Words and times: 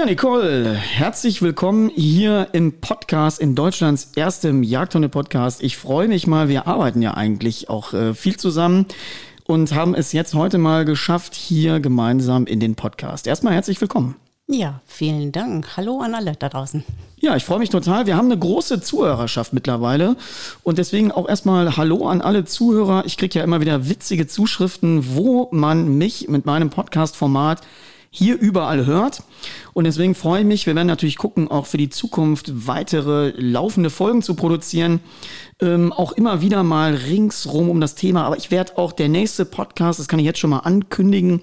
Ja, 0.00 0.06
Nicole, 0.06 0.72
herzlich 0.72 1.42
willkommen 1.42 1.90
hier 1.94 2.48
im 2.52 2.80
Podcast, 2.80 3.38
in 3.38 3.54
Deutschlands 3.54 4.12
erstem 4.16 4.62
Jagdhunde-Podcast. 4.62 5.62
Ich 5.62 5.76
freue 5.76 6.08
mich 6.08 6.26
mal, 6.26 6.48
wir 6.48 6.66
arbeiten 6.66 7.02
ja 7.02 7.12
eigentlich 7.12 7.68
auch 7.68 7.92
äh, 7.92 8.14
viel 8.14 8.38
zusammen 8.38 8.86
und 9.44 9.74
haben 9.74 9.94
es 9.94 10.14
jetzt 10.14 10.32
heute 10.32 10.56
mal 10.56 10.86
geschafft, 10.86 11.34
hier 11.34 11.80
gemeinsam 11.80 12.46
in 12.46 12.60
den 12.60 12.76
Podcast. 12.76 13.26
Erstmal 13.26 13.52
herzlich 13.52 13.78
willkommen. 13.78 14.16
Ja, 14.46 14.80
vielen 14.86 15.32
Dank. 15.32 15.76
Hallo 15.76 16.00
an 16.00 16.14
alle 16.14 16.32
da 16.32 16.48
draußen. 16.48 16.82
Ja, 17.18 17.36
ich 17.36 17.44
freue 17.44 17.58
mich 17.58 17.68
total. 17.68 18.06
Wir 18.06 18.16
haben 18.16 18.32
eine 18.32 18.38
große 18.38 18.80
Zuhörerschaft 18.80 19.52
mittlerweile 19.52 20.16
und 20.62 20.78
deswegen 20.78 21.12
auch 21.12 21.28
erstmal 21.28 21.76
Hallo 21.76 22.08
an 22.08 22.22
alle 22.22 22.46
Zuhörer. 22.46 23.04
Ich 23.04 23.18
kriege 23.18 23.38
ja 23.38 23.44
immer 23.44 23.60
wieder 23.60 23.90
witzige 23.90 24.26
Zuschriften, 24.26 25.14
wo 25.14 25.50
man 25.52 25.98
mich 25.98 26.26
mit 26.28 26.46
meinem 26.46 26.70
Podcast-Format 26.70 27.60
hier 28.10 28.38
überall 28.38 28.86
hört. 28.86 29.22
Und 29.72 29.84
deswegen 29.84 30.14
freue 30.14 30.40
ich 30.40 30.46
mich, 30.46 30.66
wir 30.66 30.74
werden 30.74 30.88
natürlich 30.88 31.16
gucken, 31.16 31.48
auch 31.48 31.66
für 31.66 31.76
die 31.76 31.90
Zukunft 31.90 32.66
weitere 32.66 33.32
laufende 33.36 33.88
Folgen 33.88 34.22
zu 34.22 34.34
produzieren. 34.34 35.00
Ähm, 35.60 35.92
auch 35.92 36.12
immer 36.12 36.40
wieder 36.40 36.62
mal 36.64 36.94
ringsrum 36.94 37.70
um 37.70 37.80
das 37.80 37.94
Thema. 37.94 38.24
Aber 38.24 38.36
ich 38.36 38.50
werde 38.50 38.78
auch 38.78 38.92
der 38.92 39.08
nächste 39.08 39.44
Podcast, 39.44 40.00
das 40.00 40.08
kann 40.08 40.18
ich 40.18 40.26
jetzt 40.26 40.40
schon 40.40 40.50
mal 40.50 40.60
ankündigen, 40.60 41.42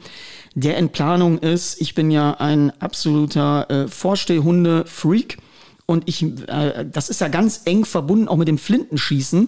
der 0.55 0.78
in 0.78 0.89
Planung 0.89 1.39
ist. 1.39 1.79
Ich 1.79 1.95
bin 1.95 2.11
ja 2.11 2.33
ein 2.33 2.73
absoluter 2.81 3.69
äh, 3.69 3.88
Vorstehhunde-Freak. 3.88 5.38
Und 5.85 6.03
ich, 6.09 6.22
äh, 6.49 6.85
das 6.91 7.09
ist 7.09 7.22
ja 7.22 7.29
ganz 7.29 7.61
eng 7.63 7.85
verbunden 7.85 8.28
auch 8.28 8.35
mit 8.35 8.49
dem 8.49 8.57
Flintenschießen. 8.57 9.47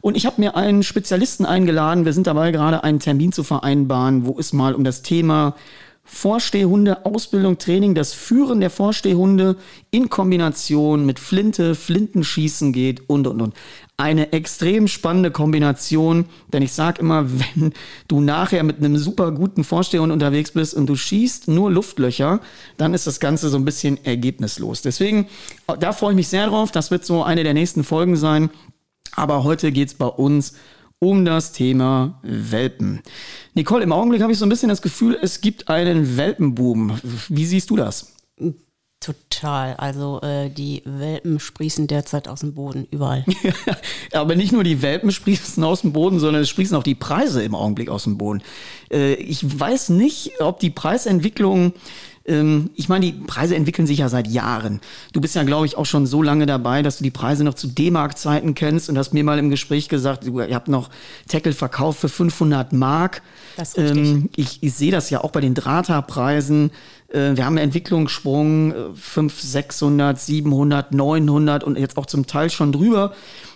Und 0.00 0.16
ich 0.16 0.26
habe 0.26 0.40
mir 0.40 0.54
einen 0.54 0.84
Spezialisten 0.84 1.44
eingeladen. 1.44 2.04
Wir 2.04 2.12
sind 2.12 2.28
dabei 2.28 2.52
gerade 2.52 2.84
einen 2.84 3.00
Termin 3.00 3.32
zu 3.32 3.42
vereinbaren, 3.42 4.26
wo 4.26 4.38
es 4.38 4.52
mal 4.52 4.74
um 4.76 4.84
das 4.84 5.02
Thema 5.02 5.56
Vorstehhunde, 6.14 7.06
Ausbildung, 7.06 7.56
Training, 7.56 7.94
das 7.94 8.12
Führen 8.12 8.60
der 8.60 8.68
Vorstehhunde 8.68 9.56
in 9.90 10.10
Kombination 10.10 11.06
mit 11.06 11.18
Flinte, 11.18 11.74
Flintenschießen 11.74 12.74
geht 12.74 13.08
und, 13.08 13.26
und, 13.26 13.40
und. 13.40 13.54
Eine 13.96 14.32
extrem 14.32 14.88
spannende 14.88 15.30
Kombination, 15.30 16.26
denn 16.52 16.62
ich 16.62 16.72
sage 16.72 17.00
immer, 17.00 17.24
wenn 17.56 17.72
du 18.08 18.20
nachher 18.20 18.62
mit 18.62 18.76
einem 18.76 18.98
super 18.98 19.32
guten 19.32 19.64
Vorstehhund 19.64 20.12
unterwegs 20.12 20.50
bist 20.50 20.74
und 20.74 20.86
du 20.86 20.96
schießt 20.96 21.48
nur 21.48 21.70
Luftlöcher, 21.70 22.40
dann 22.76 22.92
ist 22.92 23.06
das 23.06 23.18
Ganze 23.18 23.48
so 23.48 23.56
ein 23.56 23.64
bisschen 23.64 24.04
ergebnislos. 24.04 24.82
Deswegen, 24.82 25.28
da 25.80 25.92
freue 25.92 26.10
ich 26.10 26.16
mich 26.16 26.28
sehr 26.28 26.46
drauf. 26.46 26.70
Das 26.70 26.90
wird 26.90 27.06
so 27.06 27.22
eine 27.22 27.42
der 27.42 27.54
nächsten 27.54 27.84
Folgen 27.84 28.16
sein. 28.16 28.50
Aber 29.16 29.44
heute 29.44 29.72
geht's 29.72 29.94
bei 29.94 30.06
uns 30.06 30.52
um 30.52 30.58
das 31.24 31.50
Thema 31.50 32.20
Welpen. 32.22 33.02
Nicole, 33.54 33.82
im 33.82 33.92
Augenblick 33.92 34.22
habe 34.22 34.32
ich 34.32 34.38
so 34.38 34.46
ein 34.46 34.48
bisschen 34.48 34.68
das 34.68 34.82
Gefühl, 34.82 35.18
es 35.20 35.40
gibt 35.40 35.68
einen 35.68 36.16
Welpenboom. 36.16 36.96
Wie 37.28 37.44
siehst 37.44 37.70
du 37.70 37.76
das? 37.76 38.14
Total. 39.02 39.74
Also 39.74 40.20
äh, 40.22 40.48
die 40.48 40.82
Welpen 40.84 41.40
sprießen 41.40 41.88
derzeit 41.88 42.28
aus 42.28 42.40
dem 42.40 42.54
Boden 42.54 42.86
überall. 42.90 43.24
Aber 44.12 44.36
nicht 44.36 44.52
nur 44.52 44.62
die 44.62 44.80
Welpen 44.80 45.10
sprießen 45.10 45.62
aus 45.64 45.80
dem 45.80 45.92
Boden, 45.92 46.20
sondern 46.20 46.42
es 46.42 46.48
sprießen 46.48 46.76
auch 46.76 46.84
die 46.84 46.94
Preise 46.94 47.42
im 47.42 47.56
Augenblick 47.56 47.90
aus 47.90 48.04
dem 48.04 48.16
Boden. 48.16 48.42
Äh, 48.92 49.14
ich 49.14 49.58
weiß 49.58 49.88
nicht, 49.88 50.40
ob 50.40 50.60
die 50.60 50.70
Preisentwicklung 50.70 51.72
ähm, 52.24 52.70
ich 52.76 52.88
meine, 52.88 53.06
die 53.06 53.12
Preise 53.12 53.56
entwickeln 53.56 53.86
sich 53.86 53.98
ja 53.98 54.08
seit 54.08 54.28
Jahren. 54.28 54.80
Du 55.12 55.20
bist 55.20 55.34
ja, 55.34 55.42
glaube 55.42 55.66
ich, 55.66 55.76
auch 55.76 55.86
schon 55.86 56.06
so 56.06 56.22
lange 56.22 56.46
dabei, 56.46 56.82
dass 56.82 56.98
du 56.98 57.04
die 57.04 57.10
Preise 57.10 57.42
noch 57.44 57.54
zu 57.54 57.66
D-Mark-Zeiten 57.66 58.54
kennst 58.54 58.88
und 58.88 58.96
hast 58.96 59.12
mir 59.12 59.24
mal 59.24 59.38
im 59.38 59.50
Gespräch 59.50 59.88
gesagt, 59.88 60.26
du, 60.26 60.40
ihr 60.40 60.54
habt 60.54 60.68
noch 60.68 60.90
Tackle 61.28 61.52
verkauft 61.52 62.00
für 62.00 62.08
500 62.08 62.72
Mark. 62.72 63.22
Das 63.56 63.74
ist 63.74 63.78
richtig. 63.78 64.06
Ähm, 64.06 64.30
ich, 64.36 64.62
ich 64.62 64.74
sehe 64.74 64.92
das 64.92 65.10
ja 65.10 65.22
auch 65.22 65.32
bei 65.32 65.40
den 65.40 65.54
Drata-Preisen. 65.54 66.70
Äh, 67.12 67.36
wir 67.36 67.44
haben 67.44 67.58
Entwicklungssprung, 67.58 68.94
500, 68.94 69.32
600, 69.32 70.20
700, 70.20 70.92
900 70.92 71.64
und 71.64 71.78
jetzt 71.78 71.96
auch 71.96 72.06
zum 72.06 72.26
Teil 72.26 72.50
schon 72.50 72.72
drüber. 72.72 73.12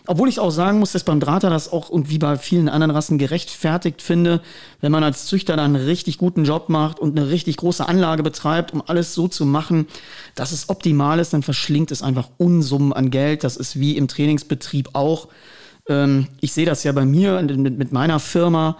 Obwohl 0.08 0.28
ich 0.28 0.38
auch 0.38 0.50
sagen 0.50 0.78
muss, 0.78 0.92
dass 0.92 1.02
beim 1.02 1.18
Drahter 1.18 1.50
das 1.50 1.72
auch 1.72 1.88
und 1.88 2.10
wie 2.10 2.18
bei 2.18 2.36
vielen 2.36 2.68
anderen 2.68 2.92
Rassen 2.92 3.18
gerechtfertigt 3.18 4.02
finde, 4.02 4.40
wenn 4.80 4.92
man 4.92 5.02
als 5.02 5.26
Züchter 5.26 5.56
dann 5.56 5.74
einen 5.74 5.84
richtig 5.84 6.18
guten 6.18 6.44
Job 6.44 6.68
macht 6.68 7.00
und 7.00 7.18
eine 7.18 7.28
richtig 7.28 7.56
große 7.56 7.88
Anlage 7.88 8.22
betreibt, 8.22 8.72
um 8.72 8.82
alles 8.86 9.14
so 9.14 9.26
zu 9.26 9.44
machen, 9.44 9.88
dass 10.36 10.52
es 10.52 10.68
optimal 10.68 11.18
ist, 11.18 11.32
dann 11.32 11.42
verschlingt 11.42 11.90
es 11.90 12.02
einfach 12.02 12.28
Unsummen 12.36 12.92
an 12.92 13.10
Geld. 13.10 13.42
Das 13.42 13.56
ist 13.56 13.80
wie 13.80 13.96
im 13.96 14.06
Trainingsbetrieb 14.06 14.90
auch. 14.92 15.26
Ähm, 15.88 16.28
ich 16.40 16.52
sehe 16.52 16.66
das 16.66 16.84
ja 16.84 16.92
bei 16.92 17.04
mir 17.04 17.42
mit 17.42 17.90
meiner 17.90 18.20
Firma. 18.20 18.76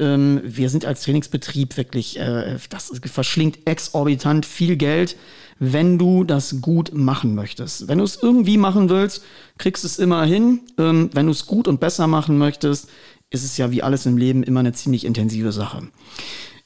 Ähm, 0.00 0.40
wir 0.42 0.68
sind 0.70 0.84
als 0.84 1.02
Trainingsbetrieb 1.02 1.76
wirklich, 1.76 2.18
äh, 2.18 2.58
das 2.68 2.90
verschlingt 3.04 3.58
exorbitant 3.66 4.46
viel 4.46 4.76
Geld 4.76 5.16
wenn 5.60 5.98
du 5.98 6.24
das 6.24 6.62
gut 6.62 6.92
machen 6.94 7.34
möchtest. 7.34 7.86
Wenn 7.86 7.98
du 7.98 8.04
es 8.04 8.20
irgendwie 8.20 8.56
machen 8.56 8.88
willst, 8.88 9.22
kriegst 9.58 9.84
du 9.84 9.86
es 9.86 9.98
immer 9.98 10.24
hin. 10.24 10.60
Ähm, 10.78 11.10
wenn 11.12 11.26
du 11.26 11.32
es 11.32 11.46
gut 11.46 11.68
und 11.68 11.80
besser 11.80 12.06
machen 12.06 12.38
möchtest, 12.38 12.88
ist 13.28 13.44
es 13.44 13.58
ja 13.58 13.70
wie 13.70 13.82
alles 13.82 14.06
im 14.06 14.16
Leben 14.16 14.42
immer 14.42 14.60
eine 14.60 14.72
ziemlich 14.72 15.04
intensive 15.04 15.52
Sache. 15.52 15.82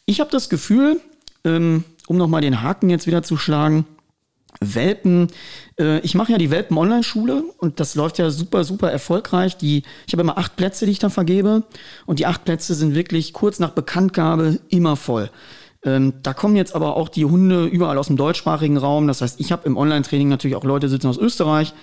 Ich 0.06 0.20
habe 0.20 0.30
das 0.30 0.48
Gefühl, 0.48 1.00
ähm, 1.44 1.84
um 2.06 2.16
nochmal 2.16 2.40
den 2.40 2.62
Haken 2.62 2.88
jetzt 2.88 3.08
wieder 3.08 3.24
zu 3.24 3.36
schlagen, 3.36 3.84
Welpen, 4.60 5.28
äh, 5.78 6.00
ich 6.00 6.14
mache 6.14 6.32
ja 6.32 6.38
die 6.38 6.50
Welpen-Online-Schule 6.50 7.44
und 7.58 7.80
das 7.80 7.94
läuft 7.94 8.18
ja 8.18 8.30
super, 8.30 8.64
super 8.64 8.90
erfolgreich. 8.90 9.56
Die, 9.56 9.82
ich 10.06 10.12
habe 10.12 10.22
immer 10.22 10.38
acht 10.38 10.56
Plätze, 10.56 10.86
die 10.86 10.92
ich 10.92 10.98
da 10.98 11.10
vergebe 11.10 11.64
und 12.06 12.18
die 12.18 12.26
acht 12.26 12.44
Plätze 12.44 12.74
sind 12.74 12.94
wirklich 12.94 13.32
kurz 13.32 13.58
nach 13.58 13.70
Bekanntgabe 13.70 14.60
immer 14.68 14.96
voll. 14.96 15.30
Ähm, 15.84 16.14
da 16.22 16.32
kommen 16.32 16.56
jetzt 16.56 16.74
aber 16.74 16.96
auch 16.96 17.08
die 17.08 17.24
Hunde 17.24 17.66
überall 17.66 17.98
aus 17.98 18.06
dem 18.06 18.16
deutschsprachigen 18.16 18.76
Raum. 18.76 19.06
Das 19.06 19.20
heißt, 19.20 19.38
ich 19.40 19.52
habe 19.52 19.66
im 19.66 19.76
Online-Training 19.76 20.28
natürlich 20.28 20.56
auch 20.56 20.64
Leute 20.64 20.88
sitzen 20.88 21.08
aus 21.08 21.18
Österreich. 21.18 21.74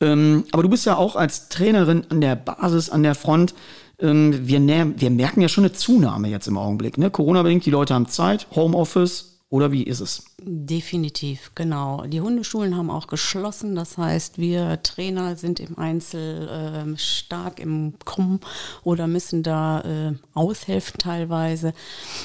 Ähm, 0.00 0.44
aber 0.52 0.62
du 0.62 0.68
bist 0.68 0.84
ja 0.84 0.96
auch 0.96 1.16
als 1.16 1.48
Trainerin 1.48 2.04
an 2.08 2.20
der 2.20 2.36
Basis, 2.36 2.90
an 2.90 3.02
der 3.02 3.14
Front. 3.14 3.54
Ähm, 4.00 4.46
wir, 4.46 4.60
wir 4.60 5.10
merken 5.10 5.40
ja 5.40 5.48
schon 5.48 5.64
eine 5.64 5.72
Zunahme 5.72 6.28
jetzt 6.28 6.48
im 6.48 6.58
Augenblick. 6.58 6.98
Ne? 6.98 7.10
Corona-bedingt, 7.10 7.64
die 7.64 7.70
Leute 7.70 7.94
haben 7.94 8.08
Zeit, 8.08 8.46
Homeoffice, 8.54 9.35
oder 9.48 9.70
wie 9.70 9.84
ist 9.84 10.00
es? 10.00 10.24
Definitiv, 10.42 11.52
genau. 11.54 12.04
Die 12.06 12.20
Hundeschulen 12.20 12.76
haben 12.76 12.90
auch 12.90 13.06
geschlossen. 13.06 13.76
Das 13.76 13.96
heißt, 13.96 14.38
wir 14.38 14.82
Trainer 14.82 15.36
sind 15.36 15.60
im 15.60 15.78
Einzel 15.78 16.48
äh, 16.48 16.98
stark 16.98 17.60
im 17.60 17.94
Krumm 18.04 18.40
oder 18.82 19.06
müssen 19.06 19.44
da 19.44 19.80
äh, 19.82 20.14
aushelfen 20.34 20.98
teilweise, 20.98 21.74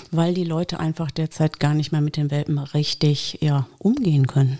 weil 0.09 0.33
die 0.33 0.44
Leute 0.44 0.79
einfach 0.79 1.12
derzeit 1.12 1.59
gar 1.59 1.75
nicht 1.75 1.91
mehr 1.91 2.01
mit 2.01 2.18
den 2.18 2.31
Welpen 2.31 2.57
richtig 2.57 3.38
ja, 3.41 3.67
umgehen 3.77 4.25
können. 4.25 4.57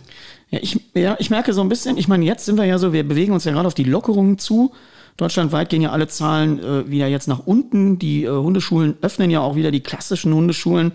Ja 0.52 0.60
ich, 0.62 0.80
ja, 0.94 1.16
ich 1.18 1.32
merke 1.32 1.54
so 1.54 1.62
ein 1.62 1.70
bisschen, 1.70 1.98
ich 1.98 2.08
meine, 2.08 2.26
jetzt 2.26 2.46
sind 2.46 2.58
wir 2.58 2.66
ja 2.66 2.78
so, 2.78 2.94
wir 2.94 3.08
bewegen 3.08 3.34
uns 3.34 3.44
ja 3.44 3.54
gerade 3.54 3.68
auf 3.68 3.74
die 3.74 3.86
Lockerungen 3.86 4.38
zu. 4.38 4.72
Deutschlandweit 5.18 5.70
gehen 5.70 5.82
ja 5.82 5.92
alle 5.92 6.08
Zahlen 6.08 6.60
äh, 6.60 6.90
wieder 6.90 7.08
jetzt 7.08 7.28
nach 7.28 7.46
unten. 7.46 7.98
Die 7.98 8.24
äh, 8.24 8.30
Hundeschulen 8.30 8.98
öffnen 9.02 9.32
ja 9.32 9.42
auch 9.42 9.56
wieder 9.56 9.72
die 9.72 9.82
klassischen 9.82 10.34
Hundeschulen. 10.34 10.92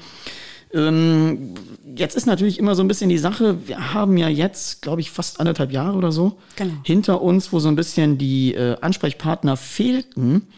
Ähm, 0.77 1.55
jetzt 1.97 2.17
ist 2.17 2.27
natürlich 2.27 2.59
immer 2.59 2.75
so 2.75 2.83
ein 2.83 2.89
bisschen 2.89 3.09
die 3.09 3.19
Sache, 3.19 3.67
wir 3.67 3.95
haben 3.95 4.19
ja 4.19 4.29
jetzt, 4.29 4.83
glaube 4.83 5.01
ich, 5.01 5.11
fast 5.11 5.41
anderthalb 5.41 5.73
Jahre 5.73 5.97
oder 5.97 6.13
so 6.13 6.37
genau. 6.57 6.75
hinter 6.83 7.23
uns, 7.23 7.53
wo 7.53 7.61
so 7.61 7.69
ein 7.69 7.77
bisschen 7.77 8.19
die 8.19 8.55
äh, 8.55 8.77
Ansprechpartner 8.81 9.57
fehlten. 9.57 10.49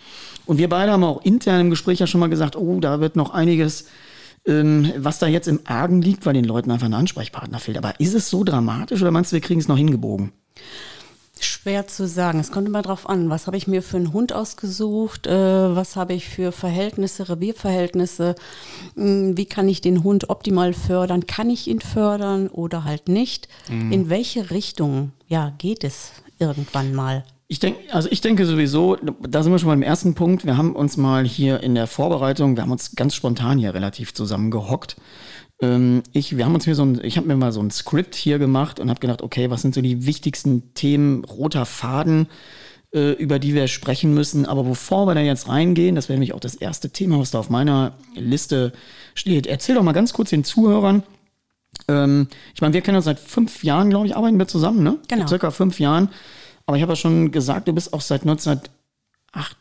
Und 0.45 0.59
wir 0.59 0.69
beide 0.69 0.91
haben 0.93 1.05
auch 1.05 1.23
intern 1.23 1.61
im 1.61 1.71
Gespräch 1.71 2.01
ja 2.01 2.09
schon 2.09 2.21
mal 2.21 2.29
gesagt, 2.29 2.57
oh, 2.57 2.81
da 2.81 3.01
wird 3.01 3.15
noch 3.15 3.31
einiges, 3.31 3.87
ähm, 4.45 4.93
was 4.97 5.21
da 5.21 5.29
jetzt 5.29 5.47
im 5.47 5.61
Argen 5.65 6.03
liegt, 6.03 6.27
weil 6.27 6.35
den 6.35 6.45
Leuten 6.45 6.73
einfach 6.73 6.87
ein 6.87 6.95
Ansprechpartner 6.95 7.61
fehlt. 7.61 7.79
Aber 7.79 8.01
ist 8.01 8.15
es 8.15 8.29
so 8.29 8.43
dramatisch 8.43 9.01
oder 9.01 9.13
meinst 9.13 9.31
du, 9.31 9.35
wir 9.35 9.41
kriegen 9.41 9.61
es 9.61 9.69
noch 9.69 9.77
hingebogen? 9.77 10.33
Schwer 11.45 11.87
zu 11.87 12.07
sagen. 12.07 12.41
Es 12.41 12.51
kommt 12.51 12.69
immer 12.69 12.83
drauf 12.83 13.09
an, 13.09 13.31
was 13.31 13.47
habe 13.47 13.57
ich 13.57 13.67
mir 13.67 13.83
für 13.83 13.97
einen 13.97 14.13
Hund 14.13 14.33
ausgesucht, 14.33 15.27
äh, 15.27 15.77
was 15.77 15.97
habe 15.97 16.15
ich 16.15 16.29
für 16.29 16.53
Verhältnisse, 16.53 17.29
Revierverhältnisse, 17.29 18.35
hm, 18.95 19.37
wie 19.37 19.47
kann 19.47 19.69
ich 19.69 19.81
den 19.81 20.05
Hund 20.05 20.31
optimal 20.31 20.73
fördern, 20.73 21.27
kann 21.27 21.51
ich 21.51 21.69
ihn 21.69 21.81
fördern 21.81 22.49
oder 22.49 22.85
halt 22.85 23.09
nicht, 23.09 23.49
mhm. 23.69 23.93
in 23.93 24.11
welche 24.11 24.51
Richtung 24.51 25.13
ja, 25.27 25.53
geht 25.59 25.85
es 25.85 26.13
irgendwann 26.39 26.95
mal. 26.95 27.25
Ich 27.51 27.61
denke, 27.61 27.81
also 27.95 28.11
ich 28.11 28.21
denke 28.21 28.45
sowieso, 28.45 28.97
da 28.97 29.43
sind 29.43 29.53
wir 29.53 29.59
schon 29.59 29.71
beim 29.71 29.83
ersten 29.83 30.15
Punkt. 30.15 30.45
Wir 30.45 30.59
haben 30.59 30.77
uns 30.77 30.99
mal 30.99 31.25
hier 31.25 31.63
in 31.63 31.75
der 31.75 31.87
Vorbereitung, 31.87 32.57
wir 32.57 32.63
haben 32.63 32.73
uns 32.73 32.95
ganz 32.95 33.15
spontan 33.15 33.59
hier 33.59 33.73
relativ 33.73 34.13
zusammengehockt 34.13 34.97
ähm, 35.61 36.03
ich, 36.13 36.37
wir 36.37 36.45
haben 36.45 36.55
uns 36.55 36.65
hier 36.65 36.75
so 36.75 36.85
ein, 36.85 37.01
ich 37.03 37.17
habe 37.17 37.27
mir 37.27 37.37
mal 37.37 37.53
so 37.53 37.61
ein 37.61 37.71
Skript 37.71 38.15
hier 38.15 38.39
gemacht 38.39 38.79
und 38.81 38.91
habe 38.91 39.01
gedacht, 39.01 39.23
okay, 39.23 39.51
was 39.51 39.63
sind 39.63 39.75
so 39.75 39.81
die 39.81 40.07
wichtigsten 40.07 40.75
Themen, 40.75 41.25
roter 41.25 41.67
Faden, 41.67 42.29
äh, 42.93 43.13
über 43.13 43.39
die 43.39 43.55
wir 43.55 43.67
sprechen 43.69 44.15
müssen. 44.15 44.47
Aber 44.47 44.63
bevor 44.63 45.07
wir 45.07 45.15
da 45.15 45.21
jetzt 45.21 45.49
reingehen, 45.49 45.95
das 45.95 46.09
wäre 46.09 46.17
nämlich 46.17 46.33
auch 46.33 46.41
das 46.41 46.55
erste 46.55 46.91
Thema, 46.91 47.19
was 47.19 47.33
da 47.33 47.41
auf 47.41 47.51
meiner 47.51 47.95
Liste 48.15 48.73
steht. 49.15 49.47
Erzähl 49.47 49.75
doch 49.75 49.83
mal 49.83 49.93
ganz 49.93 50.13
kurz 50.13 50.31
den 50.31 50.45
Zuhörern. 50.45 51.03
Ähm, 51.89 52.29
ich 52.55 52.61
meine, 52.61 52.75
wir 52.75 52.81
kennen 52.81 52.97
uns 52.97 53.05
seit 53.05 53.19
fünf 53.19 53.65
Jahren, 53.65 53.91
glaube 53.91 54.07
ich, 54.07 54.17
arbeiten 54.17 54.39
wir 54.39 54.49
zusammen, 54.49 54.83
ne? 54.83 54.99
Genau. 55.09 55.27
Circa 55.27 55.51
fünf 55.51 55.81
Jahren. 55.81 56.09
Aber 56.67 56.77
ich 56.77 56.83
habe 56.83 56.93
ja 56.93 56.97
schon 56.97 57.33
gesagt, 57.33 57.67
du 57.67 57.73
bist 57.73 57.93
auch 57.93 58.01
seit 58.01 58.25
19 58.25 58.61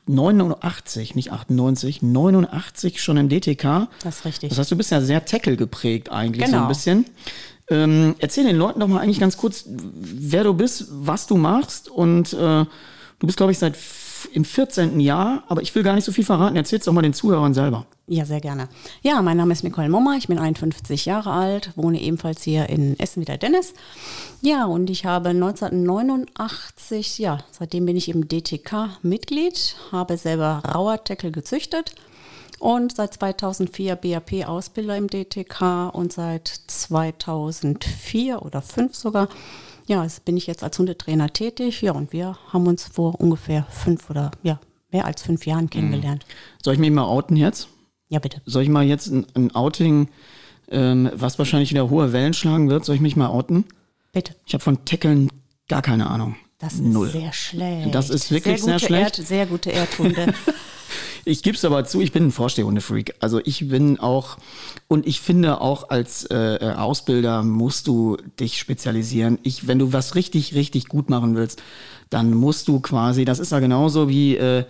89, 0.08 1.16
nicht 1.16 1.32
98, 1.32 2.02
89 2.02 3.02
schon 3.02 3.18
im 3.18 3.30
DTK. 3.30 3.88
Das 4.04 4.18
ist 4.18 4.26
richtig. 4.26 4.50
Das 4.50 4.60
heißt, 4.60 4.72
du 4.72 4.76
bist 4.78 4.92
ja 4.92 5.02
sehr 5.02 5.26
Tackle 5.26 5.58
geprägt 5.58 6.10
eigentlich 6.10 6.46
genau. 6.46 6.52
so 6.52 6.56
ein 6.56 6.62
genau. 6.62 6.68
bisschen. 6.70 7.06
Ähm, 7.70 8.16
erzähl 8.20 8.46
den 8.46 8.56
Leuten 8.56 8.80
doch 8.80 8.88
mal 8.88 9.00
eigentlich 9.00 9.20
ganz 9.20 9.36
kurz, 9.36 9.66
wer 9.68 10.46
du 10.46 10.54
bist, 10.54 10.86
was 10.90 11.28
du 11.28 11.36
machst 11.36 11.90
und 11.90 12.32
äh, 12.34 12.38
du 12.38 12.68
bist, 13.26 13.38
glaube 13.38 13.52
ich, 13.52 13.60
seit 13.60 13.76
im 14.34 14.46
14. 14.46 15.00
Jahr, 15.00 15.44
aber 15.48 15.62
ich 15.62 15.74
will 15.76 15.84
gar 15.84 15.96
nicht 15.96 16.06
so 16.06 16.12
viel 16.12 16.24
verraten. 16.24 16.56
Erzähl's 16.56 16.86
doch 16.86 16.94
mal 16.94 17.02
den 17.02 17.14
Zuhörern 17.14 17.54
selber. 17.54 17.86
Ja, 18.08 18.26
sehr 18.26 18.40
gerne. 18.40 18.70
Ja, 19.02 19.22
mein 19.22 19.38
Name 19.38 19.52
ist 19.52 19.64
Nicole 19.64 19.90
Mommer, 19.90 20.16
ich 20.18 20.28
bin 20.28 20.40
51 20.40 21.06
Jahre 21.06 21.32
alt, 21.32 21.72
wohne 21.76 22.02
ebenfalls 22.02 22.42
hier 22.42 22.70
in 22.70 22.98
Essen 23.00 23.22
wieder 23.22 23.38
Dennis. 23.38 23.74
Ja, 24.42 24.66
und 24.66 24.90
ich 24.90 25.06
habe 25.06 25.30
1989, 25.30 26.77
ja, 26.90 27.40
seitdem 27.52 27.86
bin 27.86 27.96
ich 27.96 28.10
im 28.10 28.28
DTK 28.28 28.98
Mitglied, 29.02 29.76
habe 29.92 30.18
selber 30.18 30.62
Rauerdeckel 30.66 31.32
gezüchtet 31.32 31.96
und 32.60 32.96
seit 32.96 33.14
2004 33.16 33.96
BAP-Ausbilder 33.96 34.98
im 34.98 35.08
DTK 35.08 35.90
und 35.94 36.14
seit 36.14 36.48
2004 36.48 38.42
oder 38.42 38.62
5 38.62 38.96
sogar 38.96 39.30
ja, 39.88 40.06
bin 40.26 40.38
ich 40.38 40.48
jetzt 40.48 40.64
als 40.64 40.78
Hundetrainer 40.78 41.32
tätig. 41.32 41.82
Ja, 41.82 41.94
und 41.94 42.14
wir 42.14 42.38
haben 42.50 42.68
uns 42.68 42.86
vor 42.86 43.20
ungefähr 43.20 43.66
fünf 43.70 44.10
oder 44.10 44.32
ja, 44.44 44.60
mehr 44.92 45.06
als 45.06 45.22
fünf 45.22 45.46
Jahren 45.46 45.66
mhm. 45.66 45.70
kennengelernt. 45.70 46.26
Soll 46.62 46.74
ich 46.74 46.80
mich 46.80 46.92
mal 46.92 47.06
outen 47.06 47.36
jetzt? 47.36 47.70
Ja, 48.10 48.20
bitte. 48.20 48.42
Soll 48.46 48.64
ich 48.64 48.70
mal 48.70 48.86
jetzt 48.86 49.08
ein, 49.08 49.26
ein 49.34 49.56
Outing, 49.56 50.10
ähm, 50.70 51.10
was 51.14 51.40
wahrscheinlich 51.40 51.72
wieder 51.72 51.90
hohe 51.90 52.14
Wellen 52.14 52.34
schlagen 52.34 52.70
wird, 52.70 52.86
soll 52.86 52.96
ich 52.96 53.02
mich 53.02 53.16
mal 53.16 53.30
outen? 53.30 53.66
Bitte. 54.12 54.36
Ich 54.46 54.54
habe 54.54 54.64
von 54.64 54.84
Tackeln 54.86 55.30
gar 55.68 55.82
keine 55.82 56.10
Ahnung. 56.10 56.36
Das 56.60 56.74
ist 56.74 56.82
Null. 56.82 57.12
sehr 57.12 57.34
schlecht. 57.34 57.94
Das 57.94 58.10
ist 58.10 58.32
wirklich 58.32 58.62
sehr, 58.62 58.80
sehr 58.80 58.88
schlecht. 58.88 59.20
Erd, 59.20 59.28
sehr 59.28 59.46
gute 59.46 59.72
Erdhunde. 59.72 60.34
ich 61.26 61.44
gebe 61.44 61.56
es 61.56 61.64
aber 61.64 61.86
zu, 61.86 62.02
ich 62.02 62.12
bin 62.12 62.28
ein 62.28 62.32
Vorstehhundefreak. 62.32 63.16
Also 63.20 63.40
ich 63.44 63.70
bin 63.70 64.00
auch, 64.00 64.38
und 64.88 65.06
ich 65.06 65.22
finde 65.22 65.62
auch 65.62 65.90
als 65.90 66.26
äh, 66.32 66.74
Ausbilder 66.76 67.44
musst 67.44 67.86
du 67.86 68.18
dich 68.40 68.58
spezialisieren. 68.58 69.38
Ich, 69.44 69.68
wenn 69.68 69.78
du 69.78 69.94
was 69.94 70.16
richtig, 70.16 70.56
richtig 70.56 70.88
gut 70.88 71.12
machen 71.12 71.36
willst, 71.36 71.62
dann 72.10 72.34
musst 72.34 72.68
du 72.68 72.80
quasi, 72.80 73.24
das 73.24 73.38
ist 73.38 73.52
ja 73.52 73.60
genauso 73.60 74.10
wie, 74.10 74.38
äh, 74.38 74.66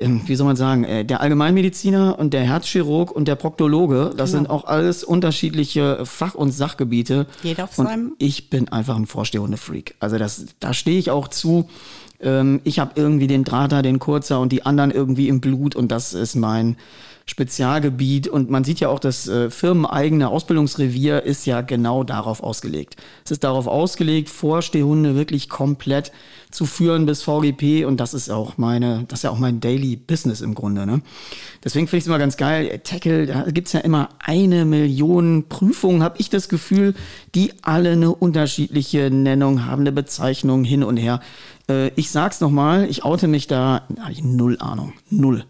wie 0.00 0.34
soll 0.34 0.46
man 0.46 0.56
sagen, 0.56 0.84
äh, 0.84 1.04
der 1.04 1.20
Allgemeinmediziner 1.20 2.18
und 2.18 2.34
der 2.34 2.42
Herzchirurg 2.42 3.12
und 3.12 3.28
der 3.28 3.36
Proktologe, 3.36 4.12
das 4.16 4.30
genau. 4.30 4.42
sind 4.42 4.50
auch 4.50 4.64
alles 4.64 5.04
unterschiedliche 5.04 6.04
Fach- 6.04 6.34
und 6.34 6.52
Sachgebiete. 6.52 7.26
Jeder 7.42 7.64
auf 7.64 7.78
und 7.78 7.86
seinem. 7.86 8.12
Ich 8.18 8.50
bin 8.50 8.68
einfach 8.68 8.96
ein 8.96 9.06
Vorstehhundefreak. 9.06 9.94
Also 10.00 10.18
das, 10.18 10.46
da 10.60 10.74
stehe 10.74 10.98
ich 10.98 11.10
auch 11.10 11.28
zu 11.28 11.68
ähm, 12.20 12.60
ich 12.64 12.78
habe 12.78 12.92
irgendwie 12.94 13.26
den 13.26 13.44
Drater, 13.44 13.82
den 13.82 13.98
Kurzer 13.98 14.40
und 14.40 14.50
die 14.50 14.64
anderen 14.64 14.90
irgendwie 14.90 15.28
im 15.28 15.40
Blut 15.40 15.76
und 15.76 15.92
das 15.92 16.14
ist 16.14 16.34
mein 16.34 16.76
Spezialgebiet. 17.26 18.28
Und 18.28 18.50
man 18.50 18.64
sieht 18.64 18.80
ja 18.80 18.88
auch, 18.88 18.98
das 18.98 19.26
äh, 19.28 19.50
firmeneigene 19.50 20.28
Ausbildungsrevier 20.28 21.22
ist 21.22 21.46
ja 21.46 21.62
genau 21.62 22.04
darauf 22.04 22.42
ausgelegt. 22.42 22.96
Es 23.24 23.30
ist 23.30 23.44
darauf 23.44 23.66
ausgelegt, 23.66 24.28
Vorstehhunde 24.28 25.14
wirklich 25.16 25.48
komplett 25.48 26.12
zu 26.50 26.66
führen 26.66 27.04
bis 27.04 27.22
VGP 27.22 27.84
und 27.84 27.98
das 27.98 28.14
ist 28.14 28.30
auch 28.30 28.58
meine, 28.58 29.04
das 29.08 29.20
ist 29.20 29.22
ja 29.24 29.30
auch 29.30 29.38
mein 29.38 29.60
Daily 29.60 29.96
Business 29.96 30.40
im 30.40 30.54
Grunde. 30.54 30.86
Ne? 30.86 31.02
Deswegen 31.64 31.88
finde 31.88 31.98
ich 31.98 32.04
es 32.04 32.06
immer 32.06 32.18
ganz 32.18 32.36
geil. 32.36 32.80
Tackle, 32.84 33.26
da 33.26 33.42
gibt 33.50 33.66
es 33.66 33.72
ja 33.72 33.80
immer 33.80 34.10
eine 34.20 34.64
Million 34.64 35.48
Prüfungen, 35.48 36.02
habe 36.02 36.16
ich 36.18 36.30
das 36.30 36.48
Gefühl, 36.48 36.94
die 37.34 37.52
alle 37.62 37.92
eine 37.92 38.14
unterschiedliche 38.14 39.10
Nennung 39.10 39.66
haben, 39.66 39.80
eine 39.80 39.92
Bezeichnung 39.92 40.62
hin 40.62 40.84
und 40.84 40.96
her. 40.96 41.20
Äh, 41.68 41.88
ich 41.96 42.10
sag's 42.10 42.40
nochmal, 42.40 42.88
ich 42.88 43.04
oute 43.04 43.26
mich 43.26 43.48
da, 43.48 43.82
habe 43.98 44.12
ich 44.12 44.22
null 44.22 44.56
Ahnung. 44.60 44.92
Null. 45.10 45.44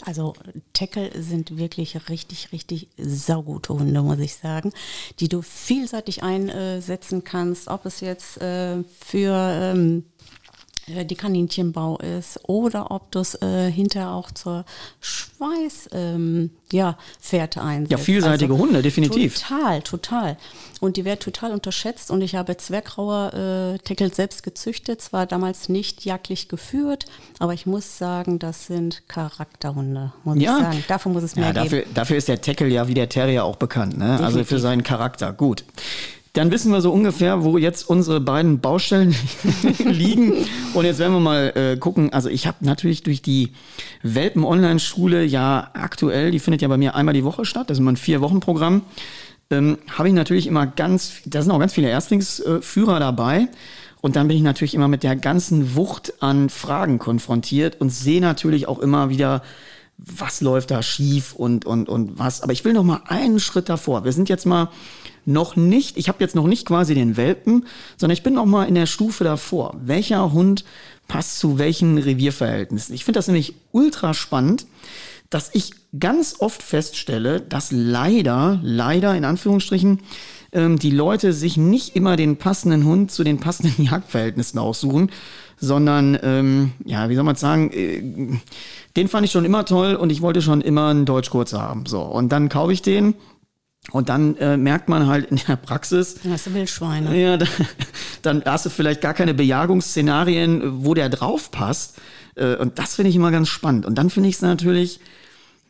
Also 0.00 0.34
Tackle 0.72 1.10
sind 1.22 1.58
wirklich 1.58 2.08
richtig, 2.08 2.52
richtig 2.52 2.88
saugute 2.96 3.74
Hunde, 3.74 4.02
muss 4.02 4.18
ich 4.18 4.34
sagen, 4.34 4.72
die 5.20 5.28
du 5.28 5.42
vielseitig 5.42 6.22
einsetzen 6.22 7.24
kannst, 7.24 7.68
ob 7.68 7.84
es 7.84 8.00
jetzt 8.00 8.40
äh, 8.40 8.82
für 9.00 9.34
ähm, 9.34 10.04
äh, 10.08 10.11
die 10.86 11.14
Kaninchenbau 11.14 11.98
ist 11.98 12.40
oder 12.48 12.90
ob 12.90 13.10
du 13.12 13.20
es 13.20 13.40
äh, 13.40 13.70
hinterher 13.70 14.10
auch 14.10 14.30
zur 14.32 14.64
Schweißfährte 15.00 15.96
ähm, 15.96 16.50
ja, 16.72 16.96
einsetzt. 17.30 17.90
Ja, 17.90 17.98
vielseitige 17.98 18.54
also, 18.54 18.64
Hunde, 18.64 18.82
definitiv. 18.82 19.38
Total, 19.38 19.82
total. 19.82 20.36
Und 20.80 20.96
die 20.96 21.04
werden 21.04 21.20
total 21.20 21.52
unterschätzt 21.52 22.10
und 22.10 22.20
ich 22.20 22.34
habe 22.34 22.56
Zwergrauer 22.56 23.74
äh, 23.74 23.78
Teckel 23.78 24.12
selbst 24.12 24.42
gezüchtet, 24.42 25.00
zwar 25.00 25.26
damals 25.26 25.68
nicht 25.68 26.04
jagdlich 26.04 26.48
geführt, 26.48 27.06
aber 27.38 27.54
ich 27.54 27.66
muss 27.66 27.98
sagen, 27.98 28.40
das 28.40 28.66
sind 28.66 29.06
Charakterhunde, 29.06 30.12
muss 30.24 30.38
ja. 30.38 30.56
ich 30.56 30.64
sagen. 30.64 30.84
Dafür 30.88 31.12
muss 31.12 31.22
es 31.22 31.36
mehr 31.36 31.46
ja, 31.46 31.52
dafür, 31.52 31.80
geben. 31.80 31.94
Dafür 31.94 32.16
ist 32.16 32.26
der 32.26 32.40
Teckel 32.40 32.72
ja 32.72 32.88
wie 32.88 32.94
der 32.94 33.08
Terrier 33.08 33.44
auch 33.44 33.56
bekannt, 33.56 33.96
ne? 33.96 34.18
also 34.20 34.42
für 34.42 34.58
seinen 34.58 34.82
Charakter. 34.82 35.32
Gut. 35.32 35.64
Dann 36.34 36.50
wissen 36.50 36.72
wir 36.72 36.80
so 36.80 36.90
ungefähr, 36.90 37.44
wo 37.44 37.58
jetzt 37.58 37.88
unsere 37.90 38.18
beiden 38.18 38.60
Baustellen 38.60 39.14
liegen. 39.84 40.32
Und 40.72 40.86
jetzt 40.86 40.98
werden 40.98 41.12
wir 41.12 41.20
mal 41.20 41.52
äh, 41.54 41.76
gucken. 41.76 42.10
Also 42.12 42.30
ich 42.30 42.46
habe 42.46 42.58
natürlich 42.60 43.02
durch 43.02 43.20
die 43.20 43.52
Welpen-Online-Schule 44.02 45.24
ja 45.24 45.70
aktuell, 45.74 46.30
die 46.30 46.38
findet 46.38 46.62
ja 46.62 46.68
bei 46.68 46.78
mir 46.78 46.94
einmal 46.94 47.12
die 47.12 47.24
Woche 47.24 47.44
statt. 47.44 47.68
Das 47.68 47.76
ist 47.76 47.80
immer 47.80 47.92
ein 47.92 47.98
Vier-Wochen-Programm. 47.98 48.80
Ähm, 49.50 49.76
habe 49.90 50.08
ich 50.08 50.14
natürlich 50.14 50.46
immer 50.46 50.66
ganz, 50.66 51.20
da 51.26 51.42
sind 51.42 51.52
auch 51.52 51.58
ganz 51.58 51.74
viele 51.74 51.90
Erstlingsführer 51.90 52.98
dabei. 52.98 53.48
Und 54.00 54.16
dann 54.16 54.26
bin 54.26 54.38
ich 54.38 54.42
natürlich 54.42 54.74
immer 54.74 54.88
mit 54.88 55.02
der 55.02 55.16
ganzen 55.16 55.76
Wucht 55.76 56.14
an 56.20 56.48
Fragen 56.48 56.98
konfrontiert 56.98 57.78
und 57.78 57.90
sehe 57.90 58.22
natürlich 58.22 58.68
auch 58.68 58.78
immer 58.78 59.10
wieder, 59.10 59.42
was 59.98 60.40
läuft 60.40 60.70
da 60.70 60.82
schief 60.82 61.34
und, 61.34 61.66
und, 61.66 61.90
und 61.90 62.18
was. 62.18 62.40
Aber 62.40 62.54
ich 62.54 62.64
will 62.64 62.72
noch 62.72 62.84
mal 62.84 63.02
einen 63.06 63.38
Schritt 63.38 63.68
davor. 63.68 64.04
Wir 64.04 64.12
sind 64.12 64.30
jetzt 64.30 64.46
mal 64.46 64.70
noch 65.24 65.56
nicht, 65.56 65.96
ich 65.96 66.08
habe 66.08 66.18
jetzt 66.20 66.34
noch 66.34 66.46
nicht 66.46 66.66
quasi 66.66 66.94
den 66.94 67.16
Welpen, 67.16 67.66
sondern 67.96 68.14
ich 68.14 68.22
bin 68.22 68.34
noch 68.34 68.46
mal 68.46 68.64
in 68.64 68.74
der 68.74 68.86
Stufe 68.86 69.24
davor. 69.24 69.76
Welcher 69.82 70.32
Hund 70.32 70.64
passt 71.08 71.38
zu 71.38 71.58
welchen 71.58 71.98
Revierverhältnissen? 71.98 72.94
Ich 72.94 73.04
finde 73.04 73.18
das 73.18 73.28
nämlich 73.28 73.54
ultra 73.72 74.14
spannend, 74.14 74.66
dass 75.30 75.50
ich 75.54 75.72
ganz 75.98 76.36
oft 76.40 76.62
feststelle, 76.62 77.40
dass 77.40 77.72
leider, 77.72 78.60
leider 78.62 79.16
in 79.16 79.24
Anführungsstrichen, 79.24 80.00
ähm, 80.52 80.78
die 80.78 80.90
Leute 80.90 81.32
sich 81.32 81.56
nicht 81.56 81.96
immer 81.96 82.16
den 82.16 82.36
passenden 82.36 82.84
Hund 82.84 83.10
zu 83.10 83.24
den 83.24 83.40
passenden 83.40 83.84
Jagdverhältnissen 83.90 84.58
aussuchen, 84.58 85.10
sondern, 85.58 86.18
ähm, 86.22 86.72
ja, 86.84 87.08
wie 87.08 87.14
soll 87.14 87.24
man 87.24 87.36
sagen, 87.36 87.70
äh, 87.72 88.02
den 88.96 89.08
fand 89.08 89.24
ich 89.24 89.32
schon 89.32 89.44
immer 89.44 89.64
toll 89.64 89.94
und 89.94 90.10
ich 90.10 90.20
wollte 90.20 90.42
schon 90.42 90.60
immer 90.60 90.88
einen 90.88 91.06
Deutschkurzer 91.06 91.62
haben. 91.62 91.86
So, 91.86 92.02
und 92.02 92.30
dann 92.30 92.48
kaufe 92.48 92.72
ich 92.72 92.82
den. 92.82 93.14
Und 93.90 94.08
dann 94.08 94.36
äh, 94.36 94.56
merkt 94.56 94.88
man 94.88 95.08
halt 95.08 95.30
in 95.30 95.40
der 95.48 95.56
Praxis. 95.56 96.14
Dann 96.22 96.32
hast 96.32 96.46
du 96.46 96.54
Wildschweine. 96.54 97.20
Ja, 97.20 97.36
dann, 97.36 97.48
dann 98.22 98.42
hast 98.44 98.66
du 98.66 98.70
vielleicht 98.70 99.00
gar 99.00 99.12
keine 99.12 99.34
Bejagungsszenarien, 99.34 100.84
wo 100.84 100.94
der 100.94 101.08
drauf 101.08 101.50
passt. 101.50 101.98
Äh, 102.36 102.56
und 102.56 102.78
das 102.78 102.94
finde 102.94 103.10
ich 103.10 103.16
immer 103.16 103.32
ganz 103.32 103.48
spannend. 103.48 103.84
Und 103.84 103.96
dann 103.96 104.08
finde 104.08 104.28
ich 104.28 104.36
es 104.36 104.42
natürlich, 104.42 105.00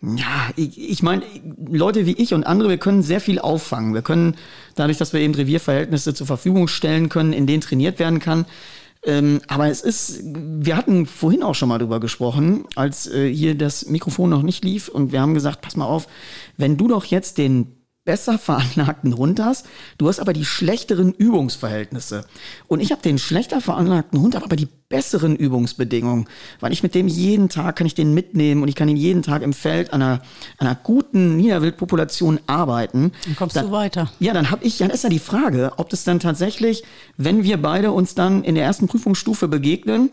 ja, 0.03 0.51
ich, 0.57 0.79
ich 0.79 1.03
meine, 1.03 1.23
Leute 1.65 2.05
wie 2.05 2.13
ich 2.13 2.35
und 2.35 2.45
andere, 2.45 2.69
wir 2.69 2.79
können 2.79 3.03
sehr 3.03 3.21
viel 3.21 3.39
auffangen. 3.39 3.95
Wir 3.95 4.03
können, 4.03 4.37
dadurch, 4.75 4.99
dass 4.99 5.15
wir 5.15 5.21
eben 5.21 5.35
Revierverhältnisse 5.35 6.13
zur 6.13 6.27
Verfügung 6.27 6.69
stellen 6.69 7.09
können, 7.09 7.33
in 7.33 7.47
denen 7.47 7.63
trainiert 7.63 7.99
werden 7.99 8.19
kann, 8.19 8.45
ähm, 9.05 9.41
aber 9.49 9.69
es 9.69 9.81
ist, 9.81 10.21
wir 10.25 10.77
hatten 10.77 11.07
vorhin 11.07 11.43
auch 11.43 11.55
schon 11.55 11.69
mal 11.69 11.79
drüber 11.79 11.99
gesprochen, 11.99 12.67
als 12.77 13.09
äh, 13.09 13.33
hier 13.33 13.57
das 13.57 13.87
Mikrofon 13.87 14.31
noch 14.31 14.43
nicht 14.43 14.65
lief 14.65 14.89
und 14.89 15.11
wir 15.11 15.21
haben 15.21 15.35
gesagt, 15.35 15.61
pass 15.61 15.75
mal 15.75 15.87
auf, 15.87 16.07
wenn 16.57 16.77
du 16.77 16.87
doch 16.87 17.05
jetzt 17.05 17.39
den 17.39 17.82
besser 18.05 18.39
veranlagten 18.39 19.17
Hund 19.17 19.41
hast, 19.41 19.67
du 19.99 20.09
hast 20.09 20.21
aber 20.21 20.33
die 20.33 20.45
schlechteren 20.45 21.13
Übungsverhältnisse. 21.13 22.25
Und 22.69 22.81
ich 22.81 22.91
habe 22.93 23.03
den 23.03 23.19
schlechter 23.19 23.61
veranlagten 23.61 24.21
Hund, 24.21 24.37
aber 24.37 24.57
die 24.57 24.69
besseren 24.89 25.37
Übungsbedingungen, 25.37 26.29
weil 26.61 26.73
ich 26.73 26.83
mit 26.83 26.95
dem 26.95 27.09
jeden 27.09 27.49
Tag 27.49 27.77
kann 27.77 27.87
ich 27.87 27.95
den 27.95 28.13
mitnehmen 28.13 28.63
und 28.63 28.69
ich 28.69 28.75
kann 28.75 28.89
ihn 28.89 28.97
jeden 28.97 29.23
Tag 29.23 29.43
im 29.43 29.55
Feld 29.55 29.93
an 29.93 30.03
einer, 30.03 30.23
an 30.59 30.67
einer 30.67 30.75
guten 30.75 31.37
Niederwildpopulation 31.37 32.41
arbeiten. 32.47 33.13
Dann 33.25 33.37
kommst 33.37 33.57
dann, 33.57 33.67
du 33.67 33.73
weiter. 33.73 34.13
Ja, 34.21 34.35
dann 34.35 34.51
habe 34.51 34.65
ich, 34.65 34.81
ja, 34.81 34.89
das 34.89 34.97
ist 34.97 35.05
ja 35.05 35.11
die 35.11 35.19
Frage, 35.19 35.73
ob 35.79 35.89
das 35.89 36.05
dann 36.05 36.21
tatsächlich, 36.21 36.85
wenn 37.17 37.43
wir 37.43 37.61
beide 37.61 37.93
uns 37.93 38.15
dann 38.15 38.45
in 38.45 38.55
der 38.55 38.65
ersten 38.65 38.87
Prüfungsstufe 38.87 39.49
begegnen, 39.49 40.11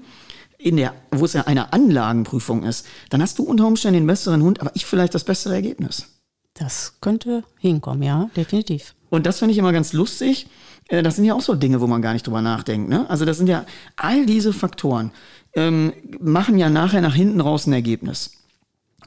in 0.58 0.78
der, 0.78 0.94
wo 1.12 1.26
es 1.26 1.34
ja 1.34 1.48
eine 1.48 1.74
Anlagenprüfung 1.74 2.64
ist, 2.64 2.86
dann 3.10 3.22
hast 3.22 3.40
du 3.40 3.44
unter 3.44 3.66
Umständen 3.66 4.02
den 4.02 4.08
besseren 4.08 4.44
Hund, 4.44 4.62
aber 4.62 4.72
ich 4.76 4.86
vielleicht 4.86 5.16
das 5.16 5.24
bessere 5.24 5.56
Ergebnis. 5.56 6.19
Das 6.60 6.98
könnte 7.02 7.44
hinkommen, 7.58 8.04
ja, 8.04 8.30
definitiv. 8.36 8.94
Und 9.10 9.26
das 9.26 9.40
finde 9.40 9.54
ich 9.54 9.58
immer 9.58 9.72
ganz 9.72 9.94
lustig. 9.94 10.48
Äh, 10.90 11.02
das 11.02 11.16
sind 11.16 11.26
ja 11.26 11.34
auch 11.34 11.42
so 11.42 11.56
Dinge, 11.56 11.82
wo 11.82 11.88
man 11.88 12.02
gar 12.02 12.14
nicht 12.14 12.28
drüber 12.28 12.42
nachdenkt. 12.42 12.90
Ne? 12.90 13.10
Also 13.10 13.26
das 13.26 13.38
sind 13.38 13.48
ja 13.48 13.66
all 13.96 14.26
diese 14.26 14.54
Faktoren 14.54 15.12
ähm, 15.54 15.94
machen 16.20 16.58
ja 16.58 16.70
nachher 16.70 17.02
nach 17.02 17.16
hinten 17.16 17.42
raus 17.42 17.68
ein 17.68 17.74
Ergebnis. 17.74 18.32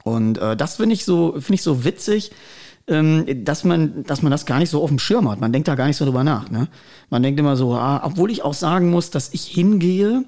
Und 0.03 0.37
äh, 0.37 0.57
das 0.57 0.75
finde 0.75 0.93
ich 0.93 1.05
so 1.05 1.33
finde 1.33 1.53
ich 1.53 1.61
so 1.61 1.85
witzig, 1.85 2.31
ähm, 2.87 3.25
dass 3.45 3.63
man 3.63 4.03
dass 4.03 4.21
man 4.21 4.31
das 4.31 4.45
gar 4.45 4.59
nicht 4.59 4.69
so 4.69 4.83
auf 4.83 4.89
dem 4.89 4.99
Schirm 4.99 5.29
hat. 5.29 5.39
Man 5.39 5.53
denkt 5.53 5.67
da 5.67 5.75
gar 5.75 5.87
nicht 5.87 5.97
so 5.97 6.05
drüber 6.05 6.23
nach. 6.23 6.49
Ne? 6.49 6.67
Man 7.09 7.23
denkt 7.23 7.39
immer 7.39 7.55
so, 7.55 7.73
ah, 7.73 8.01
obwohl 8.03 8.31
ich 8.31 8.43
auch 8.43 8.53
sagen 8.53 8.89
muss, 8.89 9.09
dass 9.09 9.33
ich 9.33 9.45
hingehe. 9.45 10.25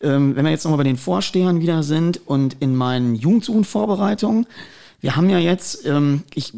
Ähm, 0.00 0.34
wenn 0.34 0.44
wir 0.44 0.50
jetzt 0.50 0.64
nochmal 0.64 0.78
bei 0.78 0.84
den 0.84 0.96
Vorstehern 0.96 1.60
wieder 1.60 1.84
sind 1.84 2.20
und 2.26 2.56
in 2.58 2.74
meinen 2.74 3.14
Jugendsuchenvorbereitungen, 3.14 4.46
wir 5.02 5.16
haben 5.16 5.28
ja 5.28 5.38
jetzt, 5.38 5.84
ähm, 5.84 6.22
ich 6.32 6.52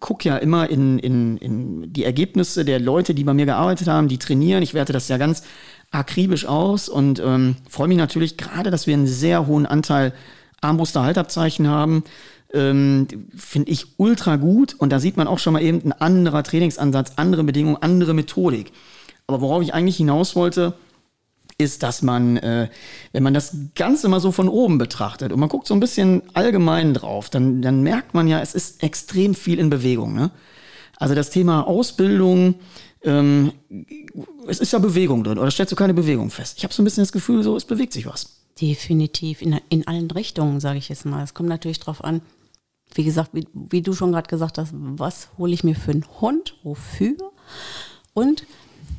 gucke 0.00 0.26
ja 0.26 0.38
immer 0.38 0.70
in, 0.70 0.98
in, 0.98 1.36
in 1.36 1.92
die 1.92 2.04
Ergebnisse 2.04 2.64
der 2.64 2.80
Leute, 2.80 3.14
die 3.14 3.24
bei 3.24 3.34
mir 3.34 3.44
gearbeitet 3.44 3.88
haben, 3.88 4.08
die 4.08 4.16
trainieren. 4.16 4.62
Ich 4.62 4.72
werte 4.72 4.94
das 4.94 5.08
ja 5.08 5.18
ganz 5.18 5.42
akribisch 5.90 6.46
aus 6.46 6.88
und 6.88 7.20
ähm, 7.20 7.56
freue 7.68 7.88
mich 7.88 7.98
natürlich 7.98 8.38
gerade, 8.38 8.70
dass 8.70 8.86
wir 8.86 8.94
einen 8.94 9.06
sehr 9.06 9.46
hohen 9.46 9.66
Anteil 9.66 10.14
Armbruster-Haltabzeichen 10.62 11.68
haben. 11.68 12.02
Ähm, 12.54 13.06
Finde 13.36 13.70
ich 13.70 13.98
ultra 13.98 14.36
gut 14.36 14.74
und 14.78 14.90
da 14.90 14.98
sieht 14.98 15.18
man 15.18 15.28
auch 15.28 15.38
schon 15.38 15.52
mal 15.52 15.62
eben 15.62 15.82
ein 15.84 15.92
anderer 15.92 16.42
Trainingsansatz, 16.42 17.12
andere 17.16 17.44
Bedingungen, 17.44 17.82
andere 17.82 18.14
Methodik. 18.14 18.72
Aber 19.26 19.42
worauf 19.42 19.62
ich 19.62 19.74
eigentlich 19.74 19.98
hinaus 19.98 20.34
wollte, 20.36 20.72
ist, 21.60 21.82
dass 21.82 22.02
man, 22.02 22.36
äh, 22.38 22.68
wenn 23.12 23.22
man 23.22 23.34
das 23.34 23.56
Ganze 23.74 24.08
mal 24.08 24.20
so 24.20 24.32
von 24.32 24.48
oben 24.48 24.78
betrachtet 24.78 25.32
und 25.32 25.38
man 25.38 25.48
guckt 25.48 25.66
so 25.66 25.74
ein 25.74 25.80
bisschen 25.80 26.22
allgemein 26.34 26.94
drauf, 26.94 27.30
dann, 27.30 27.62
dann 27.62 27.82
merkt 27.82 28.14
man 28.14 28.26
ja, 28.26 28.40
es 28.40 28.54
ist 28.54 28.82
extrem 28.82 29.34
viel 29.34 29.58
in 29.58 29.70
Bewegung. 29.70 30.14
Ne? 30.14 30.30
Also 30.96 31.14
das 31.14 31.30
Thema 31.30 31.66
Ausbildung, 31.66 32.56
ähm, 33.02 33.52
es 34.46 34.60
ist 34.60 34.72
ja 34.72 34.78
Bewegung 34.78 35.24
drin, 35.24 35.38
oder 35.38 35.50
stellst 35.50 35.72
du 35.72 35.76
keine 35.76 35.94
Bewegung 35.94 36.30
fest? 36.30 36.58
Ich 36.58 36.64
habe 36.64 36.74
so 36.74 36.82
ein 36.82 36.84
bisschen 36.84 37.02
das 37.02 37.12
Gefühl, 37.12 37.42
so 37.42 37.56
es 37.56 37.64
bewegt 37.64 37.92
sich 37.92 38.06
was. 38.06 38.40
Definitiv, 38.60 39.40
in, 39.40 39.60
in 39.68 39.86
allen 39.86 40.10
Richtungen, 40.10 40.60
sage 40.60 40.78
ich 40.78 40.88
jetzt 40.88 41.06
mal. 41.06 41.22
Es 41.22 41.34
kommt 41.34 41.48
natürlich 41.48 41.80
drauf 41.80 42.04
an, 42.04 42.20
wie 42.94 43.04
gesagt, 43.04 43.30
wie, 43.32 43.46
wie 43.54 43.82
du 43.82 43.92
schon 43.92 44.12
gerade 44.12 44.28
gesagt 44.28 44.58
hast, 44.58 44.72
was 44.72 45.28
hole 45.38 45.52
ich 45.52 45.64
mir 45.64 45.76
für 45.76 45.92
einen 45.92 46.04
Hund, 46.20 46.56
wofür? 46.62 47.16
Und 48.12 48.44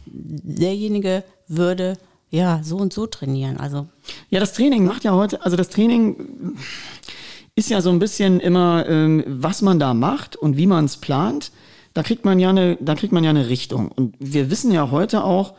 derjenige 0.06 1.24
würde 1.48 1.98
ja, 2.32 2.62
so 2.64 2.78
und 2.78 2.94
so 2.94 3.06
trainieren. 3.06 3.58
Also 3.58 3.88
ja, 4.30 4.40
das 4.40 4.54
Training 4.54 4.86
macht 4.86 5.04
ja 5.04 5.12
heute, 5.12 5.44
also 5.44 5.58
das 5.58 5.70
Training 5.70 6.56
ist 7.56 7.70
ja 7.70 7.82
so 7.82 7.92
ein 7.92 8.00
bisschen 8.00 8.40
immer, 8.40 8.88
ähm, 8.88 9.24
was 9.28 9.62
man 9.62 9.80
da 9.80 9.94
macht 9.94 10.38
und 10.38 10.58
wie 10.58 10.66
man 10.66 10.86
es 10.86 10.98
plant. 10.98 11.52
Da 11.94 12.04
kriegt 12.04 12.24
man 12.24 12.40
ja 12.40 12.50
eine, 12.50 12.78
da 12.80 12.96
kriegt 12.96 13.12
man 13.12 13.26
ja 13.26 13.30
eine 13.30 13.50
Richtung. 13.50 13.90
Und 13.90 14.16
wir 14.18 14.50
wissen 14.50 14.72
ja 14.72 14.92
heute 14.92 15.26
auch, 15.26 15.54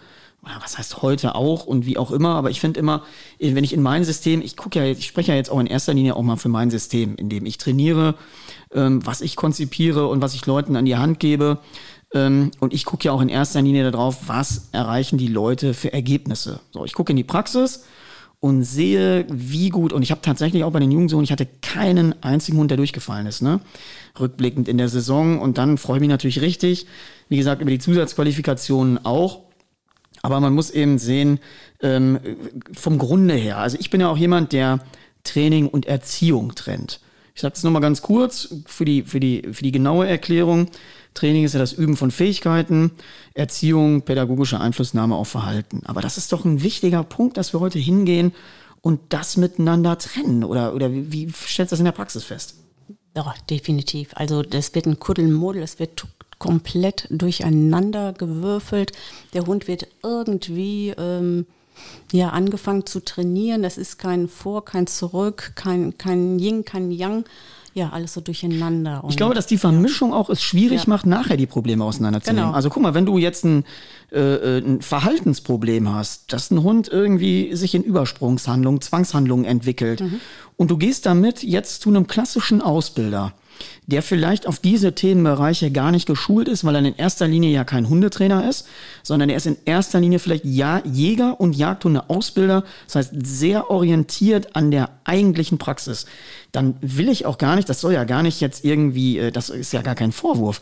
was 0.61 0.79
heißt 0.79 1.03
heute 1.03 1.35
auch 1.35 1.67
und 1.67 1.87
wie 1.87 1.99
auch 1.99 2.11
immer, 2.11 2.35
aber 2.35 2.51
ich 2.51 2.59
finde 2.59 2.81
immer, 2.81 3.05
wenn 3.39 3.63
ich 3.63 3.73
in 3.73 3.83
mein 3.83 4.03
System, 4.03 4.43
ich 4.43 4.57
gucke 4.57 4.81
ja, 4.81 4.87
ich 4.87 5.07
spreche 5.07 5.31
ja 5.31 5.37
jetzt 5.37 5.51
auch 5.51 5.61
in 5.61 5.69
erster 5.69 5.95
Linie 5.95 6.17
auch 6.17 6.23
mal 6.23 6.37
für 6.37 6.49
mein 6.49 6.71
System, 6.71 7.15
in 7.15 7.29
dem 7.29 7.47
ich 7.47 7.59
trainiere, 7.59 8.17
ähm, 8.73 9.07
was 9.07 9.21
ich 9.21 9.37
konzipiere 9.37 10.09
und 10.09 10.21
was 10.21 10.35
ich 10.35 10.45
Leuten 10.47 10.75
an 10.75 10.85
die 10.85 10.97
Hand 10.97 11.21
gebe. 11.21 11.59
Ähm, 12.15 12.51
und 12.61 12.73
ich 12.73 12.85
gucke 12.85 13.05
ja 13.05 13.13
auch 13.13 13.21
in 13.21 13.29
erster 13.29 13.63
Linie 13.63 13.91
darauf, 13.91 14.29
was 14.29 14.69
erreichen 14.73 15.19
die 15.19 15.29
Leute 15.29 15.75
für 15.75 15.93
Ergebnisse. 15.93 16.61
So, 16.71 16.85
ich 16.85 16.93
gucke 16.93 17.13
in 17.13 17.17
die 17.17 17.25
Praxis 17.25 17.85
und 18.41 18.65
sehe, 18.65 19.25
wie 19.31 19.69
gut, 19.69 19.93
und 19.93 20.03
ich 20.03 20.11
habe 20.11 20.21
tatsächlich 20.21 20.65
auch 20.65 20.73
bei 20.73 20.81
den 20.81 20.91
Jugendsohn, 20.91 21.23
ich 21.23 21.31
hatte 21.31 21.47
keinen 21.47 22.21
einzigen 22.25 22.59
Hund, 22.59 22.71
der 22.71 22.77
durchgefallen 22.77 23.27
ist, 23.27 23.41
ne? 23.41 23.61
Rückblickend 24.19 24.69
in 24.69 24.79
der 24.79 24.89
Saison. 24.89 25.41
Und 25.41 25.59
dann 25.59 25.79
freue 25.79 25.99
ich 25.99 26.01
mich 26.01 26.11
natürlich 26.11 26.41
richtig, 26.41 26.87
wie 27.29 27.37
gesagt, 27.37 27.63
über 27.63 27.71
die 27.71 27.79
Zusatzqualifikationen 27.79 29.05
auch. 29.05 29.43
Aber 30.23 30.41
man 30.41 30.55
muss 30.55 30.71
eben 30.71 30.99
sehen, 30.99 31.39
ähm, 31.83 32.19
vom 32.73 32.99
Grunde 32.99 33.35
her. 33.35 33.59
Also 33.59 33.77
ich 33.79 33.91
bin 33.91 34.01
ja 34.01 34.09
auch 34.09 34.17
jemand, 34.17 34.53
der 34.53 34.81
Training 35.25 35.69
und 35.69 35.87
Erziehung 35.87 36.55
trennt. 36.55 37.01
Ich 37.35 37.41
sage 37.41 37.55
es 37.57 37.63
nochmal 37.63 37.81
ganz 37.81 38.03
kurz 38.03 38.55
für 38.67 38.85
die, 38.85 39.03
für, 39.03 39.21
die, 39.21 39.43
für 39.53 39.63
die 39.63 39.73
genaue 39.73 40.07
Erklärung. 40.07 40.67
Training 41.15 41.45
ist 41.45 41.53
ja 41.53 41.59
das 41.59 41.73
Üben 41.73 41.97
von 41.97 42.11
Fähigkeiten, 42.11 42.93
Erziehung, 43.35 44.03
pädagogische 44.03 44.61
Einflussnahme 44.61 45.15
auf 45.15 45.29
Verhalten. 45.29 45.83
Aber 45.85 46.01
das 46.01 46.17
ist 46.17 46.33
doch 46.33 46.45
ein 46.45 46.63
wichtiger 46.63 47.05
Punkt, 47.05 47.37
dass 47.37 47.53
wir 47.53 47.61
heute 47.61 47.79
hingehen 47.79 48.33
und 48.81 49.01
das 49.11 49.37
miteinander 49.37 49.99
trennen. 49.99 50.45
Oder, 50.45 50.75
oder 50.75 50.93
wie, 50.93 51.13
wie 51.13 51.31
stellst 51.31 51.73
du 51.73 51.75
das 51.75 51.81
in 51.81 51.85
der 51.85 51.93
Praxis 51.93 52.25
fest? 52.25 52.57
Ja, 53.15 53.35
definitiv. 53.51 54.11
Also 54.15 54.43
das 54.43 54.75
wird 54.75 54.87
ein 54.87 54.99
Kuddelmuddel, 54.99 55.63
es 55.63 55.79
wird 55.79 56.07
komplett 56.39 57.07
durcheinander 57.11 58.13
gewürfelt. 58.13 58.93
Der 59.35 59.47
Hund 59.47 59.69
wird 59.69 59.87
irgendwie 60.03 60.95
ähm, 60.97 61.47
ja, 62.11 62.31
angefangen 62.31 62.87
zu 62.87 63.01
trainieren. 63.01 63.63
Das 63.63 63.79
ist 63.79 63.99
kein 63.99 64.29
Vor, 64.29 64.65
kein 64.65 64.87
Zurück, 64.87 65.53
kein, 65.55 65.97
kein 65.99 66.39
Yin, 66.39 66.65
kein 66.65 66.91
Yang 66.91 67.25
ja, 67.75 67.89
alles 67.91 68.13
so 68.13 68.21
durcheinander. 68.21 69.03
ich 69.09 69.17
glaube, 69.17 69.35
dass 69.35 69.47
die 69.47 69.57
Vermischung 69.57 70.11
ja. 70.11 70.17
auch 70.17 70.29
es 70.29 70.43
schwierig 70.43 70.83
ja. 70.83 70.89
macht, 70.89 71.07
nachher 71.07 71.37
die 71.37 71.47
Probleme 71.47 71.85
auseinanderzunehmen. 71.85 72.45
Genau. 72.45 72.55
Also 72.55 72.69
guck 72.69 72.83
mal, 72.83 72.95
wenn 72.95 73.07
du 73.07 73.19
jetzt 73.19 73.45
ein, 73.45 73.65
äh, 74.13 74.19
äh, 74.19 74.59
ein 74.59 74.83
Verhaltensproblem 74.83 75.93
hast, 75.93 76.33
dass 76.33 76.51
ein 76.51 76.63
Hund 76.63 76.89
irgendwie 76.89 77.55
sich 77.57 77.75
in 77.75 77.83
Übersprungshandlungen, 77.83 78.81
Zwangshandlungen 78.81 79.47
entwickelt 79.47 80.03
mhm. 80.03 80.21
und 80.57 80.71
du 80.71 80.77
gehst 80.77 81.07
damit 81.07 81.43
jetzt 81.43 81.83
zu 81.83 81.89
einem 81.89 82.07
klassischen 82.07 82.61
Ausbilder, 82.61 83.33
der 83.87 84.03
vielleicht 84.03 84.47
auf 84.47 84.59
diese 84.59 84.95
Themenbereiche 84.95 85.71
gar 85.71 85.91
nicht 85.91 86.07
geschult 86.07 86.49
ist, 86.49 86.65
weil 86.65 86.77
er 86.77 86.85
in 86.85 86.97
erster 86.97 87.27
Linie 87.27 87.51
ja 87.51 87.65
kein 87.65 87.89
Hundetrainer 87.89 88.49
ist, 88.49 88.67
sondern 89.03 89.29
er 89.29 89.37
ist 89.37 89.47
in 89.47 89.57
erster 89.65 90.01
Linie 90.01 90.19
vielleicht 90.19 90.45
ja 90.45 90.83
Jäger 90.85 91.41
und 91.41 91.55
Jagdhunde-Ausbilder, 91.55 92.65
das 92.87 92.95
heißt 92.95 93.13
sehr 93.25 93.71
orientiert 93.71 94.55
an 94.55 94.71
der 94.71 94.91
eigentlichen 95.05 95.59
Praxis. 95.59 96.07
Dann 96.53 96.77
will 96.81 97.09
ich 97.09 97.27
auch 97.27 97.39
gar 97.39 97.57
nicht, 97.57 97.69
das 97.69 97.81
soll 97.81 97.93
ja 97.93 98.05
gar 98.05 98.23
nicht 98.23 98.41
jetzt 98.41 98.65
irgendwie, 98.65 99.19
äh, 99.19 99.33
das 99.33 99.51
ist 99.51 99.73
ja 99.73 99.83
gar 99.83 99.95
kein 99.95 100.13
Vorwurf. 100.13 100.61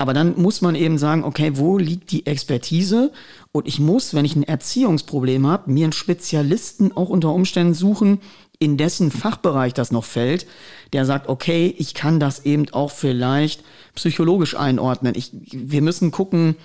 Aber 0.00 0.14
dann 0.14 0.40
muss 0.40 0.60
man 0.60 0.76
eben 0.76 0.96
sagen, 0.96 1.24
okay, 1.24 1.52
wo 1.54 1.76
liegt 1.76 2.12
die 2.12 2.24
Expertise? 2.24 3.10
Und 3.50 3.66
ich 3.66 3.80
muss, 3.80 4.14
wenn 4.14 4.24
ich 4.24 4.36
ein 4.36 4.44
Erziehungsproblem 4.44 5.44
habe, 5.46 5.72
mir 5.72 5.84
einen 5.84 5.92
Spezialisten 5.92 6.96
auch 6.96 7.08
unter 7.08 7.32
Umständen 7.32 7.74
suchen 7.74 8.20
in 8.60 8.76
dessen 8.76 9.10
Fachbereich 9.10 9.72
das 9.72 9.92
noch 9.92 10.04
fällt, 10.04 10.46
der 10.92 11.04
sagt, 11.04 11.28
okay, 11.28 11.74
ich 11.78 11.94
kann 11.94 12.18
das 12.18 12.44
eben 12.44 12.68
auch 12.70 12.90
vielleicht 12.90 13.62
psychologisch 13.94 14.56
einordnen. 14.56 15.14
Ich, 15.16 15.30
wir 15.32 15.82
müssen 15.82 16.10
gucken, 16.10 16.56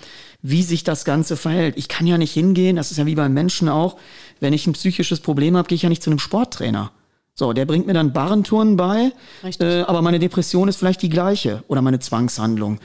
wie 0.41 0.63
sich 0.63 0.83
das 0.83 1.05
Ganze 1.05 1.37
verhält. 1.37 1.77
Ich 1.77 1.87
kann 1.87 2.07
ja 2.07 2.17
nicht 2.17 2.33
hingehen, 2.33 2.75
das 2.75 2.91
ist 2.91 2.97
ja 2.97 3.05
wie 3.05 3.15
beim 3.15 3.33
Menschen 3.33 3.69
auch, 3.69 3.97
wenn 4.39 4.53
ich 4.53 4.65
ein 4.65 4.73
psychisches 4.73 5.19
Problem 5.19 5.55
habe, 5.55 5.67
gehe 5.67 5.75
ich 5.75 5.83
ja 5.83 5.89
nicht 5.89 6.03
zu 6.03 6.09
einem 6.09 6.19
Sporttrainer. 6.19 6.91
So, 7.35 7.53
der 7.53 7.65
bringt 7.65 7.87
mir 7.87 7.93
dann 7.93 8.13
Barrenturnen 8.13 8.75
bei, 8.75 9.11
äh, 9.59 9.81
aber 9.81 10.01
meine 10.01 10.19
Depression 10.19 10.67
ist 10.67 10.77
vielleicht 10.77 11.01
die 11.01 11.09
gleiche 11.09 11.63
oder 11.67 11.81
meine 11.81 11.99
Zwangshandlung. 11.99 12.79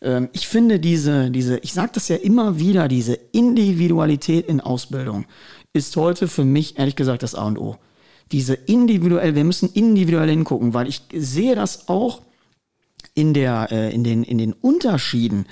Ähm, 0.00 0.28
ich 0.32 0.48
finde 0.48 0.80
diese, 0.80 1.30
diese, 1.30 1.58
ich 1.58 1.72
sage 1.72 1.92
das 1.94 2.08
ja 2.08 2.16
immer 2.16 2.58
wieder, 2.58 2.88
diese 2.88 3.14
Individualität 3.32 4.46
in 4.46 4.60
Ausbildung 4.60 5.26
ist 5.72 5.96
heute 5.96 6.28
für 6.28 6.44
mich 6.44 6.78
ehrlich 6.78 6.96
gesagt 6.96 7.22
das 7.22 7.34
A 7.34 7.46
und 7.46 7.58
O 7.58 7.78
diese 8.30 8.54
individuell, 8.54 9.34
wir 9.34 9.44
müssen 9.44 9.70
individuell 9.72 10.28
hingucken, 10.28 10.74
weil 10.74 10.88
ich 10.88 11.02
sehe 11.12 11.54
das 11.54 11.88
auch 11.88 12.22
in 13.14 13.34
der, 13.34 13.68
äh, 13.70 13.94
in 13.94 14.04
den, 14.04 14.22
in 14.22 14.38
den 14.38 14.52
Unterschieden 14.52 15.46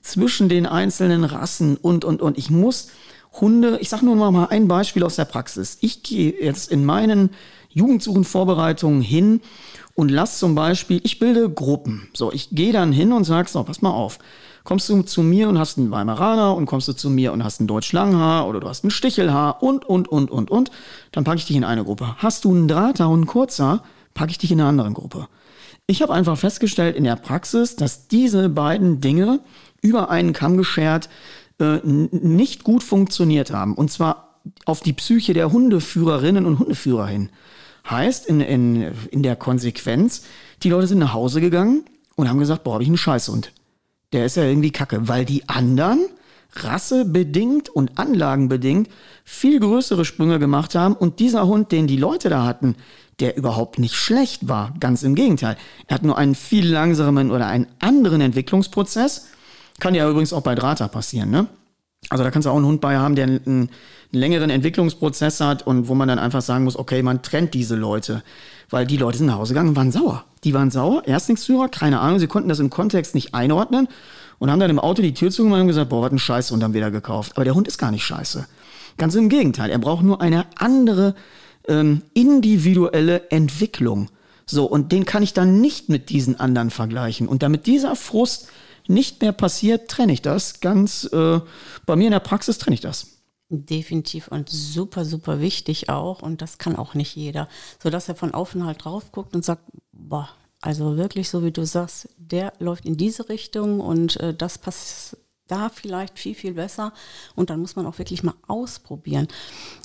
zwischen 0.00 0.48
den 0.48 0.66
einzelnen 0.66 1.24
Rassen 1.24 1.76
und, 1.76 2.04
und, 2.04 2.22
und. 2.22 2.38
Ich 2.38 2.50
muss 2.50 2.88
Hunde, 3.40 3.78
ich 3.80 3.88
sage 3.88 4.04
nur 4.04 4.16
mal 4.30 4.46
ein 4.46 4.68
Beispiel 4.68 5.04
aus 5.04 5.16
der 5.16 5.24
Praxis. 5.24 5.78
Ich 5.80 6.02
gehe 6.02 6.34
jetzt 6.40 6.70
in 6.70 6.84
meinen 6.84 7.30
Jugendsuchenvorbereitungen 7.70 9.02
hin 9.02 9.40
und 9.94 10.10
lass 10.10 10.38
zum 10.38 10.54
Beispiel, 10.54 11.00
ich 11.04 11.18
bilde 11.18 11.50
Gruppen. 11.50 12.08
So, 12.14 12.32
ich 12.32 12.50
gehe 12.50 12.72
dann 12.72 12.92
hin 12.92 13.12
und 13.12 13.24
sage, 13.24 13.48
so, 13.48 13.62
pass 13.64 13.82
mal 13.82 13.90
auf 13.90 14.18
kommst 14.64 14.88
du 14.88 15.02
zu 15.02 15.22
mir 15.22 15.48
und 15.48 15.58
hast 15.58 15.78
einen 15.78 15.90
Weimaraner 15.90 16.54
und 16.54 16.66
kommst 16.66 16.88
du 16.88 16.92
zu 16.92 17.10
mir 17.10 17.32
und 17.32 17.44
hast 17.44 17.60
ein 17.60 17.66
Deutsch-Langhaar 17.66 18.46
oder 18.46 18.60
du 18.60 18.68
hast 18.68 18.84
ein 18.84 18.90
Stichelhaar 18.90 19.62
und, 19.62 19.84
und, 19.84 20.08
und, 20.08 20.30
und, 20.30 20.50
und, 20.50 20.70
dann 21.12 21.24
packe 21.24 21.38
ich 21.38 21.46
dich 21.46 21.56
in 21.56 21.64
eine 21.64 21.84
Gruppe. 21.84 22.16
Hast 22.18 22.44
du 22.44 22.50
einen 22.50 22.68
Drahthaar 22.68 23.08
und 23.10 23.20
einen 23.20 23.26
Kurzer, 23.26 23.82
packe 24.14 24.30
ich 24.30 24.38
dich 24.38 24.52
in 24.52 24.60
eine 24.60 24.68
andere 24.68 24.92
Gruppe. 24.92 25.28
Ich 25.86 26.02
habe 26.02 26.12
einfach 26.12 26.38
festgestellt 26.38 26.96
in 26.96 27.04
der 27.04 27.16
Praxis, 27.16 27.76
dass 27.76 28.06
diese 28.06 28.48
beiden 28.48 29.00
Dinge 29.00 29.40
über 29.80 30.10
einen 30.10 30.32
Kamm 30.32 30.56
geschert 30.56 31.08
äh, 31.58 31.78
nicht 31.84 32.62
gut 32.64 32.82
funktioniert 32.82 33.50
haben. 33.50 33.74
Und 33.74 33.90
zwar 33.90 34.38
auf 34.66 34.80
die 34.80 34.92
Psyche 34.92 35.34
der 35.34 35.52
Hundeführerinnen 35.52 36.46
und 36.46 36.58
Hundeführer 36.58 37.06
hin. 37.06 37.30
Heißt 37.88 38.26
in, 38.26 38.40
in, 38.40 38.92
in 39.10 39.22
der 39.22 39.36
Konsequenz, 39.36 40.22
die 40.62 40.70
Leute 40.70 40.86
sind 40.86 40.98
nach 40.98 41.14
Hause 41.14 41.40
gegangen 41.40 41.84
und 42.16 42.28
haben 42.28 42.38
gesagt, 42.38 42.64
boah, 42.64 42.74
hab 42.74 42.80
ich 42.82 42.88
einen 42.88 42.96
Scheißhund 42.96 43.52
der 44.12 44.26
ist 44.26 44.36
ja 44.36 44.44
irgendwie 44.44 44.70
kacke, 44.70 45.08
weil 45.08 45.24
die 45.24 45.48
anderen 45.48 46.06
rassebedingt 46.54 47.68
und 47.68 47.98
anlagenbedingt 47.98 48.88
viel 49.24 49.60
größere 49.60 50.04
Sprünge 50.04 50.40
gemacht 50.40 50.74
haben 50.74 50.94
und 50.94 51.20
dieser 51.20 51.46
Hund, 51.46 51.70
den 51.70 51.86
die 51.86 51.96
Leute 51.96 52.28
da 52.28 52.44
hatten, 52.44 52.74
der 53.20 53.36
überhaupt 53.36 53.78
nicht 53.78 53.94
schlecht 53.94 54.48
war, 54.48 54.74
ganz 54.80 55.02
im 55.02 55.14
Gegenteil. 55.14 55.56
Er 55.86 55.94
hat 55.94 56.02
nur 56.02 56.18
einen 56.18 56.34
viel 56.34 56.66
langsamen 56.66 57.30
oder 57.30 57.46
einen 57.46 57.68
anderen 57.78 58.20
Entwicklungsprozess. 58.20 59.28
Kann 59.78 59.94
ja 59.94 60.08
übrigens 60.08 60.32
auch 60.32 60.42
bei 60.42 60.54
Drata 60.54 60.88
passieren, 60.88 61.30
ne? 61.30 61.46
Also 62.08 62.24
da 62.24 62.30
kannst 62.30 62.46
du 62.46 62.50
auch 62.50 62.56
einen 62.56 62.66
Hund 62.66 62.80
bei 62.80 62.96
haben, 62.96 63.14
der 63.14 63.26
einen, 63.26 63.40
einen 63.46 63.70
längeren 64.10 64.50
Entwicklungsprozess 64.50 65.40
hat 65.40 65.66
und 65.66 65.88
wo 65.88 65.94
man 65.94 66.08
dann 66.08 66.18
einfach 66.18 66.42
sagen 66.42 66.64
muss, 66.64 66.76
okay, 66.76 67.02
man 67.02 67.22
trennt 67.22 67.54
diese 67.54 67.76
Leute 67.76 68.22
weil 68.70 68.86
die 68.86 68.96
Leute 68.96 69.18
sind 69.18 69.26
nach 69.26 69.36
Hause 69.36 69.52
gegangen 69.52 69.70
und 69.70 69.76
waren 69.76 69.92
sauer. 69.92 70.24
Die 70.44 70.54
waren 70.54 70.70
sauer, 70.70 71.02
Erstlingsführer, 71.04 71.68
keine 71.68 72.00
Ahnung, 72.00 72.18
sie 72.18 72.28
konnten 72.28 72.48
das 72.48 72.60
im 72.60 72.70
Kontext 72.70 73.14
nicht 73.14 73.34
einordnen 73.34 73.88
und 74.38 74.50
haben 74.50 74.60
dann 74.60 74.70
im 74.70 74.78
Auto 74.78 75.02
die 75.02 75.12
Tür 75.12 75.30
zugemacht 75.30 75.60
und 75.60 75.66
gesagt, 75.66 75.90
boah, 75.90 76.02
was 76.02 76.12
ein 76.12 76.18
Scheiße 76.18 76.54
und 76.54 76.60
dann 76.60 76.72
wieder 76.72 76.90
gekauft. 76.90 77.32
Aber 77.34 77.44
der 77.44 77.54
Hund 77.54 77.68
ist 77.68 77.78
gar 77.78 77.90
nicht 77.90 78.04
scheiße. 78.04 78.46
Ganz 78.96 79.14
im 79.14 79.28
Gegenteil, 79.28 79.70
er 79.70 79.78
braucht 79.78 80.04
nur 80.04 80.20
eine 80.20 80.46
andere 80.56 81.14
ähm, 81.68 82.02
individuelle 82.14 83.30
Entwicklung. 83.30 84.08
So, 84.46 84.64
und 84.64 84.92
den 84.92 85.04
kann 85.04 85.22
ich 85.22 85.34
dann 85.34 85.60
nicht 85.60 85.88
mit 85.88 86.08
diesen 86.08 86.40
anderen 86.40 86.70
vergleichen. 86.70 87.28
Und 87.28 87.42
damit 87.42 87.66
dieser 87.66 87.96
Frust 87.96 88.48
nicht 88.90 89.22
mehr 89.22 89.32
passiert, 89.32 89.88
trenne 89.88 90.12
ich 90.12 90.20
das 90.20 90.60
ganz, 90.60 91.04
äh, 91.12 91.40
bei 91.86 91.96
mir 91.96 92.06
in 92.06 92.12
der 92.12 92.20
Praxis 92.20 92.58
trenne 92.58 92.74
ich 92.74 92.80
das. 92.80 93.06
Definitiv 93.48 94.28
und 94.28 94.48
super, 94.48 95.04
super 95.04 95.40
wichtig 95.40 95.88
auch. 95.88 96.22
Und 96.22 96.42
das 96.42 96.58
kann 96.58 96.76
auch 96.76 96.94
nicht 96.94 97.16
jeder. 97.16 97.48
So 97.82 97.90
dass 97.90 98.08
er 98.08 98.14
von 98.14 98.34
Aufenthalt 98.34 98.84
drauf 98.84 99.12
guckt 99.12 99.34
und 99.34 99.44
sagt, 99.44 99.62
boah, 99.92 100.28
also 100.60 100.96
wirklich 100.96 101.30
so 101.30 101.42
wie 101.42 101.50
du 101.50 101.64
sagst, 101.64 102.08
der 102.18 102.52
läuft 102.58 102.84
in 102.84 102.96
diese 102.96 103.28
Richtung 103.28 103.80
und 103.80 104.20
äh, 104.20 104.34
das 104.34 104.58
passt 104.58 105.16
da 105.48 105.68
vielleicht 105.68 106.18
viel, 106.18 106.34
viel 106.34 106.54
besser. 106.54 106.92
Und 107.34 107.50
dann 107.50 107.60
muss 107.60 107.76
man 107.76 107.86
auch 107.86 107.98
wirklich 107.98 108.22
mal 108.22 108.34
ausprobieren. 108.46 109.28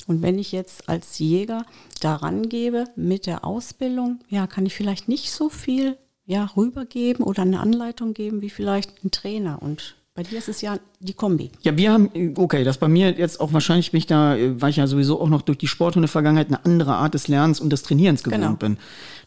Und 0.08 0.22
wenn 0.22 0.38
ich 0.38 0.52
jetzt 0.52 0.88
als 0.89 1.18
Jäger 1.18 1.65
daran 2.02 2.50
gebe 2.50 2.86
mit 2.96 3.26
der 3.26 3.46
Ausbildung, 3.46 4.20
ja, 4.30 4.48
kann 4.48 4.65
ich 4.65 4.76
vielleicht 4.76 5.08
nicht 5.08 5.32
so 5.32 5.50
viel 5.50 5.98
ja, 6.26 6.50
rübergeben 6.58 7.24
oder 7.24 7.44
eine 7.44 7.60
Anleitung 7.60 8.14
geben 8.14 8.42
wie 8.42 8.50
vielleicht 8.50 9.04
ein 9.04 9.12
Trainer. 9.12 9.62
Und 9.62 9.96
bei 10.16 10.24
dir 10.24 10.38
ist 10.38 10.48
es 10.48 10.62
ja 10.62 10.78
die 11.02 11.14
Kombi. 11.14 11.52
Ja, 11.62 11.76
wir 11.78 11.92
haben, 11.92 12.10
okay, 12.38 12.64
das 12.64 12.78
bei 12.78 12.88
mir 12.88 13.12
jetzt 13.12 13.40
auch 13.42 13.54
wahrscheinlich 13.54 13.94
mich 13.94 14.08
da, 14.08 14.38
weil 14.56 14.70
ich 14.70 14.78
ja 14.78 14.88
sowieso 14.88 15.22
auch 15.22 15.30
noch 15.30 15.42
durch 15.42 15.58
die 15.58 15.68
Sporthunde-Vergangenheit 15.68 16.48
eine 16.48 16.64
andere 16.64 16.96
Art 16.96 17.14
des 17.14 17.28
Lernens 17.28 17.60
und 17.60 17.70
des 17.70 17.84
Trainierens 17.84 18.24
gewohnt 18.24 18.42
genau. 18.42 18.56
bin. 18.56 18.78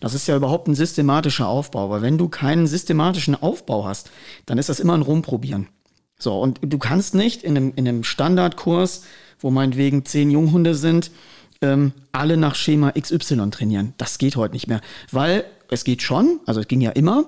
Das 0.01 0.15
ist 0.15 0.27
ja 0.27 0.37
überhaupt 0.37 0.67
ein 0.67 0.75
systematischer 0.75 1.47
Aufbau. 1.47 1.91
Weil 1.91 2.03
wenn 2.03 2.19
du 2.19 2.29
keinen 2.29 2.67
systematischen 2.67 3.35
Aufbau 3.35 3.85
hast, 3.85 4.11
dann 4.47 4.59
ist 4.59 4.71
das 4.71 4.81
immer 4.81 4.95
ein 4.95 5.03
Rumprobieren. 5.03 5.69
So, 6.19 6.41
und 6.41 6.59
du 6.63 6.79
kannst 6.79 7.15
nicht 7.15 7.45
in 7.45 7.57
einem, 7.57 7.73
in 7.77 7.87
einem 7.87 8.03
Standardkurs, 8.03 9.05
wo 9.39 9.51
meinetwegen 9.51 10.05
zehn 10.05 10.31
Junghunde 10.31 10.75
sind, 10.75 11.13
ähm, 11.61 11.93
alle 12.13 12.37
nach 12.37 12.55
Schema 12.55 12.93
XY 12.93 13.51
trainieren. 13.51 13.95
Das 13.99 14.19
geht 14.19 14.37
heute 14.37 14.55
nicht 14.55 14.69
mehr. 14.69 14.81
Weil 15.13 15.45
es 15.70 15.85
geht 15.85 16.02
schon, 16.02 16.40
also 16.46 16.61
es 16.61 16.68
ging 16.68 16.81
ja 16.81 16.90
immer, 16.90 17.26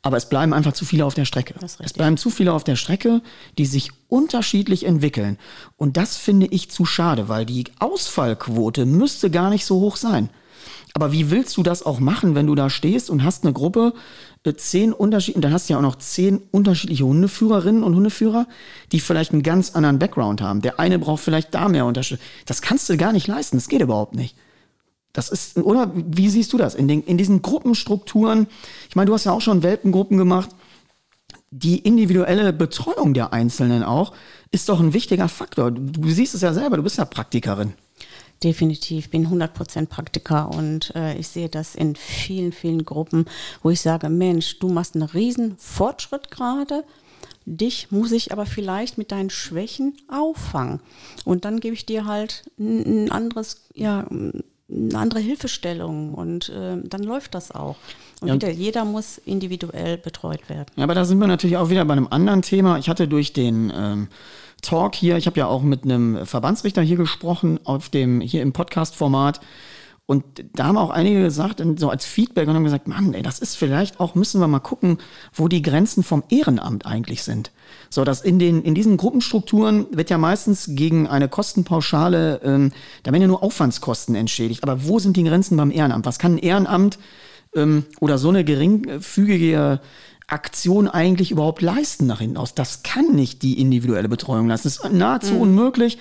aber 0.00 0.16
es 0.16 0.28
bleiben 0.28 0.52
einfach 0.52 0.72
zu 0.72 0.84
viele 0.84 1.04
auf 1.04 1.14
der 1.14 1.24
Strecke. 1.24 1.54
Es 1.62 1.92
bleiben 1.92 2.16
zu 2.16 2.30
viele 2.30 2.52
auf 2.52 2.64
der 2.64 2.76
Strecke, 2.76 3.20
die 3.58 3.66
sich 3.66 3.90
unterschiedlich 4.08 4.84
entwickeln. 4.84 5.38
Und 5.76 5.96
das 5.96 6.16
finde 6.16 6.46
ich 6.46 6.70
zu 6.70 6.84
schade, 6.84 7.28
weil 7.28 7.44
die 7.44 7.64
Ausfallquote 7.78 8.86
müsste 8.86 9.30
gar 9.30 9.50
nicht 9.50 9.66
so 9.66 9.80
hoch 9.80 9.96
sein. 9.96 10.30
Aber 10.94 11.12
wie 11.12 11.30
willst 11.30 11.56
du 11.56 11.62
das 11.62 11.84
auch 11.84 12.00
machen, 12.00 12.34
wenn 12.34 12.46
du 12.46 12.54
da 12.54 12.68
stehst 12.68 13.08
und 13.08 13.24
hast 13.24 13.44
eine 13.44 13.52
Gruppe, 13.52 13.94
äh, 14.44 14.54
zehn 14.54 14.92
Unterschiede, 14.92 15.36
und 15.36 15.42
dann 15.42 15.52
hast 15.52 15.68
du 15.68 15.72
ja 15.72 15.78
auch 15.78 15.82
noch 15.82 15.96
zehn 15.96 16.40
unterschiedliche 16.50 17.04
Hundeführerinnen 17.04 17.82
und 17.82 17.94
Hundeführer, 17.94 18.46
die 18.92 19.00
vielleicht 19.00 19.32
einen 19.32 19.42
ganz 19.42 19.70
anderen 19.74 19.98
Background 19.98 20.42
haben. 20.42 20.60
Der 20.60 20.78
eine 20.78 20.98
braucht 20.98 21.22
vielleicht 21.22 21.54
da 21.54 21.68
mehr 21.68 21.86
Unterstützung. 21.86 22.24
Das 22.46 22.60
kannst 22.60 22.88
du 22.90 22.96
gar 22.96 23.12
nicht 23.12 23.26
leisten, 23.26 23.56
das 23.56 23.68
geht 23.68 23.80
überhaupt 23.80 24.14
nicht. 24.14 24.36
Das 25.12 25.28
ist, 25.28 25.58
oder 25.58 25.90
wie 25.94 26.28
siehst 26.28 26.52
du 26.52 26.56
das 26.56 26.74
in, 26.74 26.88
den, 26.88 27.02
in 27.02 27.18
diesen 27.18 27.42
Gruppenstrukturen? 27.42 28.46
Ich 28.88 28.96
meine, 28.96 29.06
du 29.06 29.14
hast 29.14 29.24
ja 29.24 29.32
auch 29.32 29.40
schon 29.40 29.62
Welpengruppen 29.62 30.16
gemacht. 30.16 30.50
Die 31.50 31.78
individuelle 31.78 32.52
Betreuung 32.54 33.12
der 33.12 33.34
Einzelnen 33.34 33.82
auch 33.82 34.14
ist 34.50 34.70
doch 34.70 34.80
ein 34.80 34.94
wichtiger 34.94 35.28
Faktor. 35.28 35.70
Du, 35.70 35.82
du 35.82 36.08
siehst 36.08 36.34
es 36.34 36.40
ja 36.40 36.54
selber, 36.54 36.78
du 36.78 36.82
bist 36.82 36.96
ja 36.96 37.04
Praktikerin. 37.04 37.74
Definitiv, 38.42 39.10
bin 39.10 39.28
100% 39.28 39.86
Praktiker 39.86 40.50
und 40.52 40.94
äh, 40.96 41.16
ich 41.16 41.28
sehe 41.28 41.48
das 41.48 41.76
in 41.76 41.94
vielen, 41.94 42.50
vielen 42.50 42.84
Gruppen, 42.84 43.26
wo 43.62 43.70
ich 43.70 43.80
sage, 43.80 44.08
Mensch, 44.08 44.58
du 44.58 44.68
machst 44.68 44.96
einen 44.96 45.04
riesen 45.04 45.56
Fortschritt 45.58 46.30
gerade, 46.30 46.82
dich 47.44 47.92
muss 47.92 48.10
ich 48.10 48.32
aber 48.32 48.46
vielleicht 48.46 48.98
mit 48.98 49.12
deinen 49.12 49.30
Schwächen 49.30 49.94
auffangen. 50.08 50.80
Und 51.24 51.44
dann 51.44 51.60
gebe 51.60 51.74
ich 51.74 51.86
dir 51.86 52.04
halt 52.06 52.44
ein, 52.58 53.12
anderes, 53.12 53.68
ja, 53.74 54.06
eine 54.74 54.98
andere 54.98 55.20
Hilfestellung 55.20 56.14
und 56.14 56.48
äh, 56.48 56.76
dann 56.82 57.02
läuft 57.02 57.34
das 57.34 57.50
auch. 57.52 57.76
Und 58.20 58.28
ja. 58.28 58.34
wieder, 58.34 58.50
jeder 58.50 58.84
muss 58.84 59.18
individuell 59.18 59.98
betreut 59.98 60.48
werden. 60.48 60.66
Ja, 60.76 60.84
aber 60.84 60.94
da 60.94 61.04
sind 61.04 61.18
wir 61.18 61.26
natürlich 61.26 61.56
auch 61.56 61.70
wieder 61.70 61.84
bei 61.84 61.92
einem 61.92 62.08
anderen 62.10 62.42
Thema. 62.42 62.78
Ich 62.78 62.88
hatte 62.88 63.08
durch 63.08 63.32
den 63.32 63.72
ähm, 63.74 64.08
Talk 64.62 64.94
hier, 64.94 65.16
ich 65.16 65.26
habe 65.26 65.38
ja 65.38 65.46
auch 65.46 65.62
mit 65.62 65.84
einem 65.84 66.24
Verbandsrichter 66.24 66.82
hier 66.82 66.96
gesprochen, 66.96 67.58
auf 67.64 67.88
dem, 67.88 68.20
hier 68.20 68.42
im 68.42 68.52
Podcast-Format. 68.52 69.40
Und 70.06 70.24
da 70.54 70.66
haben 70.66 70.76
auch 70.76 70.90
einige 70.90 71.22
gesagt, 71.22 71.62
so 71.76 71.88
als 71.88 72.04
Feedback 72.04 72.48
und 72.48 72.54
haben 72.54 72.64
gesagt, 72.64 72.88
Mann, 72.88 73.14
ey, 73.14 73.22
das 73.22 73.38
ist 73.38 73.56
vielleicht 73.56 74.00
auch, 74.00 74.14
müssen 74.14 74.40
wir 74.40 74.48
mal 74.48 74.60
gucken, 74.60 74.98
wo 75.32 75.48
die 75.48 75.62
Grenzen 75.62 76.02
vom 76.02 76.22
Ehrenamt 76.28 76.86
eigentlich 76.86 77.22
sind. 77.22 77.50
So, 77.92 78.04
dass 78.04 78.22
in 78.22 78.38
den, 78.38 78.62
in 78.62 78.74
diesen 78.74 78.96
Gruppenstrukturen 78.96 79.86
wird 79.90 80.08
ja 80.08 80.16
meistens 80.16 80.70
gegen 80.70 81.06
eine 81.06 81.28
Kostenpauschale, 81.28 82.40
ähm, 82.42 82.72
da 83.02 83.12
werden 83.12 83.20
ja 83.20 83.28
nur 83.28 83.42
Aufwandskosten 83.42 84.14
entschädigt. 84.14 84.62
Aber 84.62 84.86
wo 84.86 84.98
sind 84.98 85.14
die 85.18 85.24
Grenzen 85.24 85.58
beim 85.58 85.70
Ehrenamt? 85.70 86.06
Was 86.06 86.18
kann 86.18 86.36
ein 86.36 86.38
Ehrenamt 86.38 86.98
ähm, 87.54 87.84
oder 88.00 88.16
so 88.16 88.30
eine 88.30 88.44
geringfügige 88.44 89.80
Aktion 90.26 90.88
eigentlich 90.88 91.32
überhaupt 91.32 91.60
leisten 91.60 92.06
nach 92.06 92.20
hinten 92.20 92.38
aus? 92.38 92.54
Das 92.54 92.82
kann 92.82 93.14
nicht 93.14 93.42
die 93.42 93.60
individuelle 93.60 94.08
Betreuung 94.08 94.48
leisten. 94.48 94.68
Das 94.68 94.78
ist 94.78 94.90
nahezu 94.90 95.34
mhm. 95.34 95.40
unmöglich. 95.42 95.98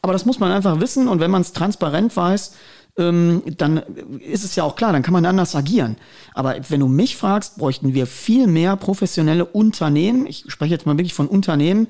Aber 0.00 0.14
das 0.14 0.24
muss 0.24 0.40
man 0.40 0.50
einfach 0.50 0.80
wissen. 0.80 1.08
Und 1.08 1.20
wenn 1.20 1.30
man 1.30 1.42
es 1.42 1.52
transparent 1.52 2.16
weiß, 2.16 2.54
ähm, 2.96 3.42
dann 3.56 3.78
ist 4.20 4.44
es 4.44 4.54
ja 4.56 4.64
auch 4.64 4.76
klar, 4.76 4.92
dann 4.92 5.02
kann 5.02 5.12
man 5.12 5.26
anders 5.26 5.54
agieren. 5.54 5.96
Aber 6.32 6.56
wenn 6.68 6.80
du 6.80 6.88
mich 6.88 7.16
fragst, 7.16 7.58
bräuchten 7.58 7.94
wir 7.94 8.06
viel 8.06 8.46
mehr 8.46 8.76
professionelle 8.76 9.44
Unternehmen. 9.44 10.26
Ich 10.26 10.44
spreche 10.48 10.72
jetzt 10.72 10.86
mal 10.86 10.96
wirklich 10.96 11.14
von 11.14 11.26
Unternehmen, 11.26 11.88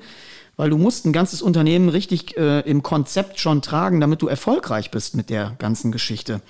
weil 0.57 0.69
du 0.69 0.77
musst 0.77 1.05
ein 1.05 1.13
ganzes 1.13 1.41
Unternehmen 1.41 1.89
richtig 1.89 2.37
äh, 2.37 2.61
im 2.61 2.81
Konzept 2.81 3.39
schon 3.39 3.61
tragen, 3.61 3.99
damit 3.99 4.21
du 4.21 4.27
erfolgreich 4.27 4.89
bist 4.89 5.15
mit 5.15 5.29
der 5.29 5.55
ganzen 5.59 5.91
Geschichte. 5.91 6.41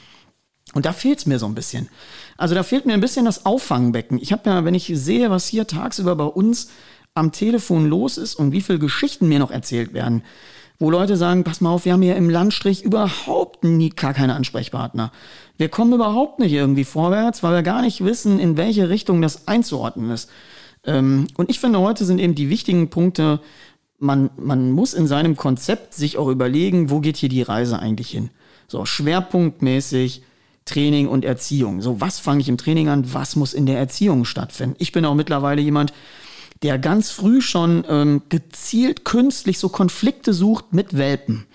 Und 0.74 0.86
da 0.86 0.94
fehlt 0.94 1.20
es 1.20 1.26
mir 1.26 1.40
so 1.40 1.46
ein 1.46 1.56
bisschen. 1.56 1.90
Also 2.38 2.56
da 2.56 2.64
fehlt 2.64 2.86
mir 2.86 2.94
ein 2.94 3.02
bisschen 3.02 3.26
das 3.26 3.46
Auffangbecken. 3.46 4.20
Ich 4.22 4.32
habe 4.32 4.50
ja, 4.50 4.66
wenn 4.66 4.74
ich 4.74 4.92
sehe, 4.94 5.30
was 5.30 5.48
hier 5.48 5.68
tagsüber 5.68 6.16
bei 6.16 6.26
uns 6.26 6.70
am 7.14 7.32
Telefon 7.32 7.88
los 7.88 8.18
ist 8.18 8.36
und 8.36 8.52
wie 8.52 8.62
viele 8.62 8.80
Geschichten 8.80 9.28
mir 9.28 9.40
noch 9.40 9.52
erzählt 9.52 9.94
werden, 9.94 10.24
wo 10.80 10.90
Leute 10.90 11.16
sagen, 11.18 11.44
pass 11.44 11.62
mal 11.62 11.70
auf, 11.70 11.86
wir 11.86 11.94
haben 11.94 12.02
hier 12.02 12.16
im 12.16 12.30
Landstrich 12.30 12.84
überhaupt 12.84 13.64
nie 13.64 13.90
gar 13.90 14.14
keine 14.14 14.36
Ansprechpartner. 14.36 15.12
Wir 15.58 15.70
kommen 15.70 15.94
überhaupt 15.94 16.40
nicht 16.40 16.52
irgendwie 16.52 16.84
vorwärts, 16.84 17.44
weil 17.44 17.54
wir 17.54 17.64
gar 17.64 17.82
nicht 17.82 18.04
wissen, 18.04 18.40
in 18.40 18.58
welche 18.58 18.90
Richtung 18.90 19.22
das 19.22 19.48
einzuordnen 19.48 20.12
ist. 20.12 20.30
Ähm, 20.86 21.28
und 21.38 21.50
ich 21.50 21.60
finde, 21.60 21.80
heute 21.80 22.06
sind 22.06 22.20
eben 22.20 22.36
die 22.36 22.50
wichtigen 22.50 22.90
Punkte, 22.90 23.40
man, 23.98 24.30
man 24.38 24.72
muss 24.72 24.94
in 24.94 25.08
seinem 25.08 25.36
Konzept 25.36 25.94
sich 25.94 26.18
auch 26.18 26.28
überlegen, 26.28 26.90
wo 26.90 27.00
geht 27.00 27.18
hier 27.18 27.30
die 27.30 27.42
Reise 27.42 27.80
eigentlich 27.80 28.10
hin. 28.10 28.30
So 28.68 28.86
schwerpunktmäßig 28.86 30.24
Training 30.66 31.08
und 31.08 31.24
Erziehung. 31.24 31.82
So, 31.82 32.02
was 32.02 32.20
fange 32.20 32.42
ich 32.42 32.50
im 32.50 32.58
Training 32.58 32.90
an, 32.90 33.14
was 33.14 33.36
muss 33.36 33.54
in 33.54 33.66
der 33.66 33.78
Erziehung 33.78 34.26
stattfinden? 34.26 34.76
Ich 34.80 34.92
bin 34.92 35.06
auch 35.06 35.14
mittlerweile 35.14 35.62
jemand, 35.62 35.94
der 36.64 36.80
ganz 36.80 37.12
früh 37.12 37.42
schon 37.42 37.86
ähm, 37.90 38.22
gezielt 38.30 39.06
künstlich 39.06 39.60
so 39.60 39.70
Konflikte 39.70 40.34
sucht 40.34 40.74
mit 40.74 40.98
Welpen. 40.98 41.46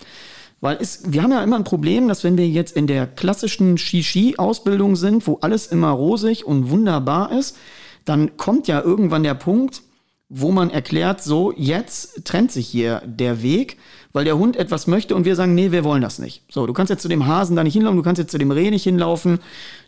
Weil 0.61 0.77
es, 0.79 1.11
wir 1.11 1.23
haben 1.23 1.31
ja 1.31 1.43
immer 1.43 1.55
ein 1.55 1.63
Problem, 1.63 2.07
dass 2.07 2.23
wenn 2.23 2.37
wir 2.37 2.47
jetzt 2.47 2.75
in 2.75 2.85
der 2.85 3.07
klassischen 3.07 3.79
Shishi-Ausbildung 3.79 4.95
sind, 4.95 5.25
wo 5.25 5.39
alles 5.41 5.67
immer 5.67 5.89
rosig 5.89 6.45
und 6.45 6.69
wunderbar 6.69 7.31
ist, 7.31 7.57
dann 8.05 8.37
kommt 8.37 8.67
ja 8.67 8.79
irgendwann 8.79 9.23
der 9.23 9.33
Punkt, 9.33 9.81
wo 10.29 10.51
man 10.51 10.69
erklärt, 10.69 11.21
so, 11.21 11.51
jetzt 11.57 12.23
trennt 12.23 12.51
sich 12.51 12.67
hier 12.67 13.01
der 13.05 13.43
Weg, 13.43 13.77
weil 14.13 14.23
der 14.23 14.37
Hund 14.37 14.55
etwas 14.55 14.87
möchte 14.87 15.13
und 15.15 15.25
wir 15.25 15.35
sagen, 15.35 15.55
nee, 15.55 15.71
wir 15.71 15.83
wollen 15.83 16.01
das 16.01 16.19
nicht. 16.19 16.43
So, 16.49 16.65
du 16.65 16.73
kannst 16.73 16.89
jetzt 16.89 17.01
zu 17.01 17.09
dem 17.09 17.25
Hasen 17.25 17.55
da 17.55 17.63
nicht 17.63 17.73
hinlaufen, 17.73 17.97
du 17.97 18.03
kannst 18.03 18.19
jetzt 18.19 18.31
zu 18.31 18.37
dem 18.37 18.51
Reh 18.51 18.69
nicht 18.69 18.83
hinlaufen, 18.83 19.39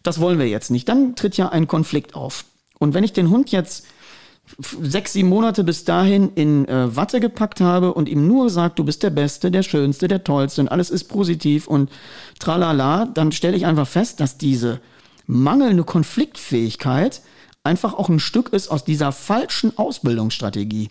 das 0.02 0.20
wollen 0.20 0.40
wir 0.40 0.48
jetzt 0.50 0.70
nicht. 0.70 0.90
Dann 0.90 1.16
tritt 1.16 1.38
ja 1.38 1.50
ein 1.50 1.68
Konflikt 1.68 2.16
auf. 2.16 2.44
Und 2.78 2.94
wenn 2.94 3.06
ich 3.06 3.14
den 3.14 3.30
Hund 3.30 3.52
jetzt 3.52 3.86
sechs, 4.82 5.14
sieben 5.14 5.30
Monate 5.30 5.64
bis 5.64 5.84
dahin 5.84 6.32
in 6.36 6.68
äh, 6.68 6.96
Watte 6.96 7.20
gepackt 7.20 7.62
habe 7.62 7.94
und 7.94 8.08
ihm 8.08 8.28
nur 8.28 8.50
sagt, 8.50 8.80
du 8.80 8.84
bist 8.84 9.04
der 9.04 9.10
Beste, 9.10 9.52
der 9.52 9.64
Schönste, 9.64 10.08
der 10.08 10.24
Tollste 10.24 10.62
und 10.62 10.68
alles 10.68 10.90
ist 10.90 11.06
positiv 11.06 11.68
und 11.68 11.90
tralala, 12.40 13.06
dann 13.06 13.32
stelle 13.32 13.58
ich 13.58 13.66
einfach 13.66 13.88
fest, 13.88 14.20
dass 14.20 14.38
diese 14.38 14.80
mangelnde 15.26 15.84
Konfliktfähigkeit 15.84 17.22
einfach 17.64 17.94
auch 17.94 18.10
ein 18.10 18.20
Stück 18.20 18.50
ist 18.50 18.70
aus 18.70 18.84
dieser 18.84 19.12
falschen 19.12 19.78
Ausbildungsstrategie. 19.78 20.90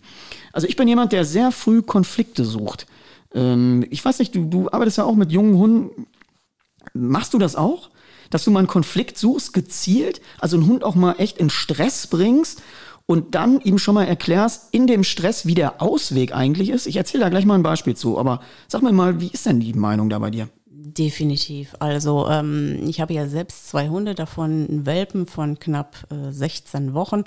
Also 0.51 0.67
ich 0.67 0.75
bin 0.75 0.87
jemand, 0.87 1.11
der 1.11 1.23
sehr 1.23 1.51
früh 1.51 1.81
Konflikte 1.81 2.45
sucht. 2.45 2.87
Ähm, 3.33 3.85
ich 3.89 4.03
weiß 4.03 4.19
nicht, 4.19 4.35
du, 4.35 4.45
du 4.45 4.71
arbeitest 4.71 4.97
ja 4.97 5.03
auch 5.03 5.15
mit 5.15 5.31
jungen 5.31 5.57
Hunden. 5.57 6.07
Machst 6.93 7.33
du 7.33 7.37
das 7.37 7.55
auch? 7.55 7.89
Dass 8.29 8.43
du 8.43 8.51
mal 8.51 8.59
einen 8.59 8.67
Konflikt 8.67 9.17
suchst, 9.17 9.53
gezielt, 9.53 10.19
also 10.39 10.57
einen 10.57 10.65
Hund 10.65 10.83
auch 10.83 10.95
mal 10.95 11.15
echt 11.19 11.37
in 11.37 11.51
Stress 11.51 12.07
bringst 12.07 12.63
und 13.05 13.35
dann 13.35 13.59
ihm 13.59 13.77
schon 13.77 13.95
mal 13.95 14.05
erklärst, 14.05 14.73
in 14.73 14.87
dem 14.87 15.03
Stress, 15.03 15.45
wie 15.45 15.55
der 15.55 15.81
Ausweg 15.81 16.33
eigentlich 16.33 16.69
ist. 16.69 16.87
Ich 16.87 16.95
erzähle 16.95 17.23
da 17.23 17.29
gleich 17.29 17.45
mal 17.45 17.55
ein 17.55 17.63
Beispiel 17.63 17.95
zu, 17.95 18.17
aber 18.17 18.39
sag 18.67 18.81
mir 18.81 18.93
mal, 18.93 19.19
wie 19.19 19.27
ist 19.27 19.45
denn 19.45 19.59
die 19.59 19.73
Meinung 19.73 20.09
da 20.09 20.19
bei 20.19 20.31
dir? 20.31 20.49
Definitiv. 20.67 21.75
Also 21.79 22.27
ähm, 22.29 22.79
ich 22.87 23.01
habe 23.01 23.13
ja 23.13 23.27
selbst 23.27 23.69
zwei 23.69 23.89
Hunde, 23.89 24.15
davon 24.15 24.67
einen 24.69 24.85
Welpen 24.85 25.25
von 25.27 25.57
knapp 25.57 26.07
äh, 26.11 26.31
16 26.31 26.93
Wochen. 26.93 27.23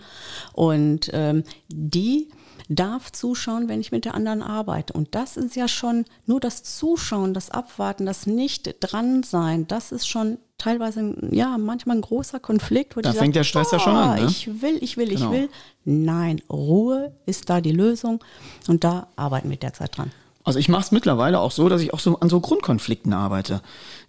Und 0.53 1.11
ähm, 1.13 1.43
die 1.69 2.29
darf 2.69 3.13
zuschauen, 3.13 3.69
wenn 3.69 3.81
ich 3.81 3.93
mit 3.93 4.05
der 4.05 4.15
anderen 4.15 4.43
arbeite. 4.43 4.93
Und 4.93 5.15
das 5.15 5.37
ist 5.37 5.57
ja 5.57 5.69
schon 5.69 6.05
nur 6.27 6.41
das 6.41 6.63
Zuschauen, 6.63 7.35
das 7.35 7.51
Abwarten, 7.51 8.07
das 8.07 8.27
Nicht 8.27 8.77
dran 8.81 9.23
sein. 9.23 9.67
Das 9.67 9.93
ist 9.93 10.09
schon 10.09 10.39
teilweise, 10.59 11.15
ja, 11.31 11.59
manchmal 11.59 11.97
ein 11.97 12.03
großer 12.03 12.41
Konflikt. 12.41 12.97
Wo 12.97 13.01
da 13.01 13.13
fängt 13.13 13.35
sag, 13.35 13.41
der 13.41 13.45
Stress 13.45 13.69
oh, 13.71 13.77
ja 13.77 13.81
schon 13.81 13.97
an. 13.97 14.21
Ne? 14.21 14.27
Ich 14.27 14.63
will, 14.63 14.79
ich 14.81 14.97
will, 14.97 15.09
genau. 15.09 15.27
ich 15.27 15.31
will. 15.31 15.49
Nein, 15.85 16.43
Ruhe 16.51 17.13
ist 17.27 17.49
da 17.51 17.61
die 17.61 17.73
Lösung. 17.73 18.23
Und 18.67 18.85
da 18.85 19.09
arbeiten 19.17 19.51
wir 19.51 19.57
derzeit 19.57 19.97
dran. 19.97 20.11
Also 20.47 20.61
ich 20.61 20.69
mache 20.69 20.83
es 20.83 20.93
mittlerweile 20.93 21.41
auch 21.41 21.51
so, 21.51 21.69
dass 21.69 21.81
ich 21.81 21.93
auch 21.93 21.99
so 21.99 22.21
an 22.21 22.29
so 22.29 22.39
Grundkonflikten 22.39 23.13
arbeite. 23.13 23.63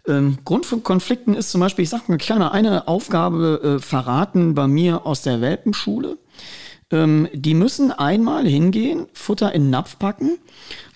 Ähm, 0.07 0.37
Grundkonflikten 0.45 1.33
ist 1.33 1.49
zum 1.49 1.61
Beispiel, 1.61 1.81
ich 1.81 1.89
sag 1.89 2.07
mal, 2.07 2.17
ich 2.21 2.27
kann 2.27 2.37
mal 2.37 2.49
eine 2.49 2.87
Aufgabe 2.87 3.77
äh, 3.77 3.81
verraten 3.81 4.53
bei 4.53 4.67
mir 4.67 5.07
aus 5.07 5.23
der 5.23 5.41
Welpenschule. 5.41 6.19
Ähm, 6.89 7.27
die 7.33 7.53
müssen 7.53 7.91
einmal 7.91 8.47
hingehen, 8.47 9.07
Futter 9.13 9.53
in 9.53 9.63
den 9.63 9.69
Napf 9.71 9.99
packen 9.99 10.37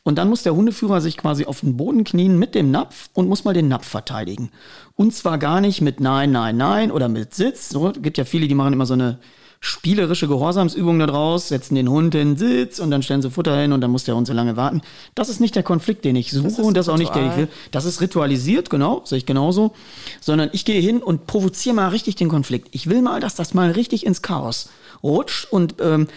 und 0.04 0.18
dann 0.18 0.30
muss 0.30 0.44
der 0.44 0.56
Hundeführer 0.56 1.02
sich 1.02 1.18
quasi 1.18 1.46
auf 1.46 1.62
den 1.62 1.78
Boden 1.78 2.04
knien 2.04 2.40
mit 2.40 2.56
dem 2.56 2.72
Napf 2.72 3.10
und 3.14 3.28
muss 3.28 3.44
mal 3.44 3.54
den 3.54 3.68
Napf 3.68 3.88
verteidigen. 3.88 4.52
Und 4.96 5.14
zwar 5.14 5.38
gar 5.38 5.62
nicht 5.62 5.82
mit 5.82 6.00
Nein, 6.00 6.32
Nein, 6.32 6.58
Nein 6.58 6.92
oder 6.92 7.10
mit 7.10 7.34
Sitz. 7.34 7.70
So 7.70 7.92
gibt 7.92 8.18
ja 8.18 8.26
viele, 8.26 8.48
die 8.48 8.56
machen 8.56 8.74
immer 8.74 8.86
so 8.86 8.94
eine 8.94 9.20
spielerische 9.64 10.28
Gehorsamsübung 10.28 10.98
da 10.98 11.06
draus, 11.06 11.50
setzen 11.50 11.76
den 11.76 11.88
Hund 11.88 12.16
in 12.16 12.30
den 12.30 12.38
Sitz 12.38 12.80
und 12.80 12.90
dann 12.90 13.04
stellen 13.04 13.22
sie 13.22 13.30
Futter 13.30 13.56
hin 13.60 13.74
und 13.74 13.82
dann 13.82 13.92
muss 13.92 14.06
der 14.06 14.16
Hund 14.16 14.26
so 14.26 14.34
lange 14.34 14.58
warten. 14.58 14.82
Das 15.14 15.30
ist 15.30 15.40
nicht 15.40 15.56
der 15.56 15.62
Konflikt, 15.62 16.04
den 16.04 16.16
ich 16.16 16.32
suche 16.32 16.48
das 16.48 16.60
und 16.60 16.76
das 16.76 16.88
ist 16.88 16.94
auch 16.94 16.98
nicht 16.98 17.14
der, 17.14 17.28
ich 17.28 17.38
will. 17.38 17.48
Das 17.70 17.86
ist 17.86 18.02
ritualisiert, 18.02 18.72
genau, 18.72 19.04
sehe 19.06 19.20
ich 19.20 19.28
genauso. 19.28 19.74
Sondern 20.20 20.50
ich 20.52 20.66
gehe 20.66 20.82
hin 20.82 21.04
und 21.04 21.28
provoziere 21.28 21.76
mal 21.76 21.90
richtig 21.90 22.16
den 22.16 22.28
Konflikt. 22.28 22.70
Ich 22.72 22.90
will 22.90 23.04
mal, 23.04 23.20
dass 23.20 23.36
das 23.36 23.54
mal 23.54 23.70
richtig 23.70 24.04
ins 24.04 24.24
Chaos 24.24 24.70
rutscht 25.04 25.52
und 25.52 25.76
ähm, 25.82 26.08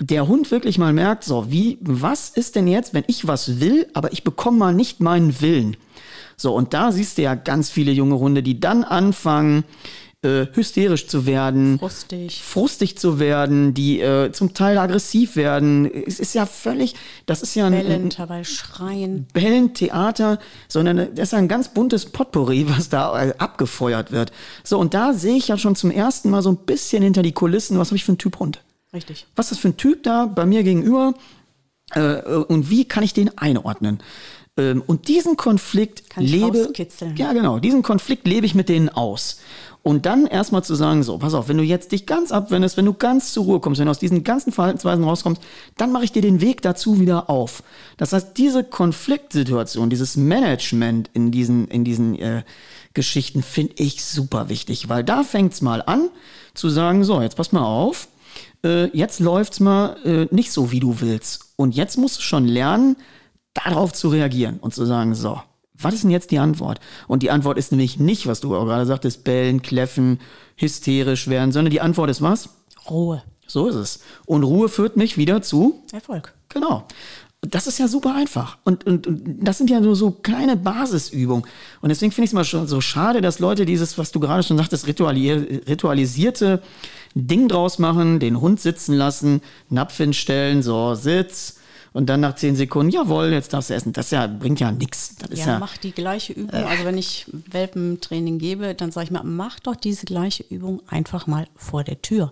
der 0.00 0.28
Hund 0.28 0.50
wirklich 0.50 0.78
mal 0.78 0.92
merkt, 0.92 1.24
so, 1.24 1.50
wie, 1.50 1.78
was 1.80 2.28
ist 2.28 2.54
denn 2.54 2.68
jetzt, 2.68 2.94
wenn 2.94 3.04
ich 3.08 3.26
was 3.26 3.60
will, 3.60 3.88
aber 3.94 4.12
ich 4.12 4.22
bekomme 4.22 4.58
mal 4.58 4.74
nicht 4.74 5.00
meinen 5.00 5.40
Willen. 5.40 5.76
So, 6.36 6.54
und 6.54 6.72
da 6.72 6.92
siehst 6.92 7.18
du 7.18 7.22
ja 7.22 7.34
ganz 7.34 7.68
viele 7.68 7.90
junge 7.90 8.18
Hunde, 8.18 8.44
die 8.44 8.60
dann 8.60 8.84
anfangen, 8.84 9.64
äh, 10.22 10.46
hysterisch 10.52 11.06
zu 11.06 11.26
werden, 11.26 11.78
frustig, 11.78 12.42
frustig 12.42 12.98
zu 12.98 13.20
werden, 13.20 13.72
die 13.72 14.00
äh, 14.00 14.32
zum 14.32 14.52
Teil 14.52 14.76
aggressiv 14.78 15.36
werden. 15.36 15.86
Es 15.86 16.18
ist 16.18 16.34
ja 16.34 16.44
völlig, 16.44 16.96
das 17.26 17.42
ist 17.42 17.54
ja 17.54 17.66
ein, 17.66 17.72
Bellen, 17.72 18.10
dabei 18.10 18.42
schreien, 18.42 19.28
Bellen, 19.32 19.74
Theater, 19.74 20.40
sondern 20.66 21.14
das 21.14 21.28
ist 21.28 21.34
ein 21.34 21.46
ganz 21.46 21.68
buntes 21.68 22.06
Potpourri, 22.06 22.68
was 22.68 22.88
da 22.88 23.26
äh, 23.26 23.34
abgefeuert 23.38 24.10
wird. 24.10 24.32
So 24.64 24.78
und 24.78 24.92
da 24.92 25.14
sehe 25.14 25.36
ich 25.36 25.48
ja 25.48 25.56
schon 25.56 25.76
zum 25.76 25.92
ersten 25.92 26.30
Mal 26.30 26.42
so 26.42 26.50
ein 26.50 26.56
bisschen 26.56 27.02
hinter 27.02 27.22
die 27.22 27.32
Kulissen, 27.32 27.78
was 27.78 27.88
habe 27.88 27.96
ich 27.96 28.04
für 28.04 28.12
einen 28.12 28.18
Typ 28.18 28.40
Hund? 28.40 28.60
Richtig. 28.92 29.26
Was 29.36 29.52
ist 29.52 29.58
für 29.58 29.68
ein 29.68 29.76
Typ 29.76 30.02
da 30.02 30.26
bei 30.26 30.46
mir 30.46 30.64
gegenüber? 30.64 31.14
Äh, 31.92 32.20
und 32.22 32.70
wie 32.70 32.86
kann 32.86 33.04
ich 33.04 33.14
den 33.14 33.38
einordnen? 33.38 34.00
Ähm, 34.58 34.82
und 34.86 35.08
diesen 35.08 35.36
Konflikt 35.36 36.02
lebe, 36.16 36.72
ja 37.14 37.32
genau, 37.32 37.60
diesen 37.60 37.82
Konflikt 37.82 38.26
lebe 38.26 38.44
ich 38.44 38.54
mit 38.54 38.68
denen 38.68 38.88
aus. 38.88 39.38
Und 39.88 40.04
dann 40.04 40.26
erstmal 40.26 40.62
zu 40.62 40.74
sagen, 40.74 41.02
so, 41.02 41.16
pass 41.16 41.32
auf, 41.32 41.48
wenn 41.48 41.56
du 41.56 41.62
jetzt 41.62 41.92
dich 41.92 42.04
ganz 42.04 42.30
abwendest, 42.30 42.76
wenn 42.76 42.84
du 42.84 42.92
ganz 42.92 43.32
zur 43.32 43.44
Ruhe 43.44 43.58
kommst, 43.58 43.78
wenn 43.78 43.86
du 43.86 43.90
aus 43.90 43.98
diesen 43.98 44.22
ganzen 44.22 44.52
Verhaltensweisen 44.52 45.02
rauskommst, 45.02 45.42
dann 45.78 45.92
mache 45.92 46.04
ich 46.04 46.12
dir 46.12 46.20
den 46.20 46.42
Weg 46.42 46.60
dazu 46.60 47.00
wieder 47.00 47.30
auf. 47.30 47.62
Das 47.96 48.12
heißt, 48.12 48.36
diese 48.36 48.64
Konfliktsituation, 48.64 49.88
dieses 49.88 50.18
Management 50.18 51.08
in 51.14 51.30
diesen, 51.30 51.68
in 51.68 51.84
diesen 51.84 52.18
äh, 52.18 52.42
Geschichten 52.92 53.42
finde 53.42 53.76
ich 53.78 54.04
super 54.04 54.50
wichtig, 54.50 54.90
weil 54.90 55.04
da 55.04 55.22
fängt's 55.22 55.62
mal 55.62 55.80
an 55.80 56.10
zu 56.52 56.68
sagen, 56.68 57.02
so, 57.02 57.22
jetzt 57.22 57.38
pass 57.38 57.52
mal 57.52 57.64
auf, 57.64 58.08
äh, 58.66 58.94
jetzt 58.94 59.20
läuft's 59.20 59.58
mal 59.58 59.96
äh, 60.04 60.26
nicht 60.30 60.52
so, 60.52 60.70
wie 60.70 60.80
du 60.80 61.00
willst. 61.00 61.54
Und 61.56 61.74
jetzt 61.74 61.96
musst 61.96 62.18
du 62.18 62.20
schon 62.20 62.44
lernen, 62.44 62.96
darauf 63.54 63.94
zu 63.94 64.10
reagieren 64.10 64.58
und 64.60 64.74
zu 64.74 64.84
sagen, 64.84 65.14
so, 65.14 65.40
was 65.80 65.94
ist 65.94 66.02
denn 66.04 66.10
jetzt 66.10 66.30
die 66.30 66.38
Antwort? 66.38 66.80
Und 67.06 67.22
die 67.22 67.30
Antwort 67.30 67.58
ist 67.58 67.72
nämlich 67.72 67.98
nicht, 67.98 68.26
was 68.26 68.40
du 68.40 68.50
gerade 68.50 68.86
sagtest, 68.86 69.24
bellen, 69.24 69.62
kläffen, 69.62 70.20
hysterisch 70.56 71.28
werden, 71.28 71.52
sondern 71.52 71.70
die 71.70 71.80
Antwort 71.80 72.10
ist 72.10 72.22
was? 72.22 72.50
Ruhe. 72.90 73.22
So 73.46 73.68
ist 73.68 73.76
es. 73.76 74.00
Und 74.26 74.44
Ruhe 74.44 74.68
führt 74.68 74.96
mich 74.96 75.16
wieder 75.16 75.40
zu 75.42 75.82
Erfolg. 75.92 76.34
Genau. 76.48 76.86
Das 77.40 77.68
ist 77.68 77.78
ja 77.78 77.86
super 77.86 78.14
einfach. 78.16 78.58
Und, 78.64 78.84
und, 78.84 79.06
und 79.06 79.38
das 79.40 79.58
sind 79.58 79.70
ja 79.70 79.80
nur 79.80 79.94
so 79.94 80.10
kleine 80.10 80.56
Basisübungen. 80.56 81.44
Und 81.80 81.88
deswegen 81.88 82.10
finde 82.10 82.24
ich 82.24 82.30
es 82.30 82.34
mal 82.34 82.44
schon 82.44 82.66
so 82.66 82.80
schade, 82.80 83.20
dass 83.20 83.38
Leute 83.38 83.64
dieses, 83.64 83.96
was 83.96 84.10
du 84.10 84.18
gerade 84.18 84.42
schon 84.42 84.58
sagtest, 84.58 84.88
ritualisierte 84.88 86.60
Ding 87.14 87.46
draus 87.48 87.78
machen, 87.78 88.18
den 88.18 88.40
Hund 88.40 88.60
sitzen 88.60 88.94
lassen, 88.94 89.40
Napf 89.70 89.96
hinstellen, 89.96 90.62
so, 90.62 90.96
Sitz, 90.96 91.57
und 91.98 92.06
dann 92.06 92.20
nach 92.20 92.36
zehn 92.36 92.54
Sekunden, 92.54 92.92
jawohl, 92.92 93.32
jetzt 93.32 93.52
darfst 93.52 93.70
du 93.70 93.74
essen. 93.74 93.92
Das 93.92 94.12
ja, 94.12 94.28
bringt 94.28 94.60
ja 94.60 94.70
nichts. 94.70 95.16
Ja, 95.30 95.46
ja, 95.46 95.58
mach 95.58 95.76
die 95.78 95.90
gleiche 95.90 96.32
Übung. 96.32 96.54
Äh. 96.54 96.62
Also 96.62 96.84
wenn 96.84 96.96
ich 96.96 97.26
Welpentraining 97.32 98.38
gebe, 98.38 98.76
dann 98.76 98.92
sage 98.92 99.06
ich 99.06 99.10
mal, 99.10 99.24
mach 99.24 99.58
doch 99.58 99.74
diese 99.74 100.06
gleiche 100.06 100.44
Übung 100.44 100.80
einfach 100.86 101.26
mal 101.26 101.48
vor 101.56 101.82
der 101.82 102.00
Tür. 102.00 102.30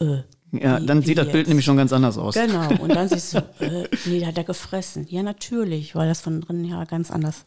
Äh, 0.00 0.22
ja, 0.50 0.82
wie, 0.82 0.86
dann 0.86 1.02
sieht 1.02 1.18
das 1.18 1.26
jetzt? 1.26 1.34
Bild 1.34 1.46
nämlich 1.46 1.64
schon 1.64 1.76
ganz 1.76 1.92
anders 1.92 2.18
aus. 2.18 2.34
Genau, 2.34 2.68
und 2.82 2.96
dann 2.96 3.08
siehst 3.08 3.34
du, 3.34 3.38
äh, 3.60 3.88
nee, 4.06 4.18
da 4.18 4.26
hat 4.26 4.38
er 4.38 4.42
gefressen. 4.42 5.06
Ja, 5.08 5.22
natürlich, 5.22 5.94
weil 5.94 6.08
das 6.08 6.20
von 6.20 6.40
drinnen 6.40 6.64
ja 6.64 6.84
ganz 6.84 7.12
anders 7.12 7.44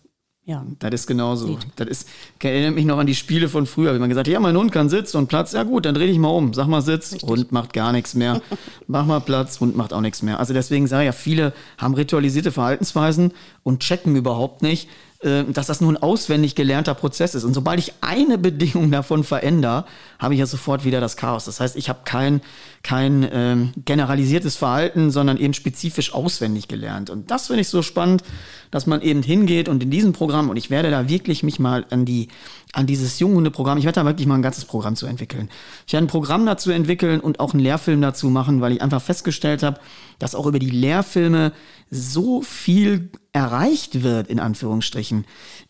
ja. 0.49 0.65
Das 0.79 0.91
ist 0.91 1.05
genauso. 1.05 1.59
Das 1.75 1.87
ist, 1.87 2.09
erinnert 2.39 2.73
mich 2.73 2.85
noch 2.85 2.97
an 2.97 3.05
die 3.05 3.13
Spiele 3.13 3.49
von 3.49 3.67
früher, 3.67 3.93
wie 3.93 3.99
man 3.99 4.09
gesagt 4.09 4.27
hat, 4.27 4.33
ja, 4.33 4.39
mein 4.39 4.57
Hund 4.57 4.71
kann 4.71 4.89
Sitz 4.89 5.13
und 5.13 5.27
Platz. 5.27 5.53
Ja 5.53 5.61
gut, 5.61 5.85
dann 5.85 5.93
dreh 5.93 6.07
dich 6.07 6.17
mal 6.17 6.29
um. 6.29 6.55
Sag 6.55 6.65
mal 6.65 6.81
Sitz, 6.81 7.13
Richtig. 7.13 7.29
Hund 7.29 7.51
macht 7.51 7.71
gar 7.71 7.91
nichts 7.91 8.15
mehr. 8.15 8.41
Mach 8.87 9.05
mal 9.05 9.19
Platz, 9.19 9.59
Hund 9.59 9.77
macht 9.77 9.93
auch 9.93 10.01
nichts 10.01 10.23
mehr. 10.23 10.39
Also 10.39 10.55
deswegen 10.55 10.87
sage 10.87 11.03
ich 11.03 11.05
ja, 11.05 11.11
viele 11.11 11.53
haben 11.77 11.93
ritualisierte 11.93 12.51
Verhaltensweisen 12.51 13.31
und 13.61 13.81
checken 13.81 14.15
überhaupt 14.15 14.63
nicht, 14.63 14.89
dass 15.21 15.67
das 15.67 15.81
nur 15.81 15.91
ein 15.91 15.97
auswendig 15.97 16.55
gelernter 16.55 16.93
Prozess 16.93 17.35
ist. 17.35 17.43
Und 17.43 17.53
sobald 17.53 17.77
ich 17.79 17.93
eine 17.99 18.37
Bedingung 18.37 18.89
davon 18.91 19.25
verändere, 19.25 19.83
habe 20.17 20.33
ich 20.33 20.39
ja 20.39 20.45
sofort 20.45 20.85
wieder 20.85 21.01
das 21.01 21.17
Chaos. 21.17 21.43
Das 21.43 21.59
heißt, 21.59 21.75
ich 21.75 21.89
habe 21.89 21.99
kein, 22.05 22.39
kein 22.83 23.27
ähm, 23.29 23.71
generalisiertes 23.83 24.55
Verhalten, 24.55 25.11
sondern 25.11 25.35
eben 25.35 25.53
spezifisch 25.53 26.13
auswendig 26.13 26.69
gelernt. 26.69 27.09
Und 27.09 27.31
das 27.31 27.47
finde 27.47 27.61
ich 27.61 27.67
so 27.67 27.81
spannend, 27.81 28.23
dass 28.71 28.87
man 28.87 29.01
eben 29.01 29.21
hingeht 29.21 29.67
und 29.67 29.83
in 29.83 29.91
diesem 29.91 30.13
Programm, 30.13 30.49
und 30.49 30.55
ich 30.55 30.69
werde 30.69 30.89
da 30.89 31.09
wirklich 31.09 31.43
mich 31.43 31.59
mal 31.59 31.85
an 31.89 32.05
die, 32.05 32.29
an 32.71 32.87
dieses 32.87 33.19
Junghunde-Programm, 33.19 33.77
ich 33.77 33.85
werde 33.85 33.99
da 33.99 34.05
wirklich 34.05 34.27
mal 34.27 34.35
ein 34.35 34.41
ganzes 34.41 34.63
Programm 34.63 34.95
zu 34.95 35.05
entwickeln. 35.05 35.49
Ich 35.85 35.91
werde 35.91 36.05
ein 36.05 36.09
Programm 36.09 36.45
dazu 36.45 36.71
entwickeln 36.71 37.19
und 37.19 37.41
auch 37.41 37.53
einen 37.53 37.61
Lehrfilm 37.61 37.99
dazu 38.01 38.29
machen, 38.29 38.61
weil 38.61 38.71
ich 38.71 38.81
einfach 38.81 39.01
festgestellt 39.01 39.63
habe, 39.63 39.81
dass 40.17 40.35
auch 40.35 40.45
über 40.45 40.59
die 40.59 40.69
Lehrfilme 40.69 41.51
so 41.89 42.41
viel 42.41 43.09
erreicht 43.31 44.01
wird, 44.01 44.27
in 44.27 44.39
Anführungsstrichen. 44.39 45.25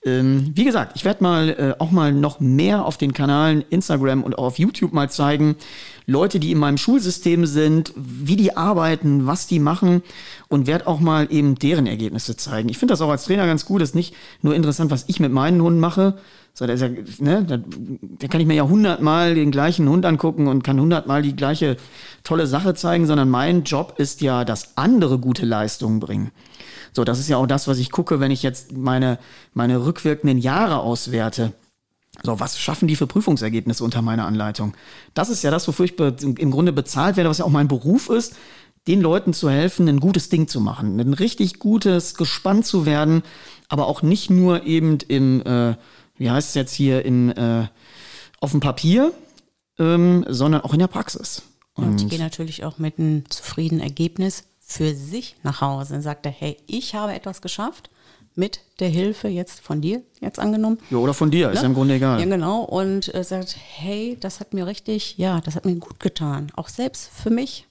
Ähm, 0.05 0.51
wie 0.55 0.63
gesagt, 0.63 0.93
ich 0.95 1.03
werde 1.03 1.23
mal 1.23 1.49
äh, 1.49 1.81
auch 1.81 1.91
mal 1.91 2.13
noch 2.13 2.39
mehr 2.39 2.85
auf 2.85 2.97
den 2.97 3.13
Kanalen 3.13 3.63
Instagram 3.69 4.23
und 4.23 4.37
auch 4.37 4.45
auf 4.45 4.59
YouTube 4.59 4.93
mal 4.93 5.09
zeigen, 5.09 5.55
Leute, 6.05 6.39
die 6.39 6.51
in 6.51 6.57
meinem 6.57 6.77
Schulsystem 6.77 7.45
sind, 7.45 7.93
wie 7.95 8.37
die 8.37 8.55
arbeiten, 8.55 9.27
was 9.27 9.45
die 9.45 9.59
machen 9.59 10.01
und 10.47 10.67
werde 10.67 10.87
auch 10.87 10.99
mal 10.99 11.27
eben 11.29 11.55
deren 11.55 11.85
Ergebnisse 11.85 12.37
zeigen. 12.37 12.69
Ich 12.69 12.77
finde 12.77 12.93
das 12.93 13.01
auch 13.01 13.09
als 13.09 13.25
Trainer 13.25 13.45
ganz 13.45 13.65
gut. 13.65 13.81
Es 13.81 13.89
ist 13.89 13.95
nicht 13.95 14.15
nur 14.41 14.55
interessant, 14.55 14.89
was 14.89 15.05
ich 15.07 15.19
mit 15.19 15.31
meinen 15.31 15.61
Hunden 15.61 15.79
mache, 15.79 16.17
so, 16.53 16.67
da, 16.67 16.73
ja, 16.73 16.89
ne, 17.19 17.45
da, 17.47 17.57
da, 17.57 18.27
kann 18.27 18.41
ich 18.41 18.47
mir 18.47 18.55
ja 18.55 18.67
hundertmal 18.67 19.33
den 19.33 19.49
gleichen 19.49 19.87
Hund 19.87 20.05
angucken 20.05 20.47
und 20.47 20.63
kann 20.63 20.77
hundertmal 20.79 21.21
die 21.21 21.35
gleiche 21.35 21.77
tolle 22.23 22.47
Sache 22.47 22.73
zeigen, 22.73 23.05
sondern 23.05 23.29
mein 23.29 23.63
Job 23.63 23.93
ist 23.97 24.19
ja, 24.19 24.43
dass 24.43 24.75
andere 24.75 25.19
gute 25.19 25.45
Leistungen 25.45 26.01
bringen. 26.01 26.31
So, 26.91 27.03
das 27.03 27.19
ist 27.19 27.29
ja 27.29 27.37
auch 27.37 27.47
das, 27.49 27.67
was 27.67 27.79
ich 27.79 27.91
gucke, 27.91 28.19
wenn 28.19 28.31
ich 28.31 28.43
jetzt 28.43 28.71
meine, 28.71 29.19
meine 29.53 29.85
rückwirkenden 29.85 30.37
Jahre 30.37 30.79
auswerte. 30.79 31.53
So, 32.23 32.39
was 32.39 32.59
schaffen 32.59 32.87
die 32.87 32.95
für 32.95 33.07
Prüfungsergebnisse 33.07 33.83
unter 33.83 34.01
meiner 34.01 34.25
Anleitung? 34.25 34.73
Das 35.13 35.29
ist 35.29 35.43
ja 35.43 35.51
das, 35.51 35.67
wofür 35.67 35.85
ich 35.85 35.99
im 35.99 36.51
Grunde 36.51 36.73
bezahlt 36.73 37.17
werde, 37.17 37.29
was 37.29 37.37
ja 37.37 37.45
auch 37.45 37.49
mein 37.49 37.67
Beruf 37.67 38.09
ist, 38.09 38.35
den 38.87 39.01
Leuten 39.01 39.33
zu 39.33 39.49
helfen, 39.49 39.87
ein 39.87 39.99
gutes 39.99 40.29
Ding 40.29 40.47
zu 40.47 40.59
machen, 40.61 40.99
ein 40.99 41.13
richtig 41.13 41.59
gutes 41.59 42.15
Gespann 42.15 42.63
zu 42.63 42.85
werden, 42.85 43.23
aber 43.67 43.87
auch 43.87 44.01
nicht 44.01 44.29
nur 44.29 44.65
eben 44.65 44.97
im, 45.07 45.41
äh, 45.45 45.75
wie 46.17 46.29
heißt 46.29 46.49
es 46.49 46.55
jetzt 46.55 46.73
hier, 46.73 47.05
in, 47.05 47.29
äh, 47.29 47.67
auf 48.39 48.51
dem 48.51 48.59
Papier, 48.59 49.13
ähm, 49.77 50.25
sondern 50.27 50.61
auch 50.61 50.73
in 50.73 50.79
der 50.79 50.87
Praxis. 50.87 51.43
Und, 51.73 51.85
und 51.85 52.01
ich 52.01 52.09
gehe 52.09 52.19
natürlich 52.19 52.65
auch 52.65 52.77
mit 52.77 52.99
einem 52.99 53.29
zufriedenen 53.29 53.83
Ergebnis 53.83 54.43
für 54.69 54.93
sich 54.93 55.35
nach 55.41 55.61
Hause 55.61 55.95
und 55.95 56.03
sagt 56.03 56.27
er, 56.27 56.31
hey, 56.31 56.55
ich 56.67 56.93
habe 56.93 57.13
etwas 57.13 57.41
geschafft 57.41 57.89
mit 58.35 58.61
der 58.79 58.87
Hilfe 58.87 59.27
jetzt 59.27 59.61
von 59.61 59.81
dir, 59.81 60.03
jetzt 60.21 60.37
angenommen. 60.37 60.77
Ja, 60.91 60.97
oder 60.97 61.15
von 61.15 61.31
dir, 61.31 61.47
ja? 61.47 61.49
ist 61.49 61.61
ja 61.61 61.65
im 61.65 61.73
Grunde 61.73 61.95
egal. 61.95 62.19
Ja, 62.19 62.25
genau. 62.25 62.61
Und 62.61 63.13
äh, 63.13 63.23
sagt, 63.23 63.57
hey, 63.57 64.15
das 64.19 64.39
hat 64.39 64.53
mir 64.53 64.67
richtig, 64.67 65.17
ja, 65.17 65.41
das 65.41 65.55
hat 65.55 65.65
mir 65.65 65.75
gut 65.75 65.99
getan. 65.99 66.51
Auch 66.55 66.69
selbst 66.69 67.09
für 67.11 67.31
mich. 67.31 67.65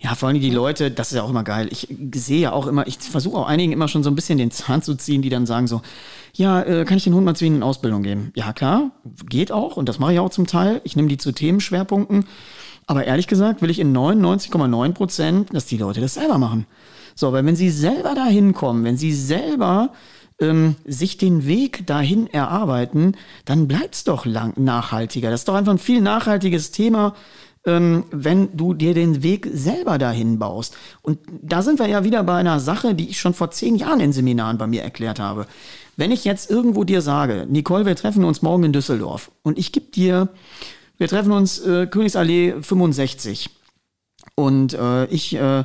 Ja, 0.00 0.16
vor 0.16 0.28
allem 0.28 0.40
die 0.40 0.50
Leute, 0.50 0.90
das 0.90 1.12
ist 1.12 1.16
ja 1.16 1.22
auch 1.22 1.30
immer 1.30 1.44
geil. 1.44 1.68
Ich 1.70 1.86
sehe 2.16 2.40
ja 2.40 2.52
auch 2.52 2.66
immer, 2.66 2.84
ich 2.88 2.98
versuche 2.98 3.38
auch 3.38 3.46
einigen 3.46 3.70
immer 3.70 3.86
schon 3.86 4.02
so 4.02 4.10
ein 4.10 4.16
bisschen 4.16 4.36
den 4.36 4.50
Zahn 4.50 4.82
zu 4.82 4.96
ziehen, 4.96 5.22
die 5.22 5.30
dann 5.30 5.46
sagen 5.46 5.68
so, 5.68 5.82
ja, 6.34 6.60
äh, 6.62 6.84
kann 6.84 6.96
ich 6.96 7.04
den 7.04 7.14
Hund 7.14 7.24
mal 7.24 7.36
zu 7.36 7.44
Ihnen 7.44 7.56
in 7.56 7.62
Ausbildung 7.62 8.02
geben? 8.02 8.32
Ja, 8.34 8.52
klar, 8.52 8.90
geht 9.28 9.52
auch 9.52 9.76
und 9.76 9.88
das 9.88 10.00
mache 10.00 10.14
ich 10.14 10.18
auch 10.18 10.30
zum 10.30 10.48
Teil. 10.48 10.80
Ich 10.82 10.96
nehme 10.96 11.06
die 11.06 11.16
zu 11.16 11.30
Themenschwerpunkten. 11.30 12.24
Aber 12.90 13.04
ehrlich 13.04 13.28
gesagt 13.28 13.62
will 13.62 13.70
ich 13.70 13.78
in 13.78 13.96
99,9 13.96 14.94
Prozent, 14.94 15.54
dass 15.54 15.64
die 15.64 15.76
Leute 15.76 16.00
das 16.00 16.14
selber 16.14 16.38
machen. 16.38 16.66
So, 17.14 17.28
aber 17.28 17.44
wenn 17.44 17.54
sie 17.54 17.70
selber 17.70 18.16
dahin 18.16 18.52
kommen, 18.52 18.82
wenn 18.82 18.96
sie 18.96 19.12
selber 19.12 19.92
ähm, 20.40 20.74
sich 20.84 21.16
den 21.16 21.46
Weg 21.46 21.86
dahin 21.86 22.26
erarbeiten, 22.26 23.16
dann 23.44 23.68
bleibt 23.68 23.94
es 23.94 24.02
doch 24.02 24.26
lang 24.26 24.54
nachhaltiger. 24.56 25.30
Das 25.30 25.42
ist 25.42 25.48
doch 25.48 25.54
einfach 25.54 25.70
ein 25.70 25.78
viel 25.78 26.00
nachhaltiges 26.00 26.72
Thema, 26.72 27.14
ähm, 27.64 28.06
wenn 28.10 28.56
du 28.56 28.74
dir 28.74 28.92
den 28.92 29.22
Weg 29.22 29.48
selber 29.52 29.96
dahin 29.96 30.40
baust. 30.40 30.76
Und 31.00 31.20
da 31.42 31.62
sind 31.62 31.78
wir 31.78 31.86
ja 31.86 32.02
wieder 32.02 32.24
bei 32.24 32.38
einer 32.38 32.58
Sache, 32.58 32.96
die 32.96 33.08
ich 33.08 33.20
schon 33.20 33.34
vor 33.34 33.52
zehn 33.52 33.76
Jahren 33.76 34.00
in 34.00 34.12
Seminaren 34.12 34.58
bei 34.58 34.66
mir 34.66 34.82
erklärt 34.82 35.20
habe. 35.20 35.46
Wenn 35.96 36.10
ich 36.10 36.24
jetzt 36.24 36.50
irgendwo 36.50 36.82
dir 36.82 37.02
sage, 37.02 37.46
Nicole, 37.48 37.86
wir 37.86 37.94
treffen 37.94 38.24
uns 38.24 38.42
morgen 38.42 38.64
in 38.64 38.72
Düsseldorf 38.72 39.30
und 39.44 39.58
ich 39.60 39.70
gebe 39.70 39.92
dir 39.92 40.28
wir 41.00 41.08
treffen 41.08 41.32
uns 41.32 41.58
äh, 41.60 41.86
Königsallee 41.86 42.56
65. 42.60 43.48
Und 44.34 44.74
äh, 44.74 45.06
ich 45.06 45.34
äh, 45.34 45.64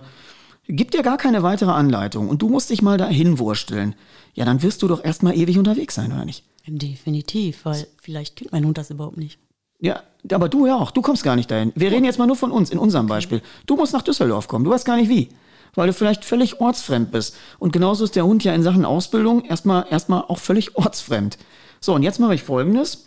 gebe 0.66 0.92
dir 0.92 1.04
gar 1.04 1.18
keine 1.18 1.44
weitere 1.44 1.72
Anleitung 1.72 2.30
und 2.30 2.42
du 2.42 2.48
musst 2.48 2.70
dich 2.70 2.82
mal 2.82 2.98
dahin 2.98 3.38
wursteln. 3.38 3.96
Ja, 4.34 4.46
dann 4.46 4.64
wirst 4.64 4.82
du 4.82 4.88
doch 4.88 5.04
erstmal 5.04 5.36
ewig 5.36 5.58
unterwegs 5.58 5.94
sein, 5.94 6.14
oder 6.14 6.24
nicht? 6.24 6.46
Definitiv, 6.66 7.66
weil 7.66 7.86
vielleicht 8.02 8.38
kennt 8.38 8.54
mein 8.54 8.66
Hund 8.66 8.78
das 8.78 8.90
überhaupt 8.92 9.18
nicht. 9.18 9.38
Ja, 9.82 10.04
aber 10.32 10.48
du 10.48 10.68
ja 10.68 10.78
auch. 10.78 10.92
Du 10.92 11.02
kommst 11.02 11.24
gar 11.24 11.36
nicht 11.36 11.52
dahin. 11.52 11.74
Wir 11.76 11.92
reden 11.92 12.06
jetzt 12.06 12.18
mal 12.18 12.28
nur 12.28 12.38
von 12.38 12.54
uns, 12.54 12.70
in 12.70 12.80
unserem 12.80 13.08
Beispiel. 13.08 13.42
Du 13.66 13.76
musst 13.76 13.92
nach 13.92 14.04
Düsseldorf 14.04 14.48
kommen. 14.48 14.64
Du 14.64 14.72
weißt 14.72 14.86
gar 14.86 14.96
nicht 14.96 15.10
wie. 15.10 15.28
Weil 15.74 15.88
du 15.88 15.94
vielleicht 15.94 16.24
völlig 16.24 16.62
ortsfremd 16.62 17.12
bist. 17.12 17.36
Und 17.60 17.74
genauso 17.74 18.06
ist 18.06 18.16
der 18.16 18.26
Hund 18.26 18.46
ja 18.46 18.54
in 18.54 18.64
Sachen 18.64 18.86
Ausbildung 18.86 19.44
erstmal, 19.44 19.86
erstmal 19.90 20.22
auch 20.22 20.40
völlig 20.40 20.78
ortsfremd. 20.78 21.38
So, 21.82 21.94
und 21.94 22.04
jetzt 22.04 22.22
mache 22.22 22.36
ich 22.36 22.44
folgendes 22.44 23.06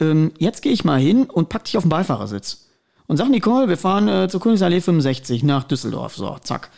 ähm, 0.00 0.32
jetzt 0.38 0.62
gehe 0.62 0.72
ich 0.72 0.84
mal 0.84 0.98
hin 0.98 1.24
und 1.24 1.48
pack 1.48 1.64
dich 1.64 1.76
auf 1.76 1.84
den 1.84 1.90
Beifahrersitz. 1.90 2.68
Und 3.06 3.16
sag 3.16 3.28
Nicole, 3.28 3.68
wir 3.68 3.76
fahren 3.76 4.08
äh, 4.08 4.28
zur 4.28 4.40
Königsallee 4.40 4.80
65 4.80 5.42
nach 5.42 5.64
Düsseldorf. 5.64 6.16
So, 6.16 6.36
zack. 6.42 6.70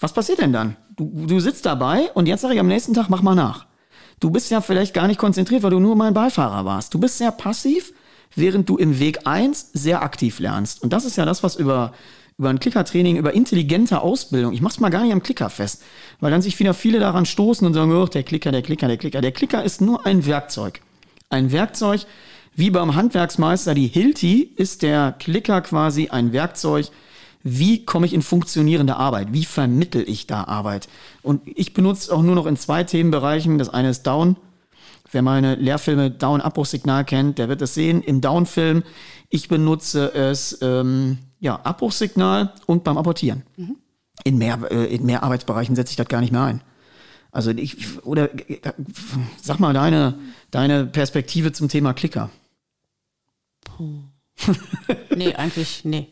Was 0.00 0.12
passiert 0.12 0.40
denn 0.40 0.52
dann? 0.52 0.76
Du, 0.96 1.26
du 1.26 1.40
sitzt 1.40 1.66
dabei 1.66 2.10
und 2.14 2.26
jetzt 2.26 2.42
sage 2.42 2.54
ich 2.54 2.60
am 2.60 2.68
nächsten 2.68 2.94
Tag, 2.94 3.08
mach 3.08 3.22
mal 3.22 3.34
nach. 3.34 3.66
Du 4.20 4.30
bist 4.30 4.50
ja 4.50 4.60
vielleicht 4.60 4.94
gar 4.94 5.06
nicht 5.06 5.18
konzentriert, 5.18 5.62
weil 5.62 5.70
du 5.70 5.80
nur 5.80 5.94
mein 5.94 6.14
Beifahrer 6.14 6.64
warst. 6.64 6.94
Du 6.94 6.98
bist 6.98 7.18
sehr 7.18 7.30
passiv, 7.30 7.92
während 8.34 8.68
du 8.68 8.76
im 8.76 8.98
Weg 8.98 9.26
1 9.26 9.70
sehr 9.72 10.02
aktiv 10.02 10.40
lernst. 10.40 10.82
Und 10.82 10.92
das 10.92 11.04
ist 11.04 11.16
ja 11.16 11.24
das, 11.24 11.42
was 11.42 11.54
über, 11.54 11.92
über 12.36 12.50
ein 12.50 12.58
Klickertraining, 12.58 13.16
über 13.16 13.34
intelligente 13.34 14.00
Ausbildung, 14.00 14.52
ich 14.52 14.60
mach's 14.60 14.80
mal 14.80 14.90
gar 14.90 15.02
nicht 15.02 15.12
am 15.12 15.22
Klicker 15.22 15.50
fest, 15.50 15.82
weil 16.18 16.32
dann 16.32 16.42
sich 16.42 16.58
wieder 16.58 16.74
viele 16.74 16.98
daran 16.98 17.26
stoßen 17.26 17.66
und 17.66 17.74
sagen, 17.74 17.92
oh, 17.92 18.06
der 18.06 18.24
Klicker, 18.24 18.50
der 18.50 18.62
Klicker, 18.62 18.88
der 18.88 18.96
Klicker. 18.96 19.20
Der 19.20 19.32
Klicker 19.32 19.62
ist 19.62 19.80
nur 19.80 20.04
ein 20.04 20.26
Werkzeug. 20.26 20.80
Ein 21.30 21.52
Werkzeug, 21.52 22.06
wie 22.58 22.70
beim 22.70 22.96
Handwerksmeister 22.96 23.72
die 23.72 23.86
Hilti 23.86 24.42
ist 24.56 24.82
der 24.82 25.14
Klicker 25.16 25.60
quasi 25.60 26.08
ein 26.08 26.32
Werkzeug. 26.32 26.88
Wie 27.44 27.84
komme 27.84 28.04
ich 28.04 28.12
in 28.12 28.20
funktionierende 28.20 28.96
Arbeit? 28.96 29.32
Wie 29.32 29.44
vermittel 29.44 30.02
ich 30.08 30.26
da 30.26 30.42
Arbeit? 30.42 30.88
Und 31.22 31.42
ich 31.44 31.72
benutze 31.72 32.12
auch 32.12 32.20
nur 32.20 32.34
noch 32.34 32.46
in 32.46 32.56
zwei 32.56 32.82
Themenbereichen. 32.82 33.58
Das 33.58 33.68
eine 33.68 33.90
ist 33.90 34.02
Down. 34.08 34.36
Wer 35.12 35.22
meine 35.22 35.54
Lehrfilme 35.54 36.10
Down-Abbruchsignal 36.10 37.04
kennt, 37.04 37.38
der 37.38 37.48
wird 37.48 37.62
es 37.62 37.74
sehen. 37.74 38.02
Im 38.02 38.20
Down-Film, 38.20 38.82
ich 39.30 39.46
benutze 39.46 40.12
es, 40.12 40.58
ähm, 40.60 41.18
ja, 41.38 41.60
Abbruchsignal 41.62 42.54
und 42.66 42.82
beim 42.82 42.98
Apportieren. 42.98 43.44
Mhm. 43.56 43.76
In, 44.24 44.36
mehr, 44.36 44.58
äh, 44.68 44.92
in 44.92 45.06
mehr 45.06 45.22
Arbeitsbereichen 45.22 45.76
setze 45.76 45.92
ich 45.92 45.96
das 45.96 46.08
gar 46.08 46.20
nicht 46.20 46.32
mehr 46.32 46.42
ein. 46.42 46.60
Also 47.30 47.52
ich, 47.52 48.04
oder 48.04 48.34
äh, 48.50 48.58
sag 49.40 49.60
mal 49.60 49.74
deine, 49.74 50.18
deine 50.50 50.86
Perspektive 50.86 51.52
zum 51.52 51.68
Thema 51.68 51.92
Klicker. 51.92 52.30
Nee, 55.14 55.34
eigentlich, 55.34 55.84
nee. 55.84 56.08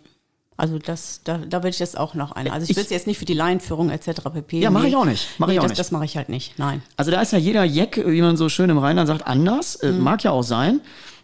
Also 0.59 0.79
das, 0.79 1.21
da, 1.23 1.39
da 1.39 1.59
würde 1.59 1.69
ich 1.69 1.79
das 1.79 1.97
auch 1.97 2.15
noch 2.15 2.33
ein. 2.33 2.51
Also 2.51 2.65
ich, 2.65 2.71
ich 2.71 2.77
will 2.77 2.85
es 2.85 2.91
jetzt 2.91 3.07
nicht 3.07 3.19
für 3.19 3.27
die 3.27 3.35
Laienführung 3.35 3.91
etc. 3.91 4.23
pp. 4.33 4.61
Ja, 4.61 4.71
mache 4.71 4.85
nee. 4.85 4.89
ich 4.91 4.97
auch 4.97 5.05
nicht. 5.05 5.29
Mach 5.39 5.49
nee, 5.49 5.55
ich 5.55 5.59
auch 5.59 5.65
das, 5.65 5.73
nicht. 5.73 5.81
Das 5.81 5.91
mache 5.91 6.07
ich 6.07 6.17
halt 6.17 6.31
nicht. 6.31 6.59
Nein. 6.59 6.83
Also 6.97 7.11
da 7.11 7.21
ist 7.21 7.33
ja 7.33 7.39
jeder 7.39 7.65
Jeck, 7.65 8.03
wie 8.07 8.23
man 8.23 8.39
so 8.39 8.49
schön 8.49 8.71
im 8.71 8.79
Rheinland 8.79 9.07
sagt, 9.07 9.27
anders. 9.27 9.79
Mhm. 9.83 10.01
Mag 10.01 10.25
ja 10.25 10.31
auch 10.31 10.43
sein. 10.43 10.81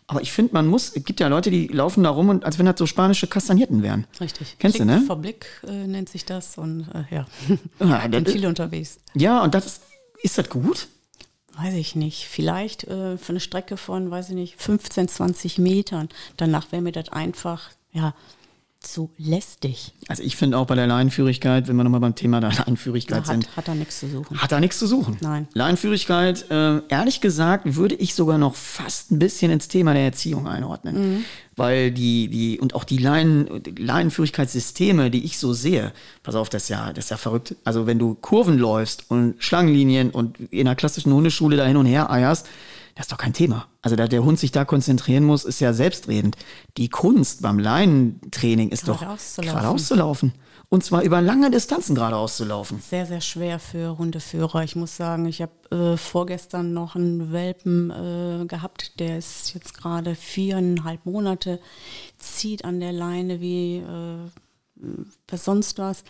Aber 0.06 0.20
ich 0.20 0.32
finde, 0.32 0.52
man 0.52 0.66
muss, 0.66 0.94
es 0.94 1.04
gibt 1.04 1.20
ja 1.20 1.28
Leute, 1.28 1.50
die 1.50 1.68
laufen 1.68 2.02
da 2.02 2.10
rum 2.10 2.28
und 2.28 2.44
als 2.44 2.58
wenn 2.58 2.66
das 2.66 2.78
so 2.78 2.84
spanische 2.84 3.26
Kastanierten 3.26 3.82
wären. 3.82 4.06
Richtig. 4.20 4.56
Kennst 4.58 4.76
Blick 4.76 4.88
du, 4.88 4.94
ne? 4.94 5.02
Vor 5.06 5.16
Blick 5.16 5.46
äh, 5.66 5.86
nennt 5.86 6.10
sich 6.10 6.26
das 6.26 6.58
und 6.58 6.86
äh, 6.92 7.14
ja. 7.14 7.26
ja 7.80 8.02
sind 8.12 8.28
viele 8.28 8.48
unterwegs. 8.48 8.98
Ja, 9.14 9.42
und 9.42 9.54
das 9.54 9.64
ist, 9.64 9.82
ist 10.22 10.36
das 10.36 10.50
gut? 10.50 10.88
Weiß 11.56 11.74
ich 11.74 11.94
nicht, 11.94 12.26
vielleicht 12.26 12.84
äh, 12.84 13.18
für 13.18 13.30
eine 13.30 13.40
Strecke 13.40 13.76
von, 13.76 14.10
weiß 14.10 14.30
ich 14.30 14.34
nicht, 14.34 14.60
15, 14.60 15.08
20 15.08 15.58
Metern. 15.58 16.08
Danach 16.36 16.72
wäre 16.72 16.82
mir 16.82 16.92
das 16.92 17.10
einfach, 17.10 17.70
ja, 17.92 18.14
zu 18.82 19.10
lästig. 19.18 19.92
Also 20.08 20.22
ich 20.22 20.36
finde 20.36 20.58
auch 20.58 20.66
bei 20.66 20.74
der 20.74 20.86
Leinenführigkeit, 20.86 21.68
wenn 21.68 21.76
wir 21.76 21.84
nochmal 21.84 22.00
beim 22.00 22.14
Thema 22.14 22.40
der 22.40 22.52
Leinenführigkeit 22.52 23.20
hat, 23.20 23.26
sind. 23.26 23.56
Hat 23.56 23.68
er 23.68 23.74
nichts 23.74 24.00
zu 24.00 24.08
suchen. 24.08 24.40
Hat 24.40 24.52
er 24.52 24.60
nichts 24.60 24.78
zu 24.78 24.86
suchen. 24.86 25.16
Nein. 25.20 25.48
Leinenführigkeit, 25.54 26.50
äh, 26.50 26.80
ehrlich 26.88 27.20
gesagt, 27.20 27.76
würde 27.76 27.94
ich 27.94 28.14
sogar 28.14 28.38
noch 28.38 28.54
fast 28.54 29.10
ein 29.10 29.18
bisschen 29.18 29.50
ins 29.50 29.68
Thema 29.68 29.94
der 29.94 30.04
Erziehung 30.04 30.46
einordnen. 30.46 31.14
Mhm. 31.14 31.24
Weil 31.56 31.90
die, 31.90 32.28
die, 32.28 32.60
und 32.60 32.74
auch 32.74 32.84
die 32.84 32.98
Leinen, 32.98 33.62
Leinenführigkeitssysteme, 33.76 35.10
die 35.10 35.24
ich 35.24 35.38
so 35.38 35.52
sehe, 35.52 35.92
pass 36.22 36.34
auf, 36.34 36.48
das 36.48 36.64
ist 36.64 36.68
ja, 36.70 36.92
das 36.92 37.06
ist 37.06 37.10
ja 37.10 37.16
verrückt. 37.16 37.56
Also 37.64 37.86
wenn 37.86 37.98
du 37.98 38.14
Kurven 38.14 38.58
läufst 38.58 39.04
und 39.10 39.34
Schlangenlinien 39.38 40.10
und 40.10 40.38
in 40.50 40.66
einer 40.66 40.76
klassischen 40.76 41.12
Hundeschule 41.12 41.56
da 41.56 41.66
hin 41.66 41.76
und 41.76 41.86
her 41.86 42.10
eierst, 42.10 42.48
das 42.94 43.06
ist 43.06 43.12
doch 43.12 43.18
kein 43.18 43.32
Thema. 43.32 43.66
Also, 43.80 43.96
da 43.96 44.06
der 44.06 44.24
Hund 44.24 44.38
sich 44.38 44.52
da 44.52 44.64
konzentrieren 44.64 45.24
muss, 45.24 45.44
ist 45.44 45.60
ja 45.60 45.72
selbstredend. 45.72 46.36
Die 46.76 46.88
Kunst 46.88 47.42
beim 47.42 47.58
Leinentraining 47.58 48.70
ist 48.70 48.88
doch 48.88 49.02
auszulaufen. 49.02 49.58
geradeaus 49.58 49.86
zu 49.86 49.94
laufen. 49.94 50.32
Und 50.68 50.82
zwar 50.84 51.02
über 51.02 51.20
lange 51.20 51.50
Distanzen 51.50 51.94
geradeaus 51.94 52.38
zu 52.38 52.46
laufen. 52.46 52.80
Sehr, 52.80 53.04
sehr 53.04 53.20
schwer 53.20 53.58
für 53.58 53.98
Hundeführer. 53.98 54.64
Ich 54.64 54.74
muss 54.74 54.96
sagen, 54.96 55.26
ich 55.26 55.42
habe 55.42 55.52
äh, 55.70 55.96
vorgestern 55.98 56.72
noch 56.72 56.96
einen 56.96 57.30
Welpen 57.30 57.90
äh, 57.90 58.46
gehabt, 58.46 58.98
der 58.98 59.18
ist 59.18 59.52
jetzt 59.52 59.74
gerade 59.74 60.14
viereinhalb 60.14 61.04
Monate, 61.04 61.60
zieht 62.16 62.64
an 62.64 62.80
der 62.80 62.92
Leine 62.92 63.42
wie 63.42 63.78
äh, 63.80 64.30
was 65.28 65.44
sonst 65.44 65.78
was. 65.78 66.04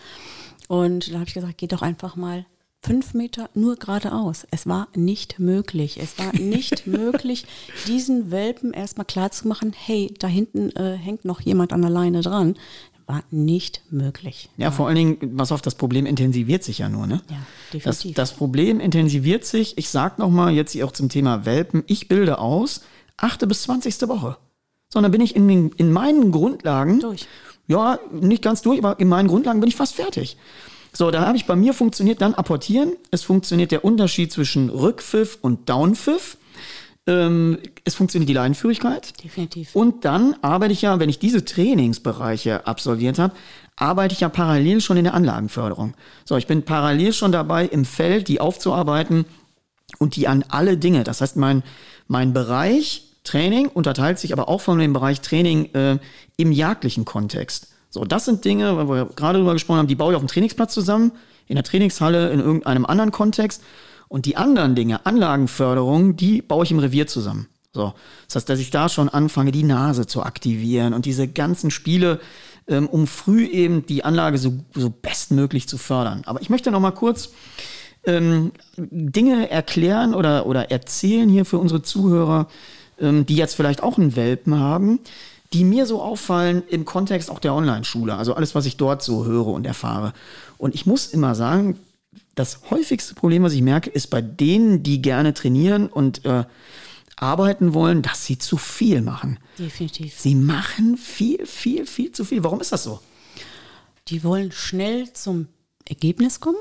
Und 0.69 1.11
da 1.11 1.15
habe 1.15 1.25
ich 1.27 1.35
gesagt, 1.35 1.59
geh 1.59 1.67
doch 1.67 1.83
einfach 1.83 2.15
mal 2.15 2.47
fünf 2.83 3.15
Meter 3.15 3.49
nur 3.55 3.77
geradeaus. 3.77 4.47
Es 4.51 4.67
war 4.67 4.89
nicht 4.95 5.39
möglich. 5.39 5.99
Es 6.01 6.19
war 6.19 6.33
nicht 6.41 6.87
möglich, 6.87 7.47
diesen 7.87 8.31
Welpen 8.31 8.73
erstmal 8.73 9.07
klarzumachen, 9.07 9.73
hey, 9.77 10.13
da 10.19 10.27
hinten 10.27 10.71
äh, 10.77 10.97
hängt 10.97 11.25
noch 11.25 11.41
jemand 11.41 11.73
an 11.73 11.83
der 11.83 11.91
Leine 11.91 12.21
dran. 12.23 12.57
War 13.07 13.25
nicht 13.31 13.83
möglich. 13.91 14.49
Ja, 14.57 14.71
vor 14.71 14.87
allen 14.87 14.95
Dingen, 14.97 15.19
was 15.37 15.51
auf 15.51 15.61
das 15.61 15.75
Problem 15.75 16.07
intensiviert 16.07 16.63
sich 16.63 16.79
ja 16.79 16.89
nur, 16.89 17.07
ne? 17.07 17.21
Ja, 17.29 17.37
Das, 17.73 17.83
definitiv. 17.99 18.15
das 18.15 18.33
Problem 18.33 18.81
intensiviert 18.81 19.45
sich. 19.45 19.77
Ich 19.77 19.89
sag 19.89 20.19
noch 20.19 20.31
mal 20.31 20.53
jetzt 20.53 20.73
hier 20.73 20.87
auch 20.87 20.93
zum 20.93 21.09
Thema 21.09 21.45
Welpen. 21.45 21.83
Ich 21.89 22.07
bilde 22.07 22.39
aus, 22.39 22.83
achte 23.17 23.47
bis 23.49 23.63
zwanzigste 23.63 24.09
Woche. 24.09 24.37
So, 24.89 24.99
und 24.99 25.03
dann 25.03 25.11
bin 25.13 25.21
ich 25.21 25.35
in, 25.35 25.49
den, 25.49 25.71
in 25.77 25.91
meinen 25.93 26.31
Grundlagen. 26.31 27.01
Durch. 27.01 27.27
Ja, 27.67 27.99
nicht 28.13 28.43
ganz 28.43 28.63
durch, 28.63 28.79
aber 28.79 28.99
in 29.01 29.09
meinen 29.09 29.29
Grundlagen 29.29 29.59
bin 29.61 29.69
ich 29.69 29.77
fast 29.77 29.95
fertig. 29.95 30.37
So, 30.93 31.11
da 31.11 31.27
habe 31.27 31.37
ich 31.37 31.47
bei 31.47 31.57
mir 31.57 31.73
funktioniert 31.73 32.21
dann 32.21 32.35
apportieren. 32.35 32.93
Es 33.11 33.23
funktioniert 33.23 33.73
der 33.73 33.85
Unterschied 33.85 34.31
zwischen 34.33 34.69
Rückpfiff 34.69 35.39
und 35.41 35.69
Downpfiff. 35.69 36.37
Ähm, 37.07 37.59
es 37.85 37.95
funktioniert 37.95 38.29
die 38.29 38.35
Leinenführigkeit. 38.35 39.25
Definitiv. 39.25 39.75
Und 39.75 40.05
dann 40.05 40.37
arbeite 40.43 40.73
ich 40.73 40.83
ja, 40.83 41.01
wenn 41.01 41.09
ich 41.09 41.19
diese 41.19 41.45
Trainingsbereiche 41.45 42.67
absolviert 42.67 43.19
habe, 43.19 43.35
arbeite 43.77 44.15
ich 44.15 44.21
ja 44.21 44.29
parallel 44.29 44.81
schon 44.81 44.99
in 44.99 45.05
der 45.05 45.15
Anlagenförderung. 45.15 45.95
So, 46.25 46.37
ich 46.37 46.47
bin 46.47 46.63
parallel 46.63 47.13
schon 47.13 47.33
dabei, 47.33 47.67
im 47.67 47.85
Feld 47.85 48.29
die 48.29 48.41
aufzuarbeiten 48.41 49.25
und 49.99 50.15
die 50.15 50.29
an 50.29 50.45
alle 50.49 50.77
Dinge. 50.77 51.05
Das 51.05 51.21
heißt, 51.21 51.37
mein, 51.37 51.63
mein 52.07 52.33
Bereich 52.33 53.09
Training 53.25 53.69
unterteilt 53.69 54.19
sich 54.19 54.33
aber 54.33 54.49
auch 54.49 54.61
von 54.61 54.79
dem 54.79 54.93
Bereich 54.93 55.21
Training 55.21 55.73
äh, 55.75 55.99
im 56.37 56.53
jagdlichen 56.53 57.05
Kontext. 57.05 57.72
So, 57.93 58.07
das 58.07 58.25
sind 58.25 58.43
Dinge, 58.47 58.89
wo 58.89 58.95
wir 58.95 59.05
gerade 59.15 59.39
drüber 59.39 59.53
gesprochen 59.53 59.81
haben, 59.81 59.87
die 59.87 59.95
baue 59.95 60.13
ich 60.13 60.17
auf 60.17 60.23
dem 60.23 60.29
Trainingsplatz 60.29 60.73
zusammen, 60.73 61.13
in 61.47 61.57
der 61.57 61.63
Trainingshalle, 61.63 62.31
in 62.31 62.41
irgendeinem 62.41 62.87
anderen 62.87 63.13
Kontext. 63.13 63.63
Und 64.09 64.25
die 64.25 64.37
anderen 64.39 64.75
Dinge, 64.75 65.05
Anlagenförderung, 65.05 66.17
die 66.17 66.41
baue 66.41 66.65
ich 66.65 66.71
im 66.71 66.79
Revier 66.79 67.07
zusammen. 67.07 67.49
So, 67.75 67.93
das 68.27 68.37
heißt, 68.37 68.49
dass 68.49 68.61
ich 68.61 68.71
da 68.71 68.89
schon 68.89 69.11
anfange, 69.11 69.53
die 69.53 69.63
Nase 69.63 70.07
zu 70.07 70.23
aktivieren 70.23 70.95
und 70.95 71.05
diese 71.05 71.29
ganzen 71.29 71.71
Spiele, 71.71 72.19
ähm, 72.67 72.89
um 72.89 73.07
früh 73.07 73.45
eben 73.45 73.85
die 73.85 74.05
Anlage 74.05 74.39
so, 74.39 74.55
so 74.75 74.89
bestmöglich 74.89 75.69
zu 75.69 75.77
fördern. 75.77 76.23
Aber 76.25 76.41
ich 76.41 76.49
möchte 76.49 76.71
noch 76.71 76.81
mal 76.81 76.93
kurz 76.93 77.31
ähm, 78.05 78.53
Dinge 78.79 79.51
erklären 79.51 80.15
oder, 80.15 80.47
oder 80.47 80.71
erzählen 80.71 81.29
hier 81.29 81.45
für 81.45 81.59
unsere 81.59 81.83
Zuhörer, 81.83 82.49
ähm, 82.99 83.27
die 83.27 83.37
jetzt 83.37 83.55
vielleicht 83.55 83.83
auch 83.83 83.99
einen 83.99 84.17
Welpen 84.17 84.59
haben, 84.59 85.01
die 85.53 85.65
mir 85.65 85.87
so 85.87 86.01
auffallen 86.01 86.63
im 86.69 86.85
Kontext 86.85 87.31
auch 87.31 87.39
der 87.39 87.55
Online-Schule. 87.55 88.15
Also 88.15 88.35
alles, 88.35 88.55
was 88.55 88.67
ich 88.67 88.77
dort 88.77 89.03
so 89.03 89.25
höre 89.25 89.49
und 89.49 89.67
erfahre. 89.67 90.13
Und 90.59 90.75
ich 90.75 90.87
muss 90.87 91.07
immer 91.07 91.35
sagen, 91.35 91.79
das 92.35 92.61
häufigste 92.71 93.15
Problem, 93.15 93.43
was 93.43 93.53
ich 93.53 93.63
merke, 93.63 93.91
ist 93.91 94.09
bei 94.09 94.23
denen, 94.23 94.83
die 94.83 95.03
gerne 95.03 95.35
trainieren 95.35 95.89
und 95.89 96.25
äh, 96.25 96.45
arbeiten 97.17 97.75
wollen, 97.75 98.03
dass 98.03 98.25
sie 98.25 98.39
zu 98.39 98.57
viel 98.57 99.03
machen. 99.03 99.39
Definitiv. 99.59 100.19
Sie 100.19 100.35
machen 100.35 100.97
viel, 100.97 101.47
viel, 101.47 101.87
viel 101.87 102.13
zu 102.13 102.25
viel. 102.25 102.43
Warum 102.43 102.61
ist 102.61 102.73
das 102.73 102.85
so? 102.85 103.01
Die 104.09 104.25
wollen 104.25 104.51
schnell 104.51 105.13
zum 105.13 105.47
Ergebnis 105.87 106.41
kommen, 106.41 106.57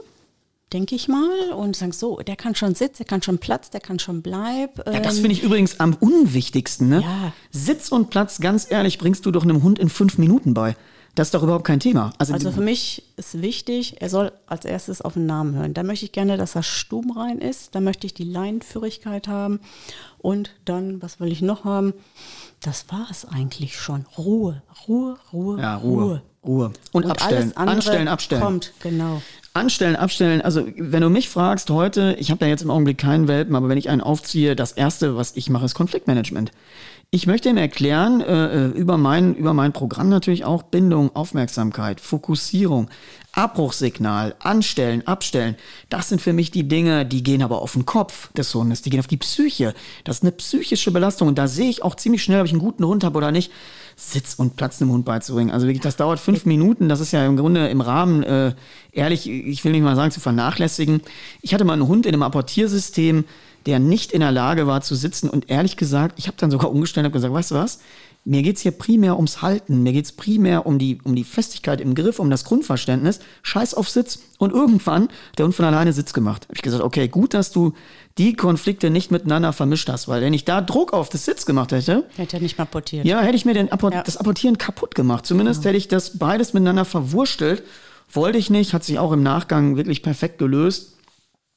denke 0.74 0.96
ich 0.96 1.08
mal, 1.08 1.52
und 1.52 1.76
sagen 1.76 1.92
so, 1.92 2.18
der 2.20 2.36
kann 2.36 2.56
schon 2.56 2.76
Sitz, 2.76 2.98
der 2.98 3.06
kann 3.06 3.22
schon 3.22 3.38
Platz, 3.38 3.70
der 3.70 3.82
kann 3.82 4.00
schon 4.00 4.22
Bleib. 4.22 4.78
Ja, 4.88 5.00
das 5.00 5.18
ähm, 5.18 5.22
finde 5.22 5.36
ich 5.36 5.44
übrigens 5.44 5.80
am 5.80 5.96
unwichtigsten. 5.96 6.90
Ne? 6.90 7.02
Ja. 7.02 7.34
Sitz 7.52 7.90
und 7.90 8.10
Platz, 8.10 8.40
ganz 8.40 8.70
ehrlich, 8.70 8.98
bringst 8.98 9.26
du 9.26 9.32
doch 9.32 9.44
einem 9.44 9.64
Hund 9.64 9.80
in 9.80 9.90
fünf 9.90 10.18
Minuten 10.18 10.54
bei. 10.54 10.76
Das 11.16 11.28
ist 11.28 11.34
doch 11.34 11.44
überhaupt 11.44 11.66
kein 11.66 11.82
Thema. 11.82 12.14
Also, 12.20 12.34
Also 12.34 12.52
für 12.52 12.62
mich 12.62 13.04
ist 13.18 13.42
wichtig, 13.42 13.98
er 14.00 14.10
soll 14.10 14.32
als 14.46 14.64
erstes 14.64 15.02
auf 15.02 15.14
den 15.14 15.26
Namen 15.26 15.56
hören. 15.56 15.74
Da 15.74 15.84
möchte 15.84 16.06
ich 16.06 16.14
gerne, 16.14 16.38
dass 16.38 16.56
er 16.56 16.64
stubenrein 16.64 17.40
ist. 17.40 17.76
Da 17.76 17.82
möchte 17.82 18.08
ich 18.08 18.14
die 18.14 18.24
Leinenführigkeit 18.24 19.28
haben. 19.28 19.60
Und 20.20 20.52
dann, 20.64 21.02
was 21.02 21.20
will 21.20 21.32
ich 21.32 21.42
noch 21.42 21.66
haben? 21.66 21.94
Das 22.62 22.86
war 22.90 23.08
es 23.12 23.26
eigentlich 23.26 23.78
schon. 23.78 24.06
Ruhe, 24.18 24.62
Ruhe, 24.88 25.18
Ruhe, 25.34 25.60
ja, 25.60 25.76
Ruhe. 25.76 26.04
Ruhe. 26.04 26.22
Und, 26.42 26.80
Und 26.92 27.06
abstellen. 27.06 27.56
Anstellen, 27.56 28.08
abstellen. 28.08 28.42
kommt, 28.42 28.74
genau. 28.82 29.22
Anstellen, 29.54 29.96
abstellen. 29.96 30.42
Also, 30.42 30.66
wenn 30.78 31.02
du 31.02 31.10
mich 31.10 31.30
fragst 31.30 31.70
heute, 31.70 32.16
ich 32.20 32.32
habe 32.32 32.40
da 32.40 32.48
jetzt 32.48 32.64
im 32.64 32.72
Augenblick 32.72 32.98
keinen 32.98 33.28
Welpen, 33.28 33.56
aber 33.56 33.70
wenn 33.70 33.78
ich 33.78 33.90
einen 33.90 34.02
aufziehe, 34.02 34.56
das 34.56 34.72
erste, 34.72 35.18
was 35.18 35.36
ich 35.36 35.50
mache, 35.50 35.66
ist 35.66 35.76
Konfliktmanagement. 35.76 36.52
Ich 37.14 37.28
möchte 37.28 37.50
ihm 37.50 37.58
erklären, 37.58 38.22
äh, 38.22 38.68
über, 38.68 38.98
mein, 38.98 39.36
über 39.36 39.54
mein 39.54 39.74
Programm 39.74 40.08
natürlich 40.08 40.46
auch 40.46 40.64
Bindung, 40.64 41.14
Aufmerksamkeit, 41.14 42.00
Fokussierung, 42.00 42.90
Abbruchssignal, 43.34 44.36
Anstellen, 44.40 45.06
Abstellen. 45.06 45.58
Das 45.90 46.08
sind 46.08 46.22
für 46.22 46.32
mich 46.32 46.52
die 46.52 46.70
Dinge, 46.70 47.06
die 47.06 47.22
gehen 47.22 47.44
aber 47.44 47.62
auf 47.62 47.74
den 47.74 47.86
Kopf 47.86 48.32
des 48.32 48.56
Hundes, 48.56 48.82
die 48.82 48.90
gehen 48.90 49.02
auf 49.02 49.08
die 49.08 49.18
Psyche. 49.18 49.74
Das 50.06 50.18
ist 50.18 50.24
eine 50.24 50.32
psychische 50.32 50.92
Belastung 50.92 51.28
und 51.28 51.38
da 51.38 51.50
sehe 51.50 51.70
ich 51.70 51.84
auch 51.84 51.96
ziemlich 51.96 52.24
schnell, 52.24 52.40
ob 52.40 52.46
ich 52.46 52.54
einen 52.54 52.62
guten 52.62 52.86
Hund 52.86 53.04
habe 53.04 53.18
oder 53.18 53.34
nicht. 53.34 53.52
Sitz 54.04 54.34
und 54.34 54.56
Platz 54.56 54.82
einem 54.82 54.92
Hund 54.92 55.06
beizubringen. 55.06 55.52
Also 55.52 55.68
wirklich, 55.68 55.84
das 55.84 55.96
dauert 55.96 56.20
fünf 56.20 56.46
Minuten. 56.46 56.90
Das 56.90 57.00
ist 57.00 57.12
ja 57.12 57.24
im 57.26 57.38
Grunde 57.38 57.68
im 57.68 57.82
Rahmen, 57.82 58.24
äh, 58.24 58.54
ehrlich, 58.92 59.30
ich 59.30 59.64
will 59.64 59.74
nicht 59.74 59.84
mal 59.84 59.96
sagen, 59.96 60.12
zu 60.12 60.20
vernachlässigen. 60.20 61.02
Ich 61.42 61.54
hatte 61.54 61.66
mal 61.66 61.74
einen 61.74 61.88
Hund 61.88 62.08
in 62.08 62.14
einem 62.14 62.24
Apportiersystem, 62.24 63.26
der 63.68 63.78
nicht 63.78 64.12
in 64.12 64.22
der 64.22 64.32
Lage 64.32 64.66
war 64.66 64.82
zu 64.82 64.96
sitzen. 64.96 65.30
Und 65.30 65.52
ehrlich 65.52 65.78
gesagt, 65.78 66.18
ich 66.18 66.26
habe 66.26 66.36
dann 66.38 66.50
sogar 66.50 66.72
umgestellt 66.72 67.06
und 67.06 67.12
gesagt, 67.12 67.32
weißt 67.32 67.52
du 67.52 67.56
was? 67.56 67.80
Mir 68.24 68.44
geht's 68.44 68.62
hier 68.62 68.72
primär 68.72 69.16
ums 69.16 69.42
Halten, 69.42 69.82
mir 69.82 69.94
geht's 69.94 70.12
primär 70.12 70.68
um 70.68 70.78
die, 70.78 71.00
um 71.04 71.16
die 71.16 71.24
Festigkeit 71.24 71.82
im 71.82 71.96
Griff, 71.96 72.20
um 72.20 72.30
das 72.30 72.44
Grundverständnis. 72.46 73.20
Scheiß 73.42 73.74
auf 73.74 73.90
Sitz. 73.90 74.20
Und 74.38 74.54
irgendwann, 74.54 75.08
der 75.40 75.46
Hund 75.46 75.56
von 75.56 75.66
alleine 75.66 75.92
Sitz 75.92 76.14
gemacht. 76.14 76.46
Hab 76.48 76.56
ich 76.56 76.62
gesagt, 76.62 76.84
okay, 76.84 77.08
gut, 77.08 77.34
dass 77.34 77.52
du 77.52 77.74
die 78.20 78.34
Konflikte 78.36 78.92
nicht 78.92 79.10
miteinander 79.10 79.54
vermischt 79.54 79.90
hast, 79.90 80.08
weil 80.08 80.22
wenn 80.22 80.34
ich 80.34 80.46
da 80.46 80.62
Druck 80.62 80.94
auf 80.94 81.10
das 81.10 81.26
Sitz 81.26 81.48
gemacht 81.48 81.72
hätte, 81.72 82.08
Hätte 82.16 82.38
er 82.38 82.42
nicht 82.44 82.60
mal 82.60 82.66
portiert. 82.66 83.06
ja, 83.06 83.22
hätte 83.22 83.36
ich 83.36 83.46
mir 83.46 83.56
den 83.56 83.72
Apport 83.72 83.94
Ja. 83.96 84.04
das 84.04 84.18
Apportieren 84.18 84.60
kaputt 84.60 84.94
gemacht. 84.94 85.26
Zumindest 85.26 85.66
hätte 85.66 85.78
ich 85.78 85.88
das 85.88 86.20
beides 86.20 86.54
miteinander 86.54 86.86
verwurstelt. 86.86 87.64
Wollte 88.14 88.38
ich 88.38 88.50
nicht, 88.52 88.74
hat 88.74 88.84
sich 88.84 89.00
auch 89.00 89.14
im 89.14 89.24
Nachgang 89.24 89.78
wirklich 89.78 90.04
perfekt 90.04 90.38
gelöst. 90.38 90.98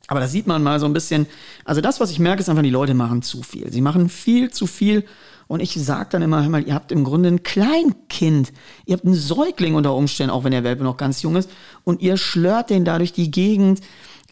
Aber 0.07 0.21
da 0.21 0.29
sieht 0.29 0.47
man 0.47 0.63
mal 0.63 0.79
so 0.81 0.87
ein 0.87 0.93
bisschen, 0.93 1.27
also 1.65 1.81
das, 1.81 1.99
was 1.99 2.11
ich 2.11 2.19
merke, 2.19 2.41
ist 2.41 2.49
einfach, 2.51 2.63
die 2.63 2.71
Leute 2.71 2.95
machen 2.95 3.23
zu 3.23 3.43
viel. 3.43 3.73
Sie 3.73 3.81
machen 3.81 4.09
viel 4.09 4.51
zu 4.51 4.67
viel. 4.67 5.05
Und 5.47 5.61
ich 5.61 5.75
sage 5.75 6.09
dann 6.13 6.23
immer, 6.23 6.43
hör 6.43 6.51
mal, 6.51 6.67
ihr 6.67 6.75
habt 6.75 6.93
im 6.93 7.05
Grunde 7.05 7.29
ein 7.29 7.43
Kleinkind. 7.43 8.53
Ihr 8.87 8.95
habt 8.95 9.05
einen 9.05 9.15
Säugling 9.15 9.75
unter 9.75 9.95
Umständen, 9.95 10.31
auch 10.31 10.45
wenn 10.45 10.53
der 10.53 10.65
Welpe 10.65 10.85
noch 10.85 10.97
ganz 10.97 11.23
jung 11.23 11.37
ist. 11.37 11.51
Und 11.85 12.01
ihr 12.01 12.17
schlört 12.17 12.71
den 12.71 12.85
da 12.85 12.99
durch 12.99 13.13
die 13.13 13.31
Gegend. 13.31 13.81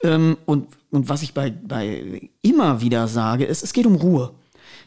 Ähm, 0.02 0.36
und, 0.46 0.68
und 0.90 1.08
was 1.08 1.22
ich 1.22 1.34
bei, 1.34 1.50
bei 1.50 2.30
immer 2.42 2.80
wieder 2.80 3.08
sage, 3.08 3.44
ist, 3.44 3.62
es 3.62 3.72
geht 3.72 3.86
um 3.86 3.96
Ruhe. 3.96 4.32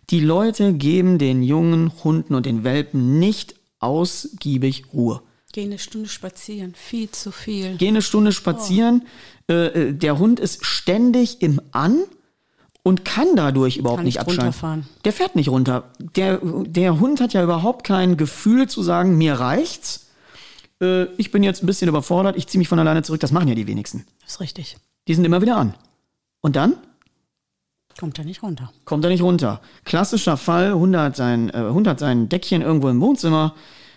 Die 0.10 0.20
Leute 0.20 0.74
geben 0.74 1.18
den 1.18 1.42
jungen 1.42 1.92
Hunden 2.04 2.36
und 2.36 2.46
den 2.46 2.64
Welpen 2.64 3.20
nicht 3.20 3.56
ausgiebig 3.80 4.86
Ruhe. 4.94 5.22
Geh 5.52 5.64
eine 5.64 5.80
Stunde 5.80 6.10
spazieren, 6.10 6.74
viel 6.76 7.10
zu 7.12 7.32
viel. 7.32 7.78
Geh 7.78 7.88
eine 7.88 8.02
Stunde 8.02 8.34
spazieren. 8.34 9.06
Äh, 9.50 9.68
äh, 9.68 9.94
der 9.94 10.20
Hund 10.20 10.40
ist 10.40 10.66
ständig 10.66 11.42
im 11.42 11.62
An 11.72 12.04
und 12.86 13.04
kann 13.04 13.36
dadurch 13.36 13.78
überhaupt 13.78 13.98
Kann 13.98 14.06
nicht 14.06 14.14
nicht 14.14 14.20
abschalten. 14.20 14.44
runterfahren. 14.44 14.88
Der 15.06 15.12
fährt 15.12 15.36
nicht 15.36 15.50
runter. 15.50 15.86
Der, 16.16 16.40
der 16.44 17.00
Hund 17.00 17.20
hat 17.20 17.34
ja 17.34 17.44
überhaupt 17.44 17.84
kein 17.84 18.16
Gefühl 18.16 18.70
zu 18.70 18.84
sagen, 18.84 19.18
mir 19.18 19.34
reicht's. 19.34 20.06
Äh, 20.80 21.06
ich 21.18 21.32
bin 21.32 21.42
jetzt 21.42 21.64
ein 21.64 21.66
bisschen 21.66 21.90
überfordert, 21.90 22.38
ich 22.38 22.46
ziehe 22.48 22.60
mich 22.60 22.68
von 22.68 22.78
alleine 22.78 23.02
zurück. 23.02 23.22
Das 23.22 23.32
machen 23.32 23.48
ja 23.48 23.56
die 23.56 23.66
wenigsten. 23.66 24.06
Das 24.22 24.34
ist 24.34 24.40
richtig. 24.40 24.78
Die 25.08 25.16
sind 25.16 25.26
immer 25.26 25.42
wieder 25.42 25.58
an. 25.58 25.74
Und 26.42 26.56
dann 26.56 26.76
Kommt 28.00 28.20
er 28.20 28.26
nicht 28.26 28.44
runter. 28.44 28.72
kommt 28.84 29.04
er 29.04 29.10
nicht 29.10 29.24
runter. 29.24 29.62
Klassischer 29.84 30.38
Fall, 30.38 30.74
Hund 30.74 30.96
hat 30.96 31.16
sein, 31.16 31.50
äh, 31.50 31.70
Hund 31.72 31.88
hat 31.88 31.98
sein 31.98 32.30
Deckchen 32.30 32.62
irgendwo 32.62 32.90
im 32.90 33.02
Wohnzimmer, 33.02 33.56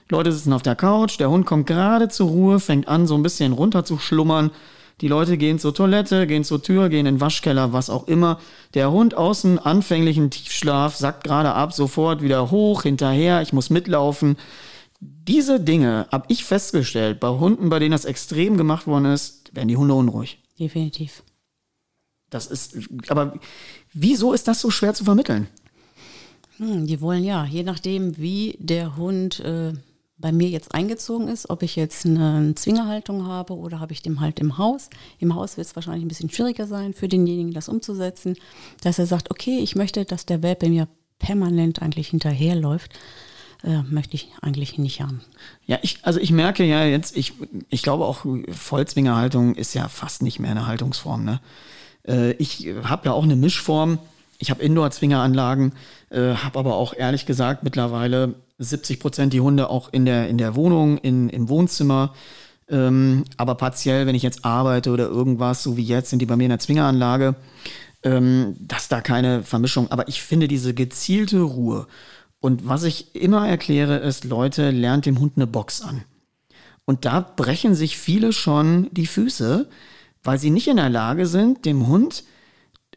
Leute 0.09 0.33
sitzen 0.33 0.55
auf 0.55 0.63
der 0.63 0.77
Couch, 0.77 1.21
der 1.21 1.29
Hund 1.29 1.45
kommt 1.45 1.67
gerade 1.67 2.09
zur 2.09 2.29
Ruhe, 2.29 2.59
fängt 2.59 2.89
an 2.89 3.07
so 3.07 3.15
ein 3.17 3.23
bisschen 3.23 3.53
runter 3.53 3.85
zu 3.85 3.99
schlummern. 3.99 4.51
Die 5.01 5.09
Leute 5.09 5.39
gehen 5.39 5.59
zur 5.59 5.75
Toilette, 5.75 6.27
gehen 6.27 6.43
zur 6.43 6.63
Tür, 6.63 6.89
gehen 6.89 7.07
in 7.07 7.17
den 7.17 7.21
Waschkeller, 7.21 7.73
was 7.73 7.89
auch 7.89 8.09
immer. 8.09 8.41
Der 8.75 8.91
Hund 8.91 9.15
außen 9.15 9.59
anfänglichen 9.59 10.31
Tiefschlaf 10.31 10.97
sackt 10.97 11.25
gerade 11.25 11.55
ab, 11.55 11.73
sofort 11.73 12.21
wieder 12.21 12.51
hoch, 12.51 12.83
hinterher, 12.83 13.41
ich 13.43 13.53
muss 13.53 13.71
mitlaufen. 13.71 14.37
Diese 15.01 15.61
Dinge 15.61 16.09
habe 16.11 16.27
ich 16.29 16.45
festgestellt, 16.45 17.21
bei 17.21 17.29
Hunden, 17.29 17.69
bei 17.69 17.79
denen 17.79 17.93
das 17.93 18.05
extrem 18.05 18.57
gemacht 18.57 18.89
worden 18.89 19.05
ist, 19.05 19.55
werden 19.55 19.69
die 19.69 19.77
Hunde 19.77 19.95
unruhig. 19.95 20.39
Definitiv. 20.59 21.23
Das 22.31 22.47
ist, 22.47 22.77
aber 23.09 23.35
wieso 23.93 24.33
ist 24.33 24.49
das 24.49 24.61
so 24.61 24.71
schwer 24.71 24.95
zu 24.95 25.05
vermitteln? 25.05 25.47
Hm, 26.57 26.87
die 26.87 27.01
wollen 27.01 27.23
ja, 27.23 27.45
je 27.45 27.63
nachdem, 27.63 28.19
wie 28.19 28.57
der 28.59 28.97
Hund 28.97 29.39
äh, 29.41 29.75
bei 30.19 30.33
mir 30.33 30.49
jetzt 30.49 30.75
eingezogen 30.75 31.29
ist, 31.29 31.49
ob 31.49 31.63
ich 31.63 31.77
jetzt 31.77 32.05
eine 32.05 32.55
Zwingerhaltung 32.57 33.27
habe 33.27 33.55
oder 33.55 33.79
habe 33.79 33.93
ich 33.93 34.03
den 34.03 34.21
halt 34.21 34.41
im 34.41 34.59
Haus. 34.59 34.91
Im 35.19 35.35
Haus 35.35 35.57
wird 35.57 35.67
es 35.67 35.77
wahrscheinlich 35.77 36.05
ein 36.05 36.09
bisschen 36.09 36.31
schwieriger 36.31 36.67
sein 36.67 36.93
für 36.93 37.09
denjenigen, 37.09 37.53
das 37.53 37.69
umzusetzen, 37.69 38.37
dass 38.83 38.99
er 38.99 39.07
sagt, 39.07 39.31
okay, 39.31 39.59
ich 39.61 39.77
möchte, 39.77 40.05
dass 40.05 40.27
der 40.27 40.43
Welpe 40.43 40.69
mir 40.69 40.89
permanent 41.19 41.81
eigentlich 41.83 42.09
hinterherläuft. 42.09 42.93
Äh, 43.65 43.83
möchte 43.83 44.15
ich 44.15 44.31
eigentlich 44.41 44.79
nicht 44.79 45.01
haben. 45.01 45.21
Ja, 45.67 45.81
ich, 45.83 45.99
also 46.03 46.21
ich 46.21 46.31
merke 46.31 46.63
ja 46.63 46.85
jetzt, 46.85 47.17
ich, 47.17 47.33
ich 47.71 47.83
glaube 47.83 48.05
auch 48.05 48.25
Vollzwingerhaltung 48.53 49.57
ist 49.57 49.75
ja 49.75 49.89
fast 49.89 50.23
nicht 50.23 50.39
mehr 50.39 50.53
eine 50.53 50.69
Haltungsform. 50.69 51.25
Ne? 51.25 51.41
Äh, 52.07 52.33
ich 52.35 52.69
habe 52.85 53.07
ja 53.07 53.13
auch 53.15 53.25
eine 53.25 53.35
Mischform. 53.35 53.99
Ich 54.39 54.51
habe 54.51 54.63
Indoor-Zwingeranlagen, 54.63 55.73
äh, 56.11 56.35
habe 56.35 56.57
aber 56.57 56.77
auch 56.77 56.95
ehrlich 56.95 57.27
gesagt 57.27 57.65
mittlerweile 57.65 58.37
70 58.59 59.01
Prozent 59.01 59.33
die 59.33 59.41
Hunde 59.41 59.71
auch 59.71 59.93
in 59.93 60.05
der, 60.05 60.29
in 60.29 60.39
der 60.39 60.57
Wohnung, 60.57 60.99
in, 60.99 61.29
im 61.29 61.49
Wohnzimmer. 61.49 62.15
Ähm, 62.69 63.25
aber 63.37 63.55
partiell, 63.55 64.07
wenn 64.07 64.15
ich 64.15 64.23
jetzt 64.23 64.45
arbeite 64.45 64.91
oder 64.91 65.09
irgendwas, 65.09 65.63
so 65.63 65.77
wie 65.77 65.85
jetzt, 65.85 66.11
sind 66.11 66.21
die 66.21 66.27
bei 66.27 66.37
mir 66.37 66.45
in 66.45 66.51
der 66.51 66.59
Zwingeranlage, 66.59 67.37
ähm, 68.03 68.57
dass 68.61 68.89
da 68.89 69.01
keine 69.01 69.43
Vermischung. 69.43 69.91
Aber 69.91 70.09
ich 70.09 70.23
finde 70.23 70.49
diese 70.49 70.75
gezielte 70.75 71.41
Ruhe. 71.41 71.87
Und 72.41 72.69
was 72.69 72.85
ich 72.85 73.15
immer 73.15 73.49
erkläre, 73.49 73.97
ist, 73.99 74.25
Leute, 74.25 74.71
lernt 74.71 75.07
dem 75.07 75.19
Hund 75.19 75.35
eine 75.37 75.47
Box 75.47 75.81
an. 75.81 76.05
Und 76.85 77.05
da 77.05 77.21
brechen 77.21 77.75
sich 77.75 77.99
viele 77.99 78.33
schon 78.33 78.89
die 78.93 79.07
Füße, 79.07 79.69
weil 80.23 80.39
sie 80.39 80.51
nicht 80.51 80.69
in 80.69 80.77
der 80.77 80.89
Lage 80.89 81.27
sind, 81.27 81.65
dem 81.65 81.87
Hund 81.87 82.25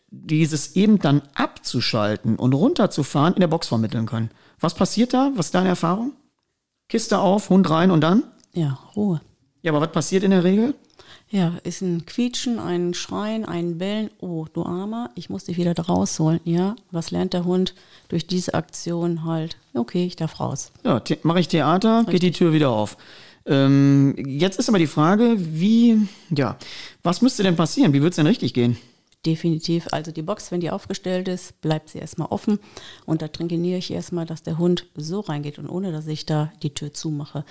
dieses 0.09 0.76
eben 0.76 0.99
dann 0.99 1.22
abzuschalten 1.34 2.36
und 2.36 2.53
runterzufahren 2.53 3.34
in 3.34 3.39
der 3.39 3.47
Box 3.47 3.68
vermitteln 3.68 4.05
können. 4.05 4.30
Was 4.62 4.76
passiert 4.76 5.14
da? 5.14 5.32
Was 5.36 5.47
ist 5.47 5.55
deine 5.55 5.70
Erfahrung? 5.70 6.14
Kiste 6.88 7.20
auf, 7.20 7.49
Hund 7.49 7.70
rein 7.70 7.89
und 7.91 8.01
dann? 8.01 8.24
Ja, 8.53 8.78
Ruhe. 8.95 9.22
Ja, 9.64 9.72
aber 9.72 9.82
was 9.82 9.91
passiert 9.91 10.24
in 10.24 10.32
der 10.32 10.43
Regel? 10.43 10.76
Ja, 11.30 11.53
ist 11.64 11.82
ein 11.82 12.05
Quietschen, 12.05 12.59
ein 12.59 12.93
Schreien, 12.93 13.45
ein 13.45 13.78
Bellen. 13.78 14.12
Oh, 14.20 14.45
du 14.53 14.64
Armer, 14.64 15.09
ich 15.16 15.30
muss 15.30 15.45
dich 15.45 15.57
wieder 15.57 15.74
da 15.74 15.84
rausholen. 15.84 16.41
Ja, 16.43 16.76
was 16.91 17.09
lernt 17.09 17.34
der 17.34 17.45
Hund 17.45 17.74
durch 18.09 18.28
diese 18.28 18.53
Aktion 18.53 19.24
halt? 19.24 19.55
Okay, 19.74 20.05
ich 20.05 20.18
darf 20.18 20.39
raus. 20.39 20.72
Ja, 20.84 21.01
mache 21.24 21.39
ich 21.39 21.47
Theater, 21.47 21.99
Richtig. 21.99 22.12
geht 22.12 22.24
die 22.24 22.32
Tür 22.32 22.53
wieder 22.53 22.70
auf. 22.70 22.97
Ähm, 23.45 24.14
jetzt 24.28 24.59
ist 24.59 24.70
aber 24.70 24.78
die 24.78 24.88
Frage, 24.88 25.36
wie, 25.38 26.07
ja, 26.30 26.57
was 27.01 27.22
müsste 27.22 27.43
denn 27.43 27.55
passieren? 27.55 27.93
Wie 27.93 28.01
wird 28.01 28.12
es 28.12 28.18
denn 28.18 28.28
richtig 28.28 28.53
gehen? 28.53 28.78
Definitiv. 29.26 29.88
Also 29.91 30.11
die 30.11 30.22
Box, 30.22 30.51
wenn 30.51 30.61
die 30.61 30.72
aufgestellt 30.72 31.28
ist, 31.28 31.61
bleibt 31.61 31.89
sie 31.89 31.99
erstmal 31.99 32.30
offen 32.30 32.59
und 33.05 33.22
da 33.22 33.28
trainiere 33.28 33.78
ich 33.78 33.91
erstmal, 33.91 34.26
dass 34.26 34.43
der 34.43 34.57
Hund 34.57 34.86
so 34.95 35.19
reingeht 35.19 35.59
und 35.59 35.69
ohne, 35.69 35.91
dass 35.91 36.07
ich 36.07 36.26
da 36.26 36.51
die 36.63 36.74
Tür 36.74 36.93
zumache. 36.93 37.45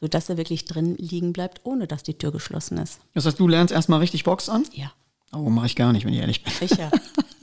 Sodass 0.00 0.30
er 0.30 0.38
wirklich 0.38 0.64
drin 0.64 0.96
liegen 0.96 1.32
bleibt, 1.32 1.60
ohne 1.64 1.86
dass 1.86 2.02
die 2.02 2.14
Tür 2.14 2.32
geschlossen 2.32 2.78
ist. 2.78 3.00
Das 3.12 3.26
heißt, 3.26 3.38
du 3.38 3.46
lernst 3.46 3.72
erstmal 3.72 4.00
richtig 4.00 4.24
Box 4.24 4.48
an? 4.48 4.64
Ja. 4.72 4.92
Oh, 5.32 5.50
mache 5.50 5.66
ich 5.66 5.76
gar 5.76 5.92
nicht, 5.92 6.06
wenn 6.06 6.14
ich 6.14 6.20
ehrlich 6.20 6.42
bin. 6.42 6.52
Ich 6.60 6.70
ja. 6.70 6.90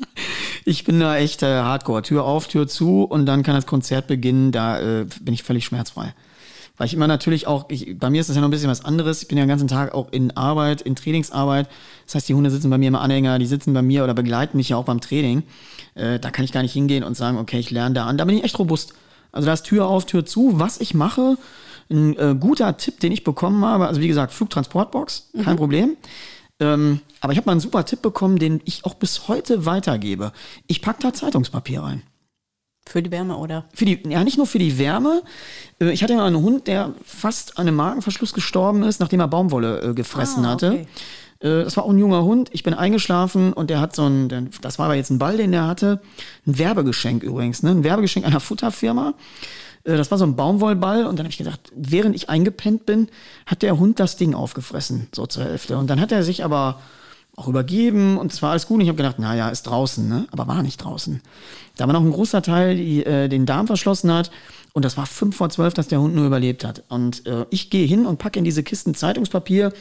ich 0.66 0.84
bin 0.84 1.00
da 1.00 1.18
echt 1.18 1.44
äh, 1.44 1.62
hardcore. 1.62 2.02
Tür 2.02 2.26
auf, 2.26 2.48
Tür 2.48 2.68
zu 2.68 3.04
und 3.04 3.28
dann 3.28 3.44
kann 3.44 3.56
das 3.56 3.68
Konzert 3.68 4.08
beginnen. 4.08 4.52
Da 4.52 4.80
äh, 4.82 5.06
bin 5.22 5.34
ich 5.34 5.44
völlig 5.44 5.66
schmerzfrei 5.66 6.14
weil 6.78 6.88
ich 6.88 6.94
immer 6.94 7.08
natürlich 7.08 7.48
auch, 7.48 7.66
ich, 7.70 7.98
bei 7.98 8.10
mir 8.10 8.22
ist 8.22 8.28
das 8.30 8.36
ja 8.36 8.42
noch 8.42 8.48
ein 8.48 8.52
bisschen 8.52 8.70
was 8.70 8.86
anderes. 8.86 9.22
Ich 9.24 9.28
bin 9.28 9.38
ja 9.38 9.44
den 9.44 9.50
ganzen 9.50 9.68
Tag 9.68 9.94
auch 9.94 10.12
in 10.12 10.36
Arbeit, 10.38 10.82
in 10.82 10.96
Trainingsarbeit. 10.96 11.68
Das 12.06 12.16
heißt, 12.16 12.30
die 12.30 12.36
Hunde 12.36 12.52
sitzen 12.52 12.70
bei 12.70 12.78
mir 12.78 12.88
im 12.88 12.96
Anhänger, 12.96 13.40
die 13.40 13.48
sitzen 13.48 13.74
bei 13.74 13.82
mir 13.82 14.04
oder 14.04 14.14
begleiten 14.14 14.58
mich 14.58 14.70
ja 14.70 14.78
auch 14.78 14.86
beim 14.86 15.02
Training. 15.02 15.44
Äh, 15.96 16.20
da 16.20 16.30
kann 16.30 16.46
ich 16.46 16.52
gar 16.52 16.62
nicht 16.62 16.74
hingehen 16.74 17.04
und 17.04 17.18
sagen, 17.18 17.38
okay, 17.38 17.60
ich 17.60 17.72
lerne 17.72 17.96
da 17.96 18.06
an. 18.06 18.18
Da 18.18 18.26
bin 18.26 18.38
ich 18.38 18.44
echt 18.44 18.60
robust. 18.60 18.94
Also 19.32 19.48
da 19.48 19.54
ist 19.54 19.64
Tür 19.64 19.88
auf, 19.88 20.06
Tür 20.06 20.26
zu. 20.26 20.60
Was 20.60 20.80
ich 20.80 20.94
mache, 20.94 21.38
ein 21.90 22.18
äh, 22.18 22.36
guter 22.40 22.78
Tipp, 22.78 23.00
den 23.00 23.12
ich 23.12 23.24
bekommen 23.24 23.66
habe, 23.66 23.88
also 23.88 24.00
wie 24.02 24.08
gesagt, 24.08 24.34
Flugtransportbox, 24.34 25.30
kein 25.44 25.54
mhm. 25.54 25.58
Problem. 25.58 25.98
Ähm, 26.60 27.02
aber 27.22 27.34
ich 27.34 27.38
habe 27.38 27.48
mal 27.48 27.52
einen 27.54 27.62
super 27.62 27.86
Tipp 27.86 28.02
bekommen, 28.02 28.40
den 28.40 28.62
ich 28.66 28.86
auch 28.86 28.96
bis 28.96 29.28
heute 29.28 29.66
weitergebe. 29.66 30.32
Ich 30.68 30.82
packe 30.82 31.02
da 31.02 31.14
Zeitungspapier 31.14 31.82
rein. 31.82 32.04
Für 32.88 33.04
die 33.04 33.12
Wärme, 33.12 33.38
oder? 33.38 33.66
Für 33.74 33.86
die, 33.86 34.02
ja, 34.08 34.24
nicht 34.24 34.38
nur 34.38 34.48
für 34.48 34.60
die 34.60 34.78
Wärme. 34.78 35.22
Äh, 35.80 35.92
ich 35.92 36.04
hatte 36.04 36.16
mal 36.16 36.26
einen 36.26 36.42
Hund, 36.42 36.68
der 36.68 36.94
fast 37.04 37.58
an 37.58 37.68
einem 37.68 37.76
Magenverschluss 37.76 38.34
gestorben 38.34 38.84
ist, 38.84 39.00
nachdem 39.00 39.20
er 39.20 39.28
Baumwolle 39.28 39.82
äh, 39.82 39.94
gefressen 39.94 40.46
ah, 40.46 40.52
hatte. 40.52 40.68
Okay. 40.72 40.88
Äh, 41.40 41.64
das 41.64 41.78
war 41.78 41.84
auch 41.86 41.90
ein 41.90 42.00
junger 42.00 42.24
Hund. 42.24 42.50
Ich 42.54 42.64
bin 42.64 42.74
eingeschlafen 42.74 43.54
und 43.54 43.70
der 43.70 43.82
hat 43.82 43.96
so 43.96 44.08
ein, 44.08 44.50
das 44.62 44.80
war 44.80 44.86
aber 44.86 44.96
jetzt 44.96 45.10
ein 45.10 45.20
Ball, 45.20 45.38
den 45.38 45.52
der 45.52 45.68
hatte. 45.68 46.02
Ein 46.46 46.58
Werbegeschenk 46.58 47.24
übrigens, 47.24 47.64
ne? 47.64 47.72
Ein 47.72 47.84
Werbegeschenk 47.84 48.26
einer 48.26 48.40
Futterfirma. 48.40 49.14
Äh, 49.84 49.98
das 49.98 50.12
war 50.12 50.18
so 50.18 50.26
ein 50.26 50.36
Baumwollball 50.36 51.06
und 51.06 51.18
dann 51.18 51.26
habe 51.26 51.32
ich 51.32 51.38
gedacht, 51.38 51.60
während 51.76 52.16
ich 52.16 52.30
eingepennt 52.30 52.86
bin, 52.86 53.10
hat 53.46 53.62
der 53.62 53.78
Hund 53.80 54.00
das 54.00 54.18
Ding 54.18 54.34
aufgefressen, 54.34 55.08
so 55.14 55.26
zur 55.26 55.44
Hälfte. 55.44 55.78
Und 55.78 55.90
dann 55.90 56.00
hat 56.00 56.12
er 56.12 56.24
sich 56.24 56.44
aber 56.44 56.80
auch 57.38 57.48
übergeben 57.48 58.18
und 58.18 58.34
es 58.34 58.42
war 58.42 58.52
alles 58.52 58.68
gut. 58.68 58.76
Und 58.76 58.82
ich 58.82 58.90
habe 58.90 58.98
gedacht, 58.98 59.20
naja, 59.20 59.48
ist 59.50 59.64
draußen, 59.64 60.08
ne? 60.10 60.28
Aber 60.32 60.48
war 60.48 60.64
nicht 60.64 60.78
draußen. 60.78 61.22
Da 61.78 61.86
war 61.86 61.94
noch 61.94 62.02
ein 62.02 62.12
großer 62.12 62.42
Teil, 62.42 62.76
die 62.76 63.06
äh, 63.06 63.30
den 63.30 63.46
Darm 63.46 63.68
verschlossen 63.68 64.12
hat. 64.12 64.32
Und 64.74 64.84
das 64.84 64.98
war 64.98 65.06
fünf 65.06 65.38
vor 65.38 65.50
zwölf, 65.50 65.74
dass 65.74 65.88
der 65.88 66.02
Hund 66.02 66.16
nur 66.16 66.26
überlebt 66.26 66.66
hat. 66.66 66.84
Und 66.90 67.26
äh, 67.28 67.46
ich 67.52 67.70
gehe 67.70 67.86
hin 67.86 68.08
und 68.08 68.18
packe 68.18 68.40
in 68.40 68.46
diese 68.46 68.64
Kisten 68.64 68.96
Zeitungspapier 68.96 69.72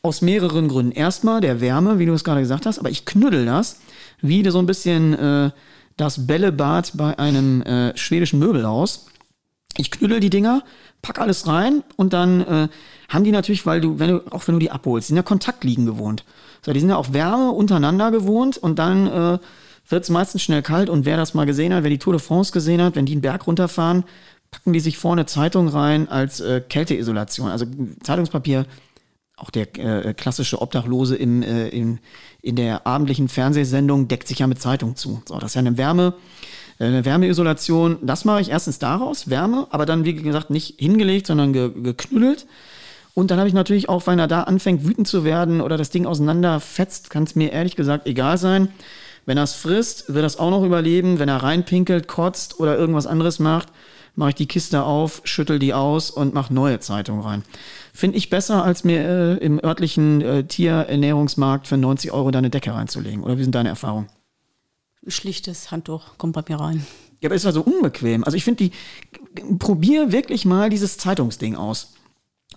aus 0.00 0.22
mehreren 0.22 0.68
Gründen. 0.68 0.92
Erstmal 0.92 1.42
der 1.42 1.60
Wärme, 1.60 1.98
wie 1.98 2.06
du 2.06 2.14
es 2.14 2.24
gerade 2.24 2.40
gesagt 2.40 2.64
hast, 2.64 2.78
aber 2.78 2.90
ich 2.90 3.04
knüddel 3.04 3.44
das, 3.44 3.80
wie 4.22 4.48
so 4.48 4.58
ein 4.58 4.66
bisschen 4.66 5.14
äh, 5.14 5.50
das 5.98 6.26
Bällebad 6.26 6.92
bei 6.94 7.18
einem 7.18 7.60
äh, 7.62 7.96
schwedischen 7.96 8.38
Möbelhaus. 8.38 9.06
Ich 9.76 9.90
knüddel 9.90 10.20
die 10.20 10.30
Dinger, 10.30 10.64
pack 11.02 11.18
alles 11.18 11.46
rein 11.46 11.82
und 11.96 12.14
dann 12.14 12.40
äh, 12.40 12.68
haben 13.10 13.24
die 13.24 13.32
natürlich, 13.32 13.66
weil 13.66 13.82
du, 13.82 13.98
wenn 13.98 14.08
du, 14.08 14.22
auch 14.30 14.46
wenn 14.48 14.54
du 14.54 14.58
die 14.58 14.70
abholst, 14.70 15.08
sind 15.08 15.16
ja 15.16 15.22
Kontaktliegen 15.22 15.84
gewohnt. 15.84 16.24
So, 16.66 16.72
die 16.72 16.80
sind 16.80 16.88
ja 16.88 16.96
auch 16.96 17.12
Wärme 17.12 17.52
untereinander 17.52 18.10
gewohnt 18.10 18.58
und 18.58 18.80
dann 18.80 19.06
äh, 19.06 19.38
wird 19.88 20.02
es 20.02 20.10
meistens 20.10 20.42
schnell 20.42 20.62
kalt 20.62 20.90
und 20.90 21.04
wer 21.04 21.16
das 21.16 21.32
mal 21.32 21.46
gesehen 21.46 21.72
hat, 21.72 21.84
wer 21.84 21.90
die 21.90 21.98
Tour 21.98 22.12
de 22.12 22.20
France 22.20 22.50
gesehen 22.50 22.82
hat, 22.82 22.96
wenn 22.96 23.06
die 23.06 23.12
einen 23.12 23.20
Berg 23.20 23.46
runterfahren, 23.46 24.02
packen 24.50 24.72
die 24.72 24.80
sich 24.80 24.98
vorne 24.98 25.26
Zeitung 25.26 25.68
rein 25.68 26.08
als 26.08 26.40
äh, 26.40 26.60
Kälteisolation. 26.60 27.50
Also 27.50 27.66
Zeitungspapier, 28.02 28.66
auch 29.36 29.50
der 29.50 29.78
äh, 29.78 30.12
klassische 30.12 30.60
Obdachlose 30.60 31.14
im, 31.14 31.44
äh, 31.44 31.68
in, 31.68 32.00
in 32.42 32.56
der 32.56 32.84
abendlichen 32.84 33.28
Fernsehsendung 33.28 34.08
deckt 34.08 34.26
sich 34.26 34.40
ja 34.40 34.48
mit 34.48 34.60
Zeitung 34.60 34.96
zu. 34.96 35.22
So, 35.24 35.38
das 35.38 35.52
ist 35.52 35.54
ja 35.54 35.60
eine 35.60 35.78
Wärme, 35.78 36.14
äh, 36.80 36.86
eine 36.86 37.04
Wärmeisolation. 37.04 37.98
Das 38.02 38.24
mache 38.24 38.40
ich 38.40 38.50
erstens 38.50 38.80
daraus, 38.80 39.30
Wärme, 39.30 39.68
aber 39.70 39.86
dann, 39.86 40.04
wie 40.04 40.14
gesagt, 40.14 40.50
nicht 40.50 40.80
hingelegt, 40.80 41.28
sondern 41.28 41.52
ge 41.52 41.70
geknüttelt. 41.80 42.48
Und 43.16 43.30
dann 43.30 43.38
habe 43.38 43.48
ich 43.48 43.54
natürlich 43.54 43.88
auch, 43.88 44.06
wenn 44.06 44.18
er 44.18 44.26
da 44.26 44.42
anfängt, 44.42 44.84
wütend 44.84 45.08
zu 45.08 45.24
werden 45.24 45.62
oder 45.62 45.78
das 45.78 45.88
Ding 45.88 46.04
auseinanderfetzt, 46.04 47.08
kann 47.08 47.22
es 47.22 47.34
mir 47.34 47.50
ehrlich 47.50 47.74
gesagt 47.74 48.06
egal 48.06 48.36
sein. 48.36 48.68
Wenn 49.24 49.38
er 49.38 49.44
es 49.44 49.54
frisst, 49.54 50.12
wird 50.12 50.22
er 50.22 50.26
es 50.26 50.38
auch 50.38 50.50
noch 50.50 50.62
überleben. 50.62 51.18
Wenn 51.18 51.30
er 51.30 51.42
reinpinkelt, 51.42 52.08
kotzt 52.08 52.60
oder 52.60 52.76
irgendwas 52.76 53.06
anderes 53.06 53.38
macht, 53.38 53.68
mache 54.16 54.28
ich 54.28 54.34
die 54.34 54.46
Kiste 54.46 54.82
auf, 54.82 55.22
schüttel 55.24 55.58
die 55.58 55.72
aus 55.72 56.10
und 56.10 56.34
mache 56.34 56.52
neue 56.52 56.78
Zeitung 56.80 57.20
rein. 57.20 57.42
Finde 57.94 58.18
ich 58.18 58.28
besser, 58.28 58.62
als 58.62 58.84
mir 58.84 59.00
äh, 59.00 59.36
im 59.38 59.64
örtlichen 59.64 60.20
äh, 60.20 60.44
Tierernährungsmarkt 60.44 61.68
für 61.68 61.78
90 61.78 62.12
Euro 62.12 62.30
deine 62.30 62.50
Decke 62.50 62.74
reinzulegen. 62.74 63.24
Oder 63.24 63.38
wie 63.38 63.44
sind 63.44 63.54
deine 63.54 63.70
Erfahrungen? 63.70 64.08
Schlichtes 65.06 65.70
Handtuch 65.70 66.18
kommt 66.18 66.34
bei 66.34 66.42
mir 66.46 66.60
rein. 66.60 66.86
Ja, 67.22 67.28
aber 67.28 67.34
ist 67.34 67.46
ja 67.46 67.52
so 67.52 67.62
unbequem. 67.62 68.24
Also 68.24 68.36
ich 68.36 68.44
finde 68.44 68.64
die, 68.64 68.72
probier 69.58 70.12
wirklich 70.12 70.44
mal 70.44 70.68
dieses 70.68 70.98
Zeitungsding 70.98 71.56
aus. 71.56 71.95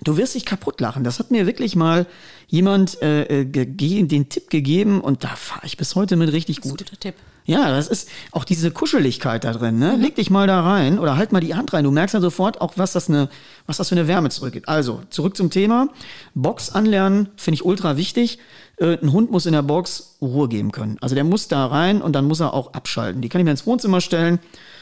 Du 0.04 0.18
wirst 0.18 0.36
dich 0.36 0.46
kaputt 0.46 0.80
lachen. 0.80 1.04
Das 1.04 1.20
hat 1.20 1.32
mir 1.32 1.46
wirklich 1.46 1.76
mal 1.76 2.06
jemand 2.48 3.02
äh, 3.02 3.42
äh 3.42 3.46
den 3.46 4.30
Tipp 4.30 4.50
gegeben 4.50 5.02
und 5.02 5.24
da 5.24 5.30
fahre 5.30 5.66
ich 5.66 5.78
bis 5.78 5.96
heute 5.96 6.16
mit 6.16 6.32
richtig 6.32 6.62
gut. 6.62 6.66
Das 6.66 6.82
ist 6.82 6.82
ein 6.82 6.86
guter 6.86 7.00
Tipp. 7.00 7.16
Ja, 7.50 7.72
das 7.72 7.88
ist 7.88 8.10
auch 8.32 8.44
diese 8.44 8.70
Kuscheligkeit 8.70 9.44
da 9.44 9.54
drin. 9.54 9.80
Ne? 9.80 9.96
Mhm. 9.96 10.04
Leg 10.04 10.16
dich 10.16 10.30
mal 10.30 10.46
da 10.46 10.62
rein 10.62 11.00
oder 11.00 11.18
halt 11.18 11.32
mal 11.32 11.40
die 11.40 11.56
Hand 11.56 11.74
rein. 11.74 11.84
Du 11.84 11.90
merkst 11.90 12.14
ja 12.14 12.22
sofort 12.22 12.62
auch, 12.62 12.74
was 12.76 12.94
das, 12.94 13.10
eine, 13.10 13.28
was 13.66 13.78
das 13.78 13.90
für 13.90 13.96
eine 13.96 14.08
Wärme 14.08 14.30
zurückgeht. 14.30 14.68
Also, 14.68 15.02
zurück 15.10 15.36
zum 15.36 15.50
Thema. 15.50 15.90
Box 16.36 16.70
anlernen 16.70 17.30
finde 17.38 17.56
ich 17.56 17.66
ultra 17.66 17.98
wichtig. 17.98 18.38
Äh, 18.78 19.00
ein 19.02 19.12
Hund 19.12 19.32
muss 19.32 19.48
in 19.48 19.54
der 19.54 19.64
Box 19.64 20.18
Ruhe 20.22 20.48
geben 20.48 20.72
können. 20.72 20.98
Also 21.02 21.16
der 21.16 21.24
muss 21.24 21.48
da 21.48 21.66
rein 21.66 22.04
und 22.04 22.14
dann 22.14 22.26
muss 22.26 22.40
er 22.40 22.54
auch 22.54 22.74
abschalten. 22.74 23.24
Die 23.24 23.30
kann 23.30 23.42
ich 23.42 23.46
mir 23.46 23.52
ins 23.52 23.66
Wohnzimmer 23.66 24.00
stellen. 24.00 24.38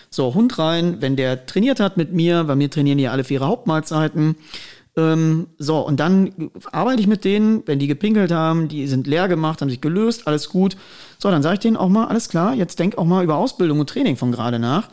So, 0.10 0.34
Hund 0.34 0.60
rein, 0.60 0.98
wenn 1.02 1.16
der 1.16 1.46
trainiert 1.46 1.80
hat 1.80 1.96
mit 1.96 2.12
mir, 2.12 2.44
bei 2.46 2.56
mir 2.56 2.70
trainieren 2.70 2.98
die 2.98 3.08
alle 3.08 3.24
für 3.24 3.36
ihre 3.36 3.48
Hauptmahlzeiten. 3.48 4.36
Ähm, 4.98 5.48
so, 5.60 5.80
und 5.80 6.00
dann 6.00 6.50
arbeite 6.72 7.00
ich 7.00 7.08
mit 7.08 7.24
denen, 7.24 7.62
wenn 7.68 7.78
die 7.78 7.88
gepinkelt 7.88 8.32
haben, 8.32 8.68
die 8.68 8.88
sind 8.88 9.06
leer 9.06 9.28
gemacht, 9.28 9.62
haben 9.62 9.70
sich 9.70 9.80
gelöst, 9.80 10.28
alles 10.28 10.50
gut. 10.50 10.76
So, 11.20 11.30
dann 11.30 11.44
sage 11.44 11.54
ich 11.54 11.60
denen 11.60 11.78
auch 11.78 11.88
mal, 11.88 12.08
alles 12.08 12.30
klar, 12.30 12.56
jetzt 12.56 12.80
denk 12.80 12.98
auch 12.98 13.06
mal 13.06 13.24
über 13.24 13.36
Ausbildung 13.36 13.80
und 13.80 13.90
Training 13.90 14.18
von 14.18 14.32
gerade 14.32 14.58
nach. 14.58 14.90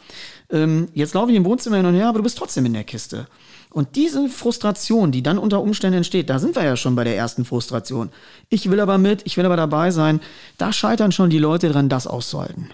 Ähm, 0.50 0.88
jetzt 0.92 1.14
laufe 1.14 1.30
ich 1.30 1.36
im 1.38 1.46
Wohnzimmer 1.46 1.78
hin 1.78 1.86
und 1.86 1.94
her, 1.94 2.08
aber 2.08 2.18
du 2.18 2.22
bist 2.22 2.36
trotzdem 2.36 2.66
in 2.66 2.74
der 2.74 2.84
Kiste. 2.84 3.26
Und 3.70 3.96
diese 3.96 4.28
Frustration, 4.28 5.10
die 5.10 5.22
dann 5.22 5.38
unter 5.38 5.60
Umständen 5.62 5.96
entsteht, 5.96 6.28
da 6.28 6.38
sind 6.38 6.54
wir 6.54 6.64
ja 6.64 6.76
schon 6.76 6.94
bei 6.94 7.02
der 7.02 7.16
ersten 7.16 7.46
Frustration. 7.46 8.10
Ich 8.50 8.70
will 8.70 8.78
aber 8.80 8.98
mit, 8.98 9.22
ich 9.24 9.38
will 9.38 9.46
aber 9.46 9.56
dabei 9.56 9.90
sein. 9.90 10.20
Da 10.58 10.72
scheitern 10.72 11.12
schon 11.12 11.30
die 11.30 11.38
Leute 11.38 11.70
dran, 11.70 11.88
das 11.88 12.06
auszuhalten. 12.06 12.70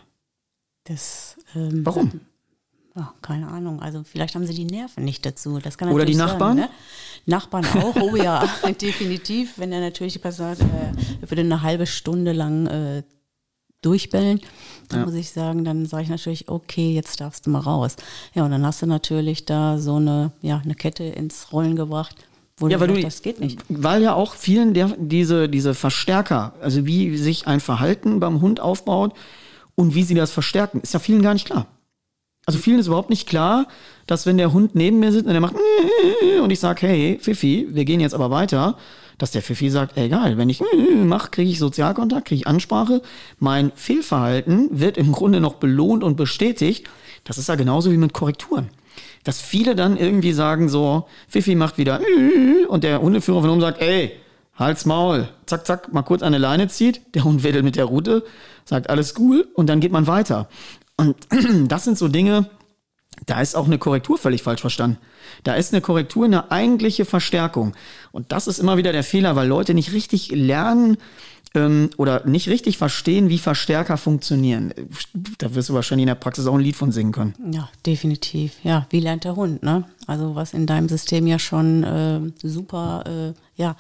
Das, 0.85 1.37
ähm, 1.55 1.87
Warum? 1.87 2.20
Ja, 2.97 3.14
keine 3.22 3.49
Ahnung. 3.49 3.81
Also 3.81 4.03
vielleicht 4.03 4.35
haben 4.35 4.47
sie 4.47 4.55
die 4.55 4.64
Nerven 4.64 5.05
nicht 5.05 5.24
dazu. 5.24 5.59
Das 5.59 5.78
kann 5.78 5.89
Oder 5.91 6.05
die 6.05 6.16
Nachbarn? 6.16 6.59
Sein, 6.59 6.66
ne? 6.66 6.72
Nachbarn 7.27 7.66
auch, 7.66 7.97
oh 7.97 8.16
ja, 8.16 8.49
definitiv. 8.81 9.59
Wenn 9.59 9.73
er 9.73 9.81
natürlich 9.81 10.14
die 10.14 10.18
Person 10.18 10.53
äh, 10.53 11.29
würde 11.31 11.43
eine 11.43 11.62
halbe 11.62 11.87
Stunde 11.87 12.33
lang 12.33 12.66
äh, 12.66 13.03
durchbellen, 13.83 14.41
dann 14.89 15.01
Ja. 15.01 15.07
muss 15.07 15.14
ich 15.14 15.31
sagen, 15.31 15.64
dann 15.64 15.87
sage 15.87 16.03
ich 16.05 16.09
natürlich, 16.11 16.49
okay, 16.49 16.93
jetzt 16.93 17.21
darfst 17.21 17.47
du 17.47 17.51
mal 17.51 17.61
raus. 17.61 17.97
Ja, 18.35 18.45
und 18.45 18.51
dann 18.51 18.64
hast 18.66 18.83
du 18.83 18.87
natürlich 18.87 19.45
da 19.47 19.79
so 19.79 19.97
eine, 19.97 20.33
ja, 20.43 20.61
eine 20.62 20.75
Kette 20.75 21.05
ins 21.05 21.53
Rollen 21.53 21.77
gebracht, 21.77 22.14
wo 22.59 22.68
Ja, 22.68 22.77
du 22.77 22.81
weil 22.89 22.95
du, 22.97 23.01
das 23.01 23.23
geht 23.23 23.41
nicht. 23.41 23.59
Weil 23.68 24.03
ja 24.03 24.14
auch 24.14 24.35
vielen 24.35 24.75
der, 24.75 24.95
diese, 24.99 25.49
diese 25.49 25.73
Verstärker, 25.75 26.53
also 26.61 26.85
wie 26.87 27.16
sich 27.16 27.47
ein 27.47 27.61
Verhalten 27.61 28.21
beim 28.21 28.41
Hund 28.43 28.61
aufbaut 28.61 29.14
und 29.77 29.95
wie 29.95 30.03
sie 30.03 30.14
das 30.14 30.31
verstärken, 30.31 30.81
ist 30.81 30.93
ja 30.93 31.01
vielen 31.01 31.23
gar 31.23 31.33
nicht 31.33 31.47
klar. 31.47 31.66
Also 32.51 32.59
vielen 32.59 32.80
ist 32.80 32.88
überhaupt 32.88 33.11
nicht 33.11 33.28
klar, 33.28 33.68
dass 34.09 34.26
wenn 34.26 34.36
der 34.36 34.53
Hund 34.53 34.74
neben 34.74 34.98
mir 34.98 35.12
sitzt 35.12 35.26
und 35.26 35.30
der 35.34 35.40
macht 35.40 35.55
und 36.42 36.51
ich 36.51 36.59
sage, 36.59 36.84
hey, 36.84 37.16
Fifi, 37.22 37.68
wir 37.70 37.84
gehen 37.84 38.01
jetzt 38.01 38.12
aber 38.12 38.32
weiter, 38.32 38.76
dass 39.18 39.30
der 39.30 39.40
Fifi 39.40 39.70
sagt, 39.70 39.96
egal, 39.96 40.36
wenn 40.36 40.51
ich 40.51 40.61
mache, 41.05 41.30
kriege 41.30 41.48
ich 41.48 41.61
Sozialkontakt, 41.61 42.26
kriege 42.26 42.40
ich 42.40 42.48
Ansprache. 42.48 43.03
Mein 43.38 43.70
Fehlverhalten 43.76 44.80
wird 44.80 44.96
im 44.96 45.12
Grunde 45.12 45.38
noch 45.38 45.55
belohnt 45.55 46.03
und 46.03 46.16
bestätigt. 46.16 46.90
Das 47.22 47.38
ist 47.38 47.48
ja 47.48 47.55
genauso 47.55 47.92
wie 47.92 47.98
mit 47.98 48.14
Korrekturen. 48.14 48.70
Dass 49.22 49.40
viele 49.40 49.76
dann 49.76 49.96
irgendwie 49.96 50.32
sagen 50.32 50.68
so, 50.68 51.07
Fifi 51.28 51.55
macht 51.55 51.78
wieder 51.78 52.01
und 52.68 52.82
der 52.82 53.01
Hundeführer 53.01 53.42
von 53.42 53.51
oben 53.51 53.61
sagt, 53.61 53.80
ey, 53.80 54.11
halt's 54.57 54.86
Maul, 54.86 55.28
zack, 55.46 55.64
zack, 55.68 55.92
mal 55.92 56.03
kurz 56.03 56.22
eine 56.22 56.38
Leine 56.38 56.66
zieht, 56.66 57.01
der 57.14 57.22
Hund 57.22 57.44
wedelt 57.44 57.62
mit 57.62 57.76
der 57.76 57.84
Rute, 57.84 58.24
sagt 58.64 58.90
alles 58.90 59.14
cool 59.20 59.46
und 59.55 59.68
dann 59.68 59.78
geht 59.78 59.92
man 59.92 60.09
weiter. 60.09 60.48
Und 61.01 61.16
das 61.72 61.84
sind 61.84 61.96
so 61.96 62.09
Dinge, 62.09 62.51
da 63.24 63.40
ist 63.40 63.57
auch 63.57 63.64
eine 63.66 63.78
Korrektur 63.78 64.18
völlig 64.18 64.42
falsch 64.42 64.61
verstanden. 64.61 64.98
Da 65.44 65.55
ist 65.55 65.72
eine 65.72 65.80
Korrektur 65.80 66.26
eine 66.26 66.51
eigentliche 66.51 67.07
Verstärkung. 67.07 67.74
Und 68.12 68.32
das 68.32 68.46
ist 68.46 68.59
immer 68.59 68.76
wieder 68.76 68.92
der 68.92 69.03
Fehler, 69.03 69.34
weil 69.34 69.48
Leute 69.48 69.72
nicht 69.72 69.92
richtig 69.92 70.30
lernen 70.30 70.98
ähm, 71.55 71.88
oder 71.96 72.26
nicht 72.26 72.48
richtig 72.48 72.76
verstehen, 72.76 73.30
wie 73.30 73.38
Verstärker 73.38 73.96
funktionieren. 73.96 74.74
Da 75.38 75.55
wirst 75.55 75.70
du 75.70 75.74
wahrscheinlich 75.74 76.03
in 76.03 76.09
der 76.09 76.16
Praxis 76.16 76.46
auch 76.46 76.55
ein 76.55 76.61
Lied 76.61 76.76
von 76.76 76.92
singen 76.92 77.12
können. 77.12 77.34
Ja, 77.51 77.70
definitiv. 77.86 78.57
Ja, 78.62 78.86
wie 78.90 79.01
lernt 79.01 79.24
der 79.24 79.36
Hund, 79.36 79.62
ne? 79.62 79.84
Also 80.07 80.34
was 80.34 80.53
in 80.53 80.66
deinem 80.66 80.90
System 80.90 81.26
ja 81.26 81.38
schon 81.38 81.82
äh, 81.82 82.20
super, 82.46 83.05
äh, 83.07 83.61
ja, 83.61 83.74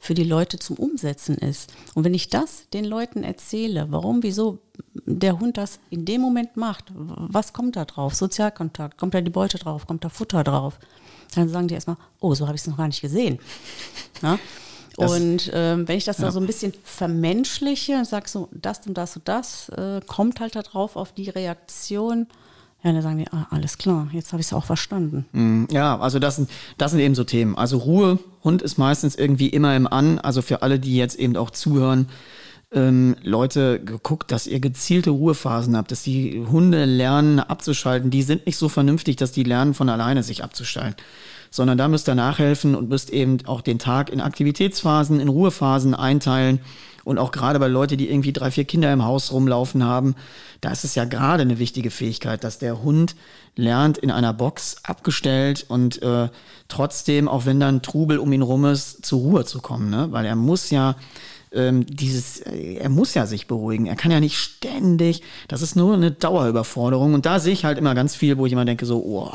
für 0.00 0.14
die 0.14 0.24
Leute 0.24 0.58
zum 0.58 0.76
Umsetzen 0.76 1.36
ist. 1.36 1.72
Und 1.94 2.04
wenn 2.04 2.14
ich 2.14 2.28
das 2.28 2.68
den 2.72 2.84
Leuten 2.84 3.22
erzähle, 3.22 3.86
warum, 3.90 4.22
wieso 4.22 4.58
der 5.06 5.38
Hund 5.40 5.56
das 5.56 5.78
in 5.90 6.04
dem 6.04 6.20
Moment 6.20 6.56
macht, 6.56 6.84
was 6.94 7.52
kommt 7.52 7.76
da 7.76 7.84
drauf? 7.84 8.14
Sozialkontakt, 8.14 8.98
kommt 8.98 9.14
da 9.14 9.20
die 9.20 9.30
Beute 9.30 9.58
drauf, 9.58 9.86
kommt 9.86 10.04
da 10.04 10.08
Futter 10.08 10.44
drauf? 10.44 10.78
Dann 11.34 11.48
sagen 11.48 11.68
die 11.68 11.74
erstmal, 11.74 11.96
oh, 12.20 12.34
so 12.34 12.46
habe 12.46 12.56
ich 12.56 12.62
es 12.62 12.66
noch 12.66 12.76
gar 12.76 12.86
nicht 12.88 13.00
gesehen. 13.00 13.38
Na? 14.22 14.38
Das- 14.96 15.12
und 15.12 15.50
ähm, 15.54 15.86
wenn 15.86 15.96
ich 15.96 16.04
das 16.04 16.16
da 16.16 16.32
so 16.32 16.40
ein 16.40 16.46
bisschen 16.46 16.72
vermenschliche 16.82 17.96
und 17.98 18.04
sage 18.06 18.28
so, 18.28 18.48
das 18.50 18.80
und 18.86 18.94
das 18.98 19.16
und 19.16 19.28
das, 19.28 19.68
äh, 19.70 20.00
kommt 20.06 20.40
halt 20.40 20.56
da 20.56 20.62
drauf 20.62 20.96
auf 20.96 21.12
die 21.12 21.30
Reaktion, 21.30 22.26
ja, 22.82 22.92
dann 22.92 23.02
sagen 23.02 23.18
die, 23.18 23.28
ah, 23.32 23.46
alles 23.50 23.78
klar, 23.78 24.08
jetzt 24.12 24.32
habe 24.32 24.40
ich 24.40 24.46
es 24.48 24.52
auch 24.52 24.64
verstanden. 24.64 25.24
Mm, 25.32 25.64
Ja, 25.70 25.98
also 25.98 26.18
das 26.18 26.36
sind, 26.36 26.48
das 26.78 26.92
sind 26.92 27.00
eben 27.00 27.14
so 27.14 27.24
Themen. 27.24 27.56
Also 27.56 27.78
Ruhe, 27.78 28.18
Hund 28.44 28.62
ist 28.62 28.76
meistens 28.78 29.14
irgendwie 29.16 29.48
immer 29.48 29.74
im 29.76 29.86
An. 29.88 30.18
Also 30.20 30.42
für 30.42 30.62
alle, 30.62 30.78
die 30.78 30.96
jetzt 30.96 31.16
eben 31.18 31.36
auch 31.36 31.50
zuhören, 31.50 32.08
ähm, 32.70 33.16
Leute, 33.22 33.80
geguckt, 33.80 34.30
dass 34.30 34.46
ihr 34.46 34.60
gezielte 34.60 35.10
Ruhephasen 35.10 35.76
habt, 35.76 35.90
dass 35.90 36.02
die 36.02 36.44
Hunde 36.50 36.84
lernen 36.84 37.40
abzuschalten. 37.40 38.10
Die 38.10 38.22
sind 38.22 38.46
nicht 38.46 38.58
so 38.58 38.68
vernünftig, 38.68 39.16
dass 39.16 39.32
die 39.32 39.44
lernen 39.44 39.74
von 39.74 39.88
alleine 39.88 40.22
sich 40.22 40.44
abzuschalten. 40.44 41.02
Sondern 41.50 41.78
da 41.78 41.88
müsst 41.88 42.08
ihr 42.08 42.14
nachhelfen 42.14 42.74
und 42.74 42.90
müsst 42.90 43.08
eben 43.08 43.38
auch 43.46 43.62
den 43.62 43.78
Tag 43.78 44.10
in 44.10 44.20
Aktivitätsphasen, 44.20 45.18
in 45.18 45.28
Ruhephasen 45.28 45.94
einteilen. 45.94 46.60
Und 47.04 47.16
auch 47.16 47.30
gerade 47.30 47.58
bei 47.58 47.68
Leuten, 47.68 47.96
die 47.96 48.10
irgendwie 48.10 48.34
drei, 48.34 48.50
vier 48.50 48.66
Kinder 48.66 48.92
im 48.92 49.02
Haus 49.02 49.32
rumlaufen 49.32 49.82
haben, 49.82 50.14
da 50.60 50.70
ist 50.70 50.84
es 50.84 50.94
ja 50.94 51.06
gerade 51.06 51.40
eine 51.40 51.58
wichtige 51.58 51.90
Fähigkeit, 51.90 52.44
dass 52.44 52.58
der 52.58 52.82
Hund 52.82 53.16
lernt 53.56 53.96
in 53.96 54.10
einer 54.10 54.34
Box 54.34 54.76
abgestellt 54.82 55.64
und 55.68 56.02
äh, 56.02 56.28
trotzdem, 56.68 57.26
auch 57.26 57.46
wenn 57.46 57.60
dann 57.60 57.80
Trubel 57.80 58.18
um 58.18 58.30
ihn 58.34 58.42
rum 58.42 58.66
ist, 58.66 59.06
zur 59.06 59.20
Ruhe 59.20 59.44
zu 59.46 59.60
kommen, 59.60 59.88
ne? 59.88 60.08
Weil 60.10 60.26
er 60.26 60.36
muss 60.36 60.68
ja 60.68 60.96
ähm, 61.52 61.86
dieses, 61.86 62.40
äh, 62.40 62.74
er 62.74 62.88
muss 62.88 63.14
ja 63.14 63.26
sich 63.26 63.46
beruhigen. 63.46 63.86
Er 63.86 63.96
kann 63.96 64.10
ja 64.10 64.20
nicht 64.20 64.38
ständig, 64.38 65.22
das 65.48 65.62
ist 65.62 65.76
nur 65.76 65.94
eine 65.94 66.10
Dauerüberforderung. 66.10 67.14
Und 67.14 67.26
da 67.26 67.40
sehe 67.40 67.52
ich 67.52 67.64
halt 67.64 67.78
immer 67.78 67.94
ganz 67.94 68.14
viel, 68.14 68.38
wo 68.38 68.46
ich 68.46 68.52
immer 68.52 68.64
denke, 68.64 68.86
so, 68.86 69.02
oh, 69.04 69.32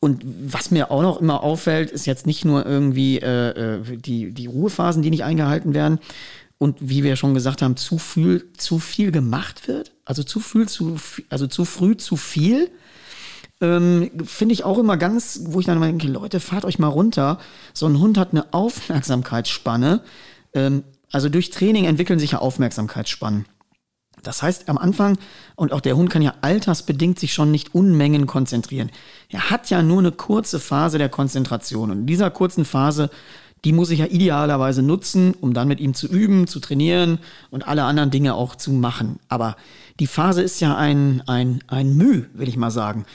und 0.00 0.22
was 0.24 0.70
mir 0.70 0.90
auch 0.90 1.02
noch 1.02 1.20
immer 1.20 1.42
auffällt, 1.42 1.90
ist 1.90 2.06
jetzt 2.06 2.26
nicht 2.26 2.44
nur 2.44 2.66
irgendwie 2.66 3.18
äh, 3.18 3.78
äh, 3.78 3.96
die, 3.96 4.30
die 4.32 4.46
Ruhephasen, 4.46 5.02
die 5.02 5.10
nicht 5.10 5.24
eingehalten 5.24 5.74
werden 5.74 5.98
und 6.58 6.76
wie 6.80 7.02
wir 7.02 7.16
schon 7.16 7.34
gesagt 7.34 7.62
haben, 7.62 7.76
zu 7.76 7.98
viel, 7.98 8.52
zu 8.56 8.78
viel 8.78 9.12
gemacht 9.12 9.68
wird. 9.68 9.92
Also 10.04 10.22
zu 10.22 10.40
viel, 10.40 10.68
zu, 10.68 10.96
also 11.28 11.46
zu 11.46 11.64
früh 11.64 11.96
zu 11.96 12.16
viel. 12.16 12.70
Ähm, 13.60 14.10
Finde 14.24 14.54
ich 14.54 14.64
auch 14.64 14.78
immer 14.78 14.96
ganz, 14.96 15.40
wo 15.44 15.60
ich 15.60 15.66
dann 15.66 15.76
immer 15.76 15.86
denke, 15.86 16.08
Leute, 16.08 16.40
fahrt 16.40 16.64
euch 16.64 16.78
mal 16.78 16.88
runter. 16.88 17.38
So 17.74 17.86
ein 17.86 17.98
Hund 17.98 18.16
hat 18.18 18.32
eine 18.32 18.52
Aufmerksamkeitsspanne. 18.52 20.02
Ähm, 20.54 20.84
also 21.12 21.28
durch 21.28 21.50
Training 21.50 21.84
entwickeln 21.84 22.18
sich 22.18 22.32
ja 22.32 22.38
Aufmerksamkeitsspannen. 22.38 23.46
Das 24.22 24.42
heißt, 24.42 24.68
am 24.68 24.78
Anfang, 24.78 25.18
und 25.54 25.72
auch 25.72 25.80
der 25.80 25.96
Hund 25.96 26.10
kann 26.10 26.22
ja 26.22 26.34
altersbedingt 26.40 27.18
sich 27.18 27.32
schon 27.32 27.50
nicht 27.50 27.74
Unmengen 27.74 28.26
konzentrieren. 28.26 28.90
Er 29.28 29.50
hat 29.50 29.70
ja 29.70 29.82
nur 29.82 30.00
eine 30.00 30.10
kurze 30.10 30.58
Phase 30.58 30.98
der 30.98 31.08
Konzentration. 31.08 31.90
Und 31.90 32.00
in 32.00 32.06
dieser 32.06 32.30
kurzen 32.30 32.64
Phase, 32.64 33.10
die 33.64 33.72
muss 33.72 33.90
ich 33.90 34.00
ja 34.00 34.06
idealerweise 34.06 34.82
nutzen, 34.82 35.34
um 35.40 35.54
dann 35.54 35.68
mit 35.68 35.80
ihm 35.80 35.94
zu 35.94 36.08
üben, 36.08 36.46
zu 36.46 36.60
trainieren 36.60 37.18
und 37.50 37.68
alle 37.68 37.84
anderen 37.84 38.10
Dinge 38.10 38.34
auch 38.34 38.56
zu 38.56 38.72
machen. 38.72 39.18
Aber 39.28 39.56
die 40.00 40.06
Phase 40.06 40.42
ist 40.42 40.60
ja 40.60 40.76
ein, 40.76 41.22
ein, 41.26 41.62
ein 41.68 41.96
Mühe, 41.96 42.26
will 42.34 42.48
ich 42.48 42.56
mal 42.56 42.70
sagen. 42.70 43.06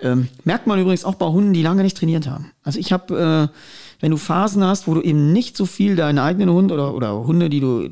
Ähm, 0.00 0.28
merkt 0.44 0.66
man 0.66 0.78
übrigens 0.78 1.04
auch 1.04 1.16
bei 1.16 1.26
Hunden, 1.26 1.52
die 1.52 1.62
lange 1.62 1.82
nicht 1.82 1.96
trainiert 1.96 2.28
haben. 2.28 2.52
Also 2.62 2.78
ich 2.78 2.92
habe, 2.92 3.50
äh, 3.50 3.56
wenn 4.00 4.10
du 4.10 4.16
Phasen 4.16 4.64
hast, 4.64 4.86
wo 4.86 4.94
du 4.94 5.00
eben 5.00 5.32
nicht 5.32 5.56
so 5.56 5.66
viel 5.66 5.96
deinen 5.96 6.18
eigenen 6.18 6.50
Hund 6.50 6.72
oder, 6.72 6.94
oder 6.94 7.24
Hunde, 7.24 7.50
die 7.50 7.60
du 7.60 7.88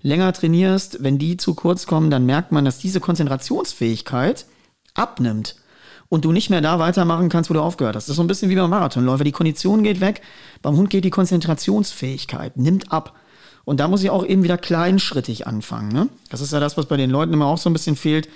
länger 0.00 0.32
trainierst, 0.32 1.02
wenn 1.02 1.18
die 1.18 1.36
zu 1.36 1.54
kurz 1.54 1.86
kommen, 1.86 2.10
dann 2.10 2.26
merkt 2.26 2.52
man, 2.52 2.64
dass 2.64 2.78
diese 2.78 3.00
Konzentrationsfähigkeit 3.00 4.46
abnimmt 4.94 5.56
und 6.08 6.24
du 6.24 6.32
nicht 6.32 6.50
mehr 6.50 6.60
da 6.60 6.78
weitermachen 6.78 7.28
kannst, 7.28 7.50
wo 7.50 7.54
du 7.54 7.60
aufgehört 7.60 7.96
hast. 7.96 8.04
Das 8.04 8.10
ist 8.10 8.16
so 8.16 8.22
ein 8.22 8.28
bisschen 8.28 8.50
wie 8.50 8.54
beim 8.54 8.70
Marathonläufer. 8.70 9.24
Die 9.24 9.32
Kondition 9.32 9.82
geht 9.82 10.00
weg, 10.00 10.22
beim 10.62 10.76
Hund 10.76 10.90
geht 10.90 11.04
die 11.04 11.10
Konzentrationsfähigkeit, 11.10 12.56
nimmt 12.56 12.92
ab. 12.92 13.14
Und 13.64 13.80
da 13.80 13.88
muss 13.88 14.02
ich 14.02 14.10
auch 14.10 14.26
eben 14.26 14.42
wieder 14.42 14.58
kleinschrittig 14.58 15.46
anfangen. 15.46 15.92
Ne? 15.92 16.08
Das 16.28 16.42
ist 16.42 16.52
ja 16.52 16.60
das, 16.60 16.76
was 16.76 16.86
bei 16.86 16.98
den 16.98 17.10
Leuten 17.10 17.32
immer 17.32 17.46
auch 17.46 17.58
so 17.58 17.70
ein 17.70 17.72
bisschen 17.72 17.96
fehlt. 17.96 18.28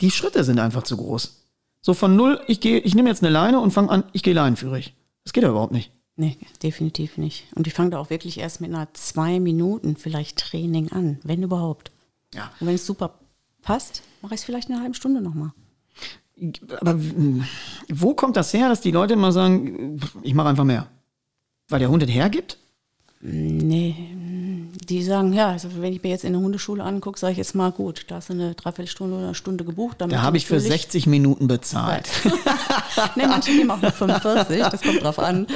Die 0.00 0.10
Schritte 0.10 0.44
sind 0.44 0.58
einfach 0.58 0.82
zu 0.82 0.96
groß. 0.96 1.46
So 1.80 1.94
von 1.94 2.16
null, 2.16 2.40
ich 2.46 2.60
gehe, 2.60 2.78
ich 2.78 2.94
nehme 2.94 3.08
jetzt 3.08 3.22
eine 3.22 3.32
Leine 3.32 3.60
und 3.60 3.70
fange 3.70 3.90
an, 3.90 4.04
ich 4.12 4.22
gehe 4.22 4.34
leinenführig. 4.34 4.94
Das 5.24 5.32
geht 5.32 5.42
ja 5.42 5.50
überhaupt 5.50 5.72
nicht. 5.72 5.93
Nee, 6.16 6.36
definitiv 6.62 7.18
nicht. 7.18 7.46
Und 7.56 7.66
ich 7.66 7.74
fange 7.74 7.90
da 7.90 7.98
auch 7.98 8.10
wirklich 8.10 8.38
erst 8.38 8.60
mit 8.60 8.70
einer 8.72 8.92
zwei 8.94 9.40
Minuten 9.40 9.96
vielleicht 9.96 10.38
Training 10.38 10.92
an, 10.92 11.18
wenn 11.24 11.42
überhaupt. 11.42 11.90
Ja. 12.32 12.52
Und 12.60 12.68
wenn 12.68 12.76
es 12.76 12.86
super 12.86 13.18
passt, 13.62 14.02
mache 14.22 14.34
ich 14.34 14.40
es 14.40 14.44
vielleicht 14.44 14.68
in 14.68 14.74
einer 14.74 14.82
halben 14.82 14.94
Stunde 14.94 15.20
nochmal. 15.20 15.50
Aber 16.80 16.98
wo 17.88 18.14
kommt 18.14 18.36
das 18.36 18.52
her, 18.52 18.68
dass 18.68 18.80
die 18.80 18.90
Leute 18.90 19.14
immer 19.14 19.32
sagen, 19.32 20.00
ich 20.22 20.34
mache 20.34 20.48
einfach 20.48 20.64
mehr? 20.64 20.88
Weil 21.68 21.78
der 21.80 21.88
Hund 21.90 22.02
es 22.02 22.10
hergibt? 22.10 22.58
Nee, 23.20 23.94
die 24.88 25.02
sagen, 25.02 25.32
ja, 25.32 25.48
also 25.48 25.68
wenn 25.80 25.92
ich 25.94 26.02
mir 26.02 26.10
jetzt 26.10 26.24
in 26.24 26.34
der 26.34 26.42
Hundeschule 26.42 26.84
angucke, 26.84 27.18
sage 27.18 27.32
ich 27.32 27.38
jetzt 27.38 27.54
mal, 27.54 27.72
gut, 27.72 28.04
da 28.08 28.16
hast 28.16 28.28
du 28.28 28.34
eine 28.34 28.54
Dreiviertelstunde 28.54 29.16
oder 29.16 29.26
eine 29.26 29.34
Stunde 29.34 29.64
gebucht. 29.64 29.96
Da 29.98 30.10
habe 30.20 30.36
ich 30.36 30.46
für 30.46 30.56
natürlich- 30.56 30.72
60 30.82 31.06
Minuten 31.06 31.46
bezahlt. 31.46 32.06
nee, 33.16 33.26
manche 33.26 33.52
nehmen 33.52 33.70
auch 33.70 33.80
nur 33.80 33.92
45, 33.92 34.58
das 34.58 34.82
kommt 34.82 35.02
drauf 35.02 35.18
an. 35.18 35.46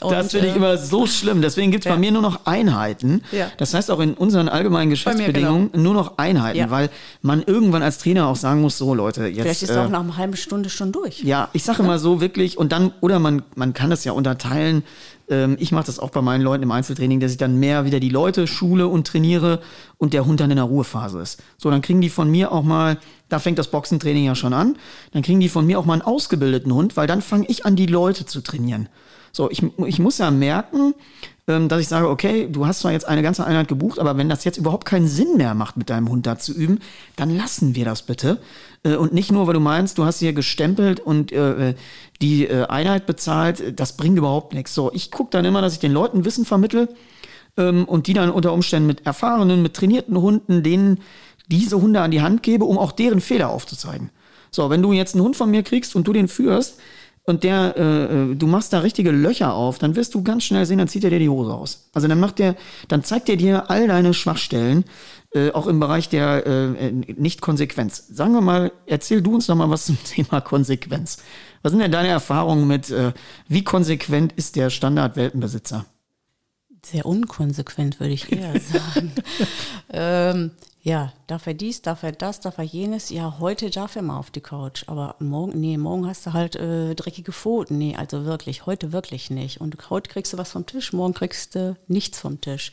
Und, 0.00 0.12
das 0.12 0.30
finde 0.30 0.48
ich 0.48 0.52
äh, 0.54 0.56
immer 0.56 0.76
so 0.76 1.06
schlimm. 1.06 1.42
Deswegen 1.42 1.70
gibt 1.70 1.84
es 1.84 1.88
bei 1.88 1.94
ja. 1.94 2.00
mir 2.00 2.12
nur 2.12 2.22
noch 2.22 2.46
Einheiten. 2.46 3.22
Ja. 3.32 3.50
Das 3.56 3.74
heißt 3.74 3.90
auch 3.90 4.00
in 4.00 4.14
unseren 4.14 4.48
allgemeinen 4.48 4.88
mir, 4.88 4.94
Geschäftsbedingungen 4.94 5.70
nur 5.74 5.94
noch 5.94 6.18
Einheiten, 6.18 6.58
Ja. 6.58 6.70
weil 6.70 6.90
man 7.22 7.42
irgendwann 7.42 7.82
als 7.82 7.98
Trainer 7.98 8.26
auch 8.26 8.36
sagen 8.36 8.60
muss, 8.60 8.78
so 8.78 8.94
Leute, 8.94 9.26
jetzt. 9.26 9.42
Vielleicht 9.42 9.62
ist 9.62 9.70
äh, 9.70 9.72
es 9.72 9.78
auch 9.78 9.88
nach 9.88 10.00
einer 10.00 10.16
halben 10.16 10.36
Stunde 10.36 10.70
schon 10.70 10.92
durch. 10.92 11.22
Ja, 11.22 11.48
ich 11.52 11.64
sage 11.64 11.82
immer 11.82 11.98
so 11.98 12.20
wirklich 12.20 12.58
und 12.58 12.72
dann, 12.72 12.92
oder 13.00 13.18
man, 13.18 13.42
man 13.54 13.72
kann 13.72 13.90
das 13.90 14.04
ja 14.04 14.12
unterteilen. 14.12 14.82
Ähm, 15.28 15.56
ich 15.58 15.72
mache 15.72 15.86
das 15.86 15.98
auch 15.98 16.10
bei 16.10 16.22
meinen 16.22 16.42
Leuten 16.42 16.62
im 16.62 16.70
Einzeltraining, 16.70 17.20
dass 17.20 17.32
ich 17.32 17.38
dann 17.38 17.56
mehr 17.58 17.84
wieder 17.84 18.00
die 18.00 18.08
Leute 18.08 18.46
schule 18.46 18.86
und 18.86 19.06
trainiere 19.06 19.60
und 19.98 20.12
der 20.12 20.26
Hund 20.26 20.40
dann 20.40 20.50
in 20.50 20.56
der 20.56 20.66
Ruhephase 20.66 21.20
ist. 21.20 21.42
So, 21.58 21.70
dann 21.70 21.82
kriegen 21.82 22.00
die 22.00 22.10
von 22.10 22.30
mir 22.30 22.52
auch 22.52 22.62
mal, 22.62 22.98
da 23.28 23.38
fängt 23.38 23.58
das 23.58 23.68
Boxentraining 23.68 24.24
ja 24.24 24.34
schon 24.34 24.52
an, 24.52 24.76
dann 25.12 25.22
kriegen 25.22 25.40
die 25.40 25.48
von 25.48 25.66
mir 25.66 25.78
auch 25.78 25.84
mal 25.84 25.94
einen 25.94 26.02
ausgebildeten 26.02 26.72
Hund, 26.72 26.96
weil 26.96 27.06
dann 27.06 27.22
fange 27.22 27.46
ich 27.48 27.66
an, 27.66 27.76
die 27.76 27.86
Leute 27.86 28.26
zu 28.26 28.40
trainieren. 28.40 28.88
So, 29.36 29.50
ich, 29.50 29.62
ich 29.84 29.98
muss 29.98 30.16
ja 30.16 30.30
merken, 30.30 30.94
ähm, 31.46 31.68
dass 31.68 31.82
ich 31.82 31.88
sage, 31.88 32.08
okay, 32.08 32.48
du 32.50 32.66
hast 32.66 32.80
zwar 32.80 32.92
jetzt 32.92 33.06
eine 33.06 33.22
ganze 33.22 33.44
Einheit 33.44 33.68
gebucht, 33.68 33.98
aber 33.98 34.16
wenn 34.16 34.30
das 34.30 34.44
jetzt 34.44 34.56
überhaupt 34.56 34.86
keinen 34.86 35.06
Sinn 35.06 35.36
mehr 35.36 35.52
macht, 35.52 35.76
mit 35.76 35.90
deinem 35.90 36.08
Hund 36.08 36.26
da 36.26 36.38
zu 36.38 36.54
üben, 36.54 36.78
dann 37.16 37.36
lassen 37.36 37.74
wir 37.74 37.84
das 37.84 38.00
bitte. 38.00 38.40
Äh, 38.82 38.96
und 38.96 39.12
nicht 39.12 39.30
nur, 39.30 39.46
weil 39.46 39.52
du 39.52 39.60
meinst, 39.60 39.98
du 39.98 40.06
hast 40.06 40.20
hier 40.20 40.32
gestempelt 40.32 41.00
und 41.00 41.32
äh, 41.32 41.74
die 42.22 42.46
äh, 42.46 42.64
Einheit 42.68 43.04
bezahlt, 43.04 43.78
das 43.78 43.98
bringt 43.98 44.16
überhaupt 44.16 44.54
nichts. 44.54 44.74
So, 44.74 44.90
ich 44.94 45.10
gucke 45.10 45.32
dann 45.32 45.44
immer, 45.44 45.60
dass 45.60 45.74
ich 45.74 45.80
den 45.80 45.92
Leuten 45.92 46.24
Wissen 46.24 46.46
vermittel 46.46 46.88
ähm, 47.58 47.84
und 47.84 48.06
die 48.06 48.14
dann 48.14 48.30
unter 48.30 48.54
Umständen 48.54 48.86
mit 48.86 49.04
erfahrenen, 49.04 49.60
mit 49.60 49.74
trainierten 49.74 50.18
Hunden, 50.18 50.62
denen 50.62 51.00
diese 51.48 51.78
Hunde 51.78 52.00
an 52.00 52.10
die 52.10 52.22
Hand 52.22 52.42
gebe, 52.42 52.64
um 52.64 52.78
auch 52.78 52.92
deren 52.92 53.20
Fehler 53.20 53.50
aufzuzeigen. 53.50 54.08
So, 54.50 54.70
wenn 54.70 54.80
du 54.80 54.94
jetzt 54.94 55.14
einen 55.14 55.24
Hund 55.24 55.36
von 55.36 55.50
mir 55.50 55.62
kriegst 55.62 55.94
und 55.94 56.08
du 56.08 56.14
den 56.14 56.26
führst, 56.26 56.80
und 57.26 57.42
der, 57.42 57.76
äh, 57.76 58.34
du 58.36 58.46
machst 58.46 58.72
da 58.72 58.78
richtige 58.78 59.10
Löcher 59.10 59.52
auf, 59.52 59.78
dann 59.78 59.96
wirst 59.96 60.14
du 60.14 60.22
ganz 60.22 60.44
schnell 60.44 60.64
sehen, 60.64 60.78
dann 60.78 60.86
zieht 60.86 61.02
er 61.02 61.10
dir 61.10 61.18
die 61.18 61.28
Hose 61.28 61.52
aus. 61.52 61.90
Also 61.92 62.06
dann 62.06 62.20
macht 62.20 62.38
der, 62.38 62.54
dann 62.86 63.02
zeigt 63.02 63.28
er 63.28 63.36
dir 63.36 63.68
all 63.68 63.88
deine 63.88 64.14
Schwachstellen, 64.14 64.84
äh, 65.34 65.50
auch 65.50 65.66
im 65.66 65.80
Bereich 65.80 66.08
der 66.08 66.46
äh, 66.46 66.92
Nicht-Konsequenz. 66.92 68.06
Sagen 68.08 68.32
wir 68.32 68.40
mal, 68.40 68.70
erzähl 68.86 69.22
du 69.22 69.34
uns 69.34 69.48
noch 69.48 69.56
mal 69.56 69.68
was 69.68 69.86
zum 69.86 69.98
Thema 70.04 70.40
Konsequenz. 70.40 71.18
Was 71.62 71.72
sind 71.72 71.80
denn 71.80 71.90
deine 71.90 72.08
Erfahrungen 72.08 72.68
mit, 72.68 72.90
äh, 72.90 73.12
wie 73.48 73.64
konsequent 73.64 74.32
ist 74.34 74.54
der 74.54 74.70
Standard-Welpenbesitzer? 74.70 75.84
Sehr 76.84 77.06
unkonsequent, 77.06 77.98
würde 77.98 78.12
ich 78.12 78.30
eher 78.30 78.54
sagen. 78.60 79.12
ähm, 79.92 80.50
ja, 80.86 81.12
darf 81.26 81.48
er 81.48 81.54
dies, 81.54 81.82
darf 81.82 82.04
er 82.04 82.12
das, 82.12 82.38
darf 82.38 82.58
er 82.58 82.64
jenes. 82.64 83.10
Ja, 83.10 83.40
heute 83.40 83.70
darf 83.70 83.96
er 83.96 84.02
mal 84.02 84.20
auf 84.20 84.30
die 84.30 84.40
Couch, 84.40 84.84
aber 84.86 85.16
morgen, 85.18 85.58
nee, 85.58 85.76
morgen 85.76 86.06
hast 86.06 86.24
du 86.24 86.32
halt 86.32 86.54
äh, 86.54 86.94
dreckige 86.94 87.32
Pfoten. 87.32 87.76
Nee, 87.76 87.96
also 87.96 88.24
wirklich, 88.24 88.66
heute 88.66 88.92
wirklich 88.92 89.28
nicht. 89.28 89.60
Und 89.60 89.90
heute 89.90 90.08
kriegst 90.08 90.32
du 90.32 90.38
was 90.38 90.52
vom 90.52 90.64
Tisch, 90.64 90.92
morgen 90.92 91.12
kriegst 91.12 91.56
du 91.56 91.76
nichts 91.88 92.20
vom 92.20 92.40
Tisch. 92.40 92.70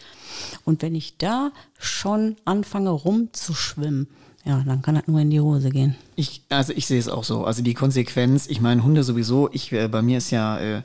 Und 0.63 0.83
wenn 0.83 0.93
ich 0.93 1.17
da 1.17 1.51
schon 1.79 2.35
anfange 2.45 2.91
rumzuschwimmen, 2.91 4.07
ja, 4.45 4.61
dann 4.63 4.83
kann 4.83 4.93
das 4.93 5.07
nur 5.07 5.19
in 5.19 5.31
die 5.31 5.41
Hose 5.41 5.71
gehen. 5.71 5.95
Ich, 6.15 6.43
also 6.49 6.71
ich 6.73 6.85
sehe 6.85 6.99
es 6.99 7.09
auch 7.09 7.23
so. 7.23 7.45
Also 7.45 7.63
die 7.63 7.73
Konsequenz, 7.73 8.45
ich 8.45 8.61
meine, 8.61 8.83
Hunde 8.83 9.03
sowieso, 9.03 9.49
ich, 9.51 9.71
äh, 9.71 9.87
bei 9.87 10.03
mir 10.03 10.19
ist 10.19 10.29
ja 10.29 10.59
äh, 10.59 10.83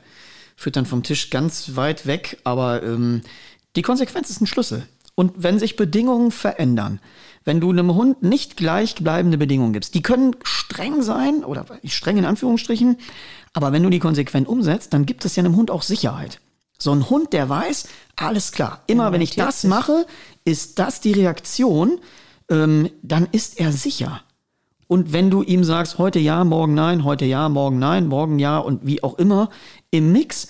füttern 0.55 0.87
vom 0.87 1.03
Tisch 1.03 1.29
ganz 1.29 1.75
weit 1.75 2.07
weg, 2.07 2.39
aber 2.43 2.81
ähm, 2.81 3.21
die 3.75 3.83
Konsequenz 3.83 4.31
ist 4.31 4.41
ein 4.41 4.47
Schlüssel. 4.47 4.87
Und 5.19 5.33
wenn 5.35 5.59
sich 5.59 5.75
Bedingungen 5.75 6.31
verändern, 6.31 7.01
wenn 7.43 7.59
du 7.59 7.71
einem 7.71 7.93
Hund 7.93 8.23
nicht 8.23 8.55
gleichbleibende 8.55 9.37
Bedingungen 9.37 9.73
gibst, 9.73 9.93
die 9.93 10.01
können 10.01 10.33
streng 10.43 11.01
sein 11.01 11.43
oder 11.43 11.65
streng 11.83 12.15
in 12.15 12.23
Anführungsstrichen, 12.23 12.95
aber 13.51 13.73
wenn 13.73 13.83
du 13.83 13.89
die 13.89 13.99
konsequent 13.99 14.47
umsetzt, 14.47 14.93
dann 14.93 15.05
gibt 15.05 15.25
es 15.25 15.35
ja 15.35 15.43
einem 15.43 15.57
Hund 15.57 15.71
auch 15.71 15.81
Sicherheit. 15.81 16.39
So 16.77 16.93
ein 16.93 17.09
Hund, 17.09 17.33
der 17.33 17.49
weiß, 17.49 17.89
alles 18.15 18.53
klar, 18.53 18.81
immer 18.87 19.07
ja, 19.07 19.11
wenn 19.11 19.19
ich 19.19 19.35
das 19.35 19.63
sich. 19.63 19.69
mache, 19.69 20.05
ist 20.45 20.79
das 20.79 21.01
die 21.01 21.11
Reaktion, 21.11 21.99
ähm, 22.49 22.89
dann 23.01 23.27
ist 23.29 23.59
er 23.59 23.73
sicher. 23.73 24.21
Und 24.87 25.11
wenn 25.11 25.29
du 25.29 25.43
ihm 25.43 25.65
sagst, 25.65 25.97
heute 25.97 26.19
ja, 26.19 26.45
morgen 26.45 26.75
nein, 26.75 27.03
heute 27.03 27.25
ja, 27.25 27.49
morgen 27.49 27.77
nein, 27.77 28.07
morgen 28.07 28.39
ja 28.39 28.57
und 28.57 28.85
wie 28.85 29.03
auch 29.03 29.19
immer, 29.19 29.49
im 29.91 30.13
Mix, 30.13 30.47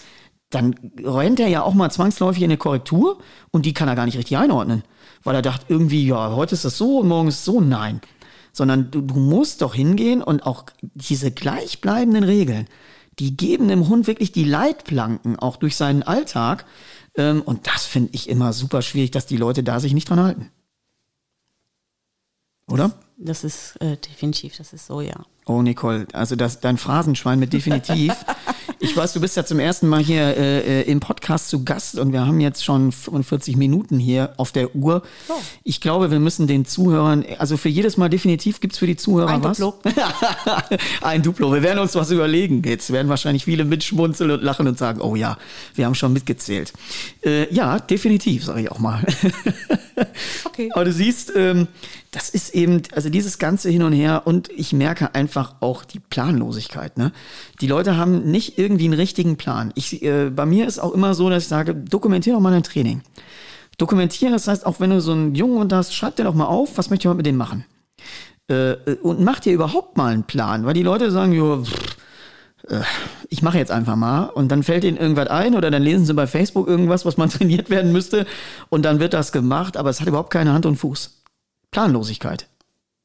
dann 0.50 0.76
rennt 1.04 1.40
er 1.40 1.48
ja 1.48 1.62
auch 1.62 1.74
mal 1.74 1.92
zwangsläufig 1.92 2.42
in 2.42 2.50
eine 2.50 2.58
Korrektur 2.58 3.20
und 3.52 3.66
die 3.66 3.74
kann 3.74 3.88
er 3.88 3.96
gar 3.96 4.06
nicht 4.06 4.18
richtig 4.18 4.38
einordnen, 4.38 4.84
weil 5.24 5.36
er 5.36 5.42
dachte 5.42 5.66
irgendwie, 5.70 6.08
ja, 6.08 6.32
heute 6.36 6.56
ist 6.56 6.66
das 6.66 6.78
so 6.78 7.00
und 7.00 7.08
morgen 7.08 7.28
ist 7.28 7.40
es 7.40 7.46
so. 7.46 7.62
Nein, 7.62 8.02
sondern 8.52 8.90
du, 8.92 9.02
du 9.02 9.16
musst 9.16 9.62
doch 9.62 9.76
hingehen 9.76 10.24
und 10.24 10.46
auch 10.46 10.66
diese 10.82 11.32
gleichbleibenden 11.32 12.24
Regeln, 12.24 12.68
die 13.20 13.38
geben 13.38 13.68
dem 13.68 13.88
Hund 13.90 14.08
wirklich 14.08 14.32
die 14.32 14.44
Leitplanken, 14.44 15.38
auch 15.38 15.58
durch 15.58 15.76
seinen 15.76 16.04
Alltag. 16.04 16.66
Ähm, 17.16 17.42
und 17.42 17.68
das 17.68 17.86
finde 17.86 18.10
ich 18.14 18.30
immer 18.30 18.54
super 18.54 18.82
schwierig, 18.82 19.12
dass 19.12 19.26
die 19.26 19.38
Leute 19.38 19.62
da 19.62 19.80
sich 19.80 19.94
nicht 19.94 20.10
dran 20.10 20.22
halten. 20.22 20.52
Oder? 22.68 22.92
Das, 23.18 23.42
das 23.42 23.44
ist 23.44 23.76
äh, 23.82 23.98
definitiv, 23.98 24.58
das 24.58 24.74
ist 24.74 24.88
so, 24.88 25.02
ja. 25.02 25.26
Oh, 25.46 25.62
Nicole, 25.62 26.08
also 26.14 26.36
das, 26.36 26.60
dein 26.60 26.78
Phrasenschwein 26.78 27.40
mit 27.40 27.54
definitiv. 27.54 28.14
ich 28.80 28.96
weiß, 28.96 29.14
du 29.14 29.20
bist 29.20 29.36
ja 29.36 29.46
zum 29.46 29.60
ersten 29.60 29.88
Mal 29.88 30.02
hier 30.02 30.22
äh, 30.38 30.82
äh 30.82 30.90
im 30.90 31.00
Podcast 31.00 31.50
zu 31.50 31.64
Gast 31.64 32.00
und 32.00 32.14
wir 32.14 32.26
haben 32.26 32.40
jetzt 32.40 32.64
schon 32.64 32.92
45 32.92 33.58
Minuten 33.58 34.00
hier 34.00 34.34
auf 34.38 34.52
der 34.52 34.76
Uhr. 34.76 35.04
Oh. 35.28 35.34
Ich 35.64 35.82
glaube, 35.82 36.12
wir 36.12 36.20
müssen 36.20 36.48
den 36.48 36.66
Zuhörern, 36.66 37.26
also 37.38 37.58
für 37.58 37.70
jedes 37.70 37.98
Mal 37.98 38.10
definitiv 38.10 38.60
gibt's 38.60 38.78
für 38.78 38.88
die 38.88 38.96
Zuhörer 38.96 39.30
Ein 39.30 39.44
was. 39.44 39.58
Duplo. 39.58 39.92
Ein 41.02 41.22
Duplo. 41.22 41.54
Wir 41.54 41.62
werden 41.62 41.80
uns 41.80 41.96
was 41.96 42.12
überlegen. 42.12 42.64
Jetzt 42.64 42.92
werden 42.92 43.10
wahrscheinlich 43.10 43.46
viele 43.46 43.66
mitschmunzeln 43.66 44.32
und 44.32 44.44
lachen 44.44 44.68
und 44.68 44.78
sagen, 44.78 45.02
oh 45.02 45.16
ja, 45.16 45.38
wir 45.76 45.86
haben 45.86 45.96
schon 45.96 46.14
mitgezählt. 46.14 46.74
Äh, 47.24 47.54
ja, 47.54 47.80
definitiv, 47.80 48.46
sage 48.46 48.62
ich 48.62 48.72
auch 48.72 48.80
mal. 48.80 49.06
okay. 50.46 50.70
Aber 50.74 50.86
du 50.86 50.94
siehst, 50.94 51.34
ähm, 51.36 51.68
das 52.12 52.30
ist 52.30 52.56
eben, 52.56 52.82
also 52.94 53.10
dieses 53.10 53.38
ganze 53.38 53.70
Hin 53.70 53.84
und 53.84 53.94
Her 53.94 54.24
und 54.26 54.50
ich 54.50 54.74
merke 54.74 55.14
einfach 55.14 55.56
auch 55.60 55.84
die 55.86 56.00
Planlosigkeit. 56.00 56.98
Ne? 56.98 57.12
Die 57.62 57.68
Leute 57.68 57.98
haben 57.98 58.32
nicht 58.32 58.58
irgendwie 58.58 58.86
einen 58.86 58.96
richtigen 58.96 59.38
Plan. 59.38 59.72
Ich, 59.76 60.02
äh, 60.02 60.30
bei 60.30 60.46
mir 60.46 60.68
ist 60.68 60.80
auch 60.80 60.94
immer 60.94 61.14
so, 61.14 61.30
dass 61.30 61.44
ich 61.44 61.50
sage, 61.50 61.76
dokumentiere 61.76 62.36
doch 62.36 62.42
mal 62.42 62.52
dein 62.52 62.64
Training. 62.64 63.02
Dokumentieren, 63.78 64.34
das 64.34 64.48
heißt, 64.48 64.66
auch 64.66 64.80
wenn 64.80 64.90
du 64.90 65.02
so 65.02 65.12
einen 65.12 65.36
Jungen 65.36 65.72
hast, 65.72 65.94
schreib 65.94 66.16
dir 66.16 66.24
doch 66.24 66.34
mal 66.34 66.48
auf, 66.48 66.78
was 66.78 66.90
möchte 66.90 67.04
ich 67.04 67.08
heute 67.10 67.18
mit 67.18 67.26
dem 67.28 67.38
machen. 67.38 67.66
Äh, 68.48 68.76
und 69.04 69.22
mach 69.22 69.40
dir 69.40 69.54
überhaupt 69.54 69.96
mal 69.96 70.12
einen 70.12 70.24
Plan, 70.24 70.66
weil 70.66 70.74
die 70.74 70.84
Leute 70.84 71.12
sagen, 71.12 71.32
jo, 71.32 71.64
pff, 71.64 71.96
äh, 72.70 72.82
ich 73.30 73.44
mache 73.44 73.60
jetzt 73.60 73.72
einfach 73.72 73.96
mal 73.96 74.26
und 74.26 74.52
dann 74.52 74.64
fällt 74.64 74.84
ihnen 74.84 74.98
irgendwas 74.98 75.28
ein 75.28 75.56
oder 75.56 75.70
dann 75.70 75.84
lesen 75.84 76.06
sie 76.06 76.14
bei 76.16 76.26
Facebook 76.26 76.68
irgendwas, 76.68 77.06
was 77.06 77.18
man 77.18 77.30
trainiert 77.30 77.70
werden 77.70 77.92
müsste 77.92 78.26
und 78.70 78.84
dann 78.84 79.00
wird 79.00 79.14
das 79.14 79.32
gemacht, 79.32 79.78
aber 79.78 79.92
es 79.92 80.02
hat 80.02 80.08
überhaupt 80.08 80.32
keine 80.32 80.54
Hand 80.54 80.66
und 80.66 80.78
Fuß. 80.78 81.19
Planlosigkeit. 81.72 82.48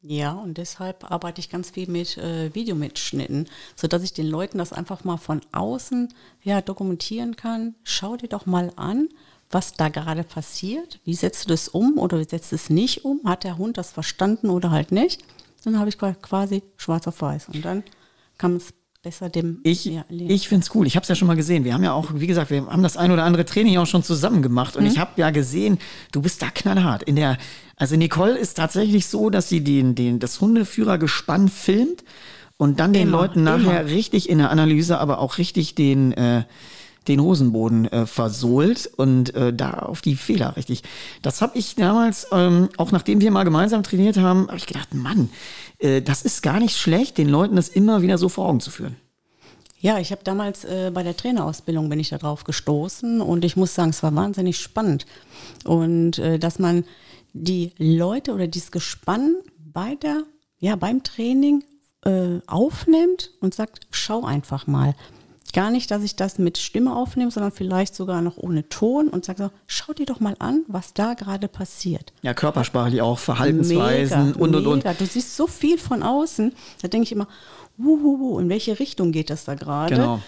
Ja, 0.07 0.33
und 0.33 0.59
deshalb 0.59 1.11
arbeite 1.11 1.41
ich 1.41 1.49
ganz 1.49 1.71
viel 1.71 1.89
mit 1.89 2.19
äh, 2.19 2.55
Videomitschnitten, 2.55 3.49
sodass 3.75 4.03
ich 4.03 4.13
den 4.13 4.27
Leuten 4.27 4.59
das 4.59 4.75
einfach 4.75 5.03
mal 5.03 5.17
von 5.17 5.41
außen 5.53 6.13
ja, 6.43 6.61
dokumentieren 6.61 7.37
kann. 7.37 7.75
Schau 7.85 8.17
dir 8.17 8.29
doch 8.29 8.45
mal 8.45 8.71
an, 8.77 9.09
was 9.51 9.73
da 9.73 9.89
gerade 9.89 10.23
passiert. 10.23 11.01
Wie 11.05 11.15
setzt 11.15 11.45
du 11.45 11.49
das 11.49 11.69
um 11.69 11.97
oder 11.97 12.21
wie 12.21 12.29
setzt 12.29 12.53
du 12.53 12.57
es 12.57 12.69
nicht 12.69 13.07
um? 13.07 13.23
Hat 13.25 13.45
der 13.45 13.57
Hund 13.57 13.79
das 13.79 13.93
verstanden 13.93 14.51
oder 14.51 14.71
halt 14.71 14.93
nicht? 14.93 15.25
Dann 15.65 15.79
habe 15.79 15.89
ich 15.89 15.97
quasi 15.97 16.63
schwarz 16.77 17.07
auf 17.07 17.23
weiß. 17.23 17.49
Und 17.49 17.65
dann 17.65 17.83
kann 18.37 18.53
man 18.53 18.59
es 18.59 18.75
besser 19.05 19.29
dem 19.29 19.61
Ich, 19.65 19.85
ja, 19.85 20.07
ich 20.09 20.49
finde 20.49 20.65
es 20.65 20.75
cool. 20.75 20.87
Ich 20.87 20.97
habe 20.97 21.03
es 21.03 21.09
ja 21.11 21.15
schon 21.15 21.29
mal 21.29 21.37
gesehen. 21.37 21.65
Wir 21.65 21.75
haben 21.75 21.85
ja 21.85 21.93
auch, 21.93 22.13
wie 22.15 22.27
gesagt, 22.27 22.51
wir 22.51 22.67
haben 22.67 22.83
das 22.83 22.97
ein 22.97 23.13
oder 23.13 23.23
andere 23.25 23.45
Training 23.45 23.77
auch 23.77 23.87
schon 23.87 24.03
zusammen 24.03 24.41
gemacht. 24.41 24.77
Und 24.77 24.85
mhm. 24.85 24.91
ich 24.91 24.99
habe 24.99 25.13
ja 25.17 25.29
gesehen, 25.29 25.79
du 26.11 26.23
bist 26.23 26.41
da 26.41 26.49
knallhart. 26.49 27.03
In 27.03 27.15
der, 27.15 27.37
also 27.77 27.97
Nicole 27.97 28.39
ist 28.39 28.55
tatsächlich 28.55 29.07
so, 29.07 29.29
dass 29.29 29.51
sie 29.51 29.63
den, 29.63 29.95
den, 29.95 30.21
das 30.21 30.41
Hundeführergespann 30.41 31.51
filmt 31.51 32.03
und 32.57 32.81
dann 32.81 32.95
den 32.95 33.09
immer, 33.09 33.19
Leuten 33.19 33.43
nachher 33.43 33.83
immer. 33.83 33.91
richtig 33.91 34.31
in 34.31 34.39
der 34.39 34.51
Analyse, 34.51 34.99
aber 34.99 35.19
auch 35.19 35.37
richtig 35.37 35.75
den, 35.75 36.13
äh, 36.13 36.45
den 37.07 37.21
Hosenboden 37.21 37.87
äh, 37.93 38.07
versohlt 38.07 38.91
und 38.97 39.35
äh, 39.35 39.53
da 39.53 39.73
auf 39.73 40.01
die 40.01 40.17
Fehler 40.17 40.57
richtig. 40.57 40.83
Das 41.21 41.43
habe 41.43 41.59
ich 41.59 41.75
damals, 41.75 42.29
ähm, 42.33 42.71
auch 42.79 42.91
nachdem 42.91 43.21
wir 43.21 43.31
mal 43.31 43.45
gemeinsam 43.45 43.83
trainiert 43.83 44.17
haben, 44.17 44.47
habe 44.47 44.57
ich 44.57 44.67
gedacht, 44.67 44.95
Mann, 44.95 45.29
das 45.81 46.23
ist 46.23 46.43
gar 46.43 46.61
nicht 46.61 46.77
schlecht, 46.77 47.19
den 47.19 47.29
Leuten 47.29 47.57
das 47.57 47.69
immer 47.69 48.01
wieder 48.01 48.17
so 48.17 48.29
vor 48.29 48.47
Augen 48.49 48.61
zu 48.61 48.71
führen. 48.71 48.97
Ja, 49.85 49.99
ich 49.99 50.13
habe 50.13 50.25
damals 50.25 50.65
äh, 50.65 50.91
bei 50.95 51.03
der 51.03 51.15
Trainerausbildung 51.15 51.91
bin 51.91 52.01
ich 52.01 52.09
da 52.09 52.17
drauf 52.17 52.45
gestoßen 52.45 53.21
und 53.21 53.45
ich 53.45 53.55
muss 53.55 53.75
sagen, 53.75 53.91
es 53.91 54.03
war 54.03 54.15
wahnsinnig 54.15 54.59
spannend. 54.59 55.05
Und 55.67 56.19
äh, 56.19 56.39
dass 56.39 56.59
man 56.59 56.85
die 57.35 57.73
Leute 57.77 58.33
oder 58.33 58.47
dieses 58.47 58.71
Gespann 58.71 59.35
bei 59.59 59.97
der, 59.97 60.23
ja, 60.59 60.77
beim 60.77 61.03
Training 61.03 61.65
äh, 62.07 62.39
aufnimmt 62.47 63.33
und 63.43 63.53
sagt, 63.53 63.87
schau 63.91 64.25
einfach 64.25 64.67
mal. 64.67 64.95
Gar 65.55 65.71
nicht, 65.71 65.91
dass 65.91 66.03
ich 66.03 66.17
das 66.17 66.39
mit 66.39 66.59
Stimme 66.59 66.95
aufnehme, 66.95 67.31
sondern 67.31 67.53
vielleicht 67.53 67.95
sogar 67.95 68.21
noch 68.23 68.37
ohne 68.37 68.69
Ton 68.69 69.09
und 69.09 69.25
sage 69.25 69.45
so, 69.45 69.51
schau 69.69 69.93
dir 69.93 70.05
doch 70.05 70.19
mal 70.19 70.35
an, 70.41 70.65
was 70.67 70.93
da 70.95 71.15
gerade 71.15 71.47
passiert. 71.47 72.13
Ja, 72.23 72.35
körpersprachlich 72.35 73.01
auch, 73.01 73.21
Verhaltensweisen 73.21 74.27
mega, 74.27 74.39
und 74.41 74.55
und 74.57 74.67
und. 74.67 74.85
Du 74.85 75.07
siehst 75.07 75.37
so 75.37 75.47
viel 75.47 75.79
von 75.79 76.03
außen. 76.03 76.53
Da 76.83 76.89
denke 76.89 77.05
ich 77.05 77.13
immer, 77.13 77.29
wuhu, 77.77 78.39
in 78.41 78.49
welche 78.49 78.79
Richtung 78.81 79.13
geht 79.13 79.31
das 79.31 79.45
da 79.45 79.55
gerade? 79.55 79.95
Genau. 79.95 80.21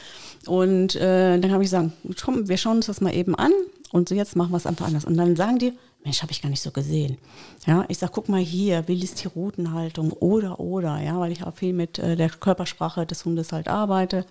Und 0.47 0.95
äh, 0.95 1.39
dann 1.39 1.51
habe 1.51 1.65
ich 1.65 1.71
gesagt, 1.71 1.91
komm, 2.25 2.49
wir 2.49 2.57
schauen 2.57 2.77
uns 2.77 2.87
das 2.87 3.01
mal 3.01 3.13
eben 3.13 3.35
an 3.35 3.51
und 3.91 4.09
so 4.09 4.15
jetzt 4.15 4.37
machen 4.37 4.53
wir 4.53 4.59
es 4.59 4.67
einfach 4.67 4.87
anders. 4.87 5.05
Und 5.05 5.17
dann 5.17 5.35
sagen 5.35 5.59
die, 5.59 5.73
Mensch, 6.05 6.23
habe 6.23 6.31
ich 6.31 6.41
gar 6.41 6.51
nicht 6.51 6.63
so 6.63 6.71
gesehen. 6.71 7.19
Ja, 7.67 7.85
ich 7.89 7.99
sage, 7.99 8.13
guck 8.15 8.29
mal 8.29 8.41
hier, 8.41 8.87
wie 8.87 9.03
ist 9.03 9.25
die 9.25 9.29
Rutenhaltung 9.29 10.13
oder 10.13 10.61
oder, 10.61 11.01
ja, 11.03 11.19
weil 11.19 11.33
ich 11.33 11.43
auch 11.43 11.55
viel 11.55 11.73
mit 11.73 11.99
äh, 11.99 12.15
der 12.15 12.29
Körpersprache 12.29 13.07
des 13.07 13.25
Hundes 13.25 13.51
halt 13.51 13.67
arbeite. 13.67 14.25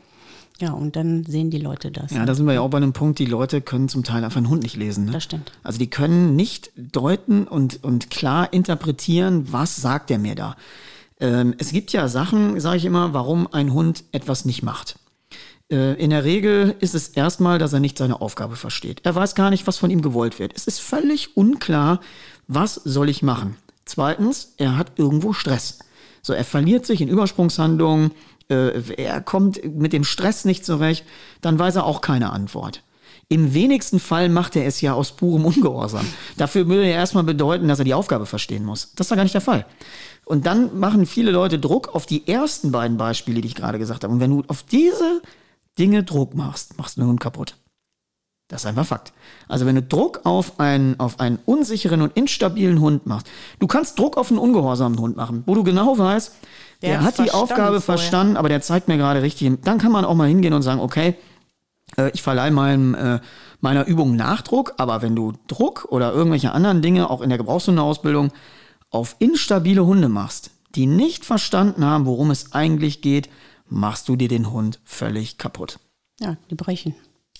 Ja, 0.62 0.72
und 0.72 0.95
dann 0.95 1.26
sehen 1.26 1.49
die 1.49 1.58
Leute 1.58 1.91
das. 1.91 2.12
Ja, 2.12 2.26
da 2.26 2.34
sind 2.34 2.45
wir 2.45 2.53
ja 2.53 2.62
auch 2.62 2.70
bei 2.70 2.78
einem 2.78 2.93
Punkt, 2.93 3.20
die 3.20 3.26
Leute 3.26 3.60
können 3.62 3.89
zum 3.89 4.03
Teil 4.03 4.24
einfach 4.24 4.38
einen 4.38 4.49
Hund 4.49 4.64
nicht 4.64 4.78
lesen. 4.78 5.06
Ne? 5.06 5.12
Das 5.12 5.24
stimmt. 5.24 5.51
Also 5.64 5.80
die 5.80 5.89
können 5.89 6.36
nicht 6.36 6.72
deuten 6.78 7.45
und, 7.45 7.84
und 7.84 8.10
klar 8.10 8.53
interpretieren, 8.53 9.51
was 9.51 9.76
sagt 9.76 10.12
er 10.12 10.18
mir 10.18 10.36
da. 10.36 10.56
Ähm, 11.20 11.56
es 11.58 11.72
gibt 11.72 11.91
ja 11.91 12.08
Sachen, 12.08 12.60
sage 12.60 12.78
ich 12.78 12.86
immer, 12.86 13.14
warum 13.14 13.47
ein 13.51 13.74
Hund 13.74 14.06
etwas 14.14 14.45
nicht 14.45 14.64
macht. 14.64 14.97
Äh, 15.70 16.01
in 16.01 16.12
der 16.12 16.24
Regel 16.24 16.76
ist 16.80 16.95
es 16.95 17.10
erstmal, 17.10 17.60
dass 17.60 17.74
er 17.74 17.80
nicht 17.80 17.97
seine 17.97 18.22
Aufgabe 18.22 18.56
versteht. 18.56 19.01
Er 19.03 19.16
weiß 19.16 19.36
gar 19.36 19.49
nicht, 19.49 19.68
was 19.68 19.78
von 19.78 19.89
ihm 19.89 20.01
gewollt 20.01 20.39
wird. 20.39 20.53
Es 20.56 20.68
ist 20.68 20.80
völlig 20.80 21.36
unklar, 21.36 21.99
was 22.47 22.76
soll 22.76 23.10
ich 23.10 23.24
machen. 23.24 23.58
Zweitens, 23.86 24.53
er 24.58 24.78
hat 24.78 24.93
irgendwo 24.95 25.34
Stress. 25.34 25.80
So, 26.22 26.34
er 26.34 26.43
verliert 26.43 26.86
sich 26.86 27.01
in 27.01 27.08
Übersprungshandlungen, 27.08 28.12
er 28.49 29.21
kommt 29.21 29.63
mit 29.75 29.93
dem 29.93 30.03
Stress 30.03 30.45
nicht 30.45 30.65
zurecht, 30.65 31.05
dann 31.41 31.57
weiß 31.57 31.77
er 31.77 31.85
auch 31.85 32.01
keine 32.01 32.31
Antwort. 32.31 32.83
Im 33.27 33.55
wenigsten 33.55 33.99
Fall 33.99 34.29
macht 34.29 34.55
er 34.55 34.67
es 34.67 34.81
ja 34.81 34.93
aus 34.93 35.13
purem 35.13 35.45
Ungehorsam. 35.45 36.05
Dafür 36.37 36.67
würde 36.67 36.85
er 36.85 36.93
erstmal 36.93 37.23
bedeuten, 37.23 37.67
dass 37.67 37.79
er 37.79 37.85
die 37.85 37.95
Aufgabe 37.95 38.27
verstehen 38.27 38.63
muss. 38.63 38.93
Das 38.95 39.07
ist 39.07 39.09
ja 39.09 39.15
gar 39.15 39.23
nicht 39.23 39.33
der 39.33 39.41
Fall. 39.41 39.65
Und 40.25 40.45
dann 40.45 40.79
machen 40.79 41.07
viele 41.07 41.31
Leute 41.31 41.57
Druck 41.57 41.95
auf 41.95 42.05
die 42.05 42.27
ersten 42.27 42.71
beiden 42.71 42.97
Beispiele, 42.97 43.41
die 43.41 43.47
ich 43.47 43.55
gerade 43.55 43.79
gesagt 43.79 44.03
habe. 44.03 44.13
Und 44.13 44.19
wenn 44.19 44.29
du 44.29 44.43
auf 44.47 44.61
diese 44.63 45.21
Dinge 45.79 46.03
Druck 46.03 46.35
machst, 46.35 46.77
machst 46.77 46.97
du 46.97 47.01
den 47.01 47.09
Hund 47.09 47.19
kaputt. 47.19 47.55
Das 48.47 48.61
ist 48.61 48.67
einfach 48.67 48.85
Fakt. 48.85 49.11
Also 49.47 49.65
wenn 49.65 49.75
du 49.75 49.81
Druck 49.81 50.21
auf 50.23 50.59
einen, 50.59 50.99
auf 50.99 51.19
einen 51.19 51.39
unsicheren 51.45 52.01
und 52.01 52.15
instabilen 52.15 52.79
Hund 52.79 53.07
machst, 53.07 53.27
du 53.59 53.65
kannst 53.65 53.97
Druck 53.97 54.17
auf 54.17 54.29
einen 54.29 54.37
ungehorsamen 54.37 54.99
Hund 54.99 55.17
machen, 55.17 55.41
wo 55.47 55.55
du 55.55 55.63
genau 55.63 55.97
weißt, 55.97 56.31
der, 56.82 56.89
der 56.89 57.03
hat 57.03 57.17
die 57.17 57.32
Aufgabe 57.32 57.82
vorher. 57.82 57.82
verstanden, 57.82 58.38
aber 58.38 58.49
der 58.49 58.61
zeigt 58.61 58.88
mir 58.88 58.97
gerade 58.97 59.21
richtig. 59.21 59.51
Dann 59.63 59.78
kann 59.78 59.91
man 59.91 60.05
auch 60.05 60.15
mal 60.15 60.28
hingehen 60.28 60.53
und 60.53 60.61
sagen, 60.61 60.80
okay, 60.80 61.15
äh, 61.97 62.11
ich 62.13 62.21
verleihe 62.21 62.51
meinem, 62.51 62.95
äh, 62.95 63.19
meiner 63.61 63.86
Übung 63.86 64.15
Nachdruck, 64.15 64.73
aber 64.78 65.01
wenn 65.01 65.15
du 65.15 65.34
Druck 65.47 65.88
oder 65.89 66.13
irgendwelche 66.13 66.51
anderen 66.51 66.82
Dinge, 66.82 67.09
auch 67.09 67.21
in 67.21 67.30
der 67.30 67.38
Gebrauchshundeausbildung, 67.38 68.32
auf 68.89 69.15
instabile 69.19 69.86
Hunde 69.86 70.09
machst, 70.09 70.51
die 70.76 70.86
nicht 70.86 71.26
verstanden 71.26 71.86
haben, 71.86 72.05
worum 72.05 72.32
es 72.32 72.53
eigentlich 72.53 73.01
geht, 73.01 73.30
machst 73.67 74.07
du 74.09 74.15
dir 74.15 74.28
den 74.28 74.51
Hund 74.51 74.80
völlig 74.84 75.38
kaputt. 75.38 75.80
Ja, 76.19 76.38
die 76.49 76.55
brechen. 76.55 76.95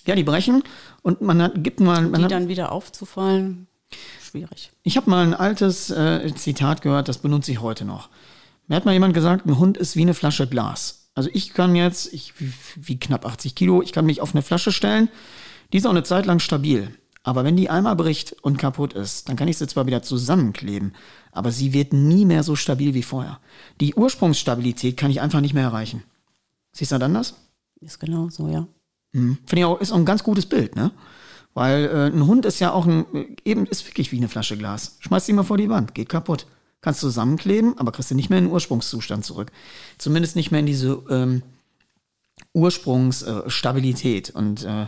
Ja, 0.06 0.14
die 0.14 0.22
brechen 0.22 0.62
und 1.02 1.20
man 1.20 1.42
hat, 1.42 1.64
gibt 1.64 1.80
mal. 1.80 2.02
Man 2.02 2.20
die 2.20 2.24
hat, 2.24 2.30
dann 2.30 2.48
wieder 2.48 2.72
aufzufallen, 2.72 3.66
schwierig. 4.22 4.70
Ich 4.82 4.96
habe 4.96 5.10
mal 5.10 5.24
ein 5.26 5.34
altes 5.34 5.90
äh, 5.90 6.32
Zitat 6.34 6.82
gehört, 6.82 7.08
das 7.08 7.18
benutze 7.18 7.50
ich 7.50 7.60
heute 7.60 7.84
noch. 7.84 8.08
Mir 8.66 8.76
hat 8.76 8.84
mal 8.84 8.92
jemand 8.92 9.14
gesagt, 9.14 9.46
ein 9.46 9.58
Hund 9.58 9.76
ist 9.76 9.96
wie 9.96 10.02
eine 10.02 10.14
Flasche 10.14 10.46
Glas. 10.46 11.08
Also 11.14 11.30
ich 11.32 11.54
kann 11.54 11.74
jetzt, 11.74 12.12
ich 12.12 12.34
wie 12.76 12.98
knapp 12.98 13.24
80 13.24 13.54
Kilo, 13.54 13.82
ich 13.82 13.92
kann 13.92 14.06
mich 14.06 14.20
auf 14.20 14.34
eine 14.34 14.42
Flasche 14.42 14.72
stellen. 14.72 15.08
Die 15.72 15.78
ist 15.78 15.86
auch 15.86 15.90
eine 15.90 16.02
Zeit 16.02 16.26
lang 16.26 16.38
stabil. 16.38 16.90
Aber 17.22 17.42
wenn 17.42 17.56
die 17.56 17.70
einmal 17.70 17.96
bricht 17.96 18.36
und 18.42 18.56
kaputt 18.56 18.92
ist, 18.92 19.28
dann 19.28 19.34
kann 19.34 19.48
ich 19.48 19.58
sie 19.58 19.66
zwar 19.66 19.86
wieder 19.86 20.00
zusammenkleben, 20.00 20.94
aber 21.32 21.50
sie 21.50 21.72
wird 21.72 21.92
nie 21.92 22.24
mehr 22.24 22.44
so 22.44 22.54
stabil 22.54 22.94
wie 22.94 23.02
vorher. 23.02 23.40
Die 23.80 23.96
Ursprungsstabilität 23.96 24.96
kann 24.96 25.10
ich 25.10 25.20
einfach 25.20 25.40
nicht 25.40 25.52
mehr 25.52 25.64
erreichen. 25.64 26.04
Siehst 26.72 26.92
du 26.92 26.98
das? 26.98 27.34
Ist 27.80 27.98
genau 27.98 28.28
so, 28.28 28.46
ja. 28.46 28.68
Hm. 29.12 29.38
Finde 29.44 29.60
ich 29.60 29.64
auch, 29.64 29.80
ist 29.80 29.90
auch 29.90 29.96
ein 29.96 30.04
ganz 30.04 30.22
gutes 30.22 30.46
Bild, 30.46 30.76
ne? 30.76 30.92
Weil 31.52 31.86
äh, 31.86 32.14
ein 32.14 32.26
Hund 32.26 32.44
ist 32.44 32.60
ja 32.60 32.72
auch 32.72 32.86
ein, 32.86 33.06
eben 33.44 33.66
ist 33.66 33.86
wirklich 33.86 34.12
wie 34.12 34.18
eine 34.18 34.28
Flasche 34.28 34.56
Glas. 34.56 34.96
Schmeißt 35.00 35.26
sie 35.26 35.32
mal 35.32 35.42
vor 35.42 35.56
die 35.56 35.68
Wand, 35.68 35.94
geht 35.94 36.08
kaputt. 36.08 36.46
Kannst 36.80 37.00
zusammenkleben, 37.00 37.78
aber 37.78 37.92
kriegst 37.92 38.10
du 38.10 38.14
nicht 38.14 38.30
mehr 38.30 38.38
in 38.38 38.46
den 38.46 38.52
Ursprungszustand 38.52 39.24
zurück. 39.24 39.50
Zumindest 39.98 40.36
nicht 40.36 40.50
mehr 40.50 40.60
in 40.60 40.66
diese 40.66 41.02
ähm, 41.10 41.42
Ursprungsstabilität. 42.52 44.30
Äh, 44.30 44.32
Und 44.38 44.64
äh, 44.64 44.86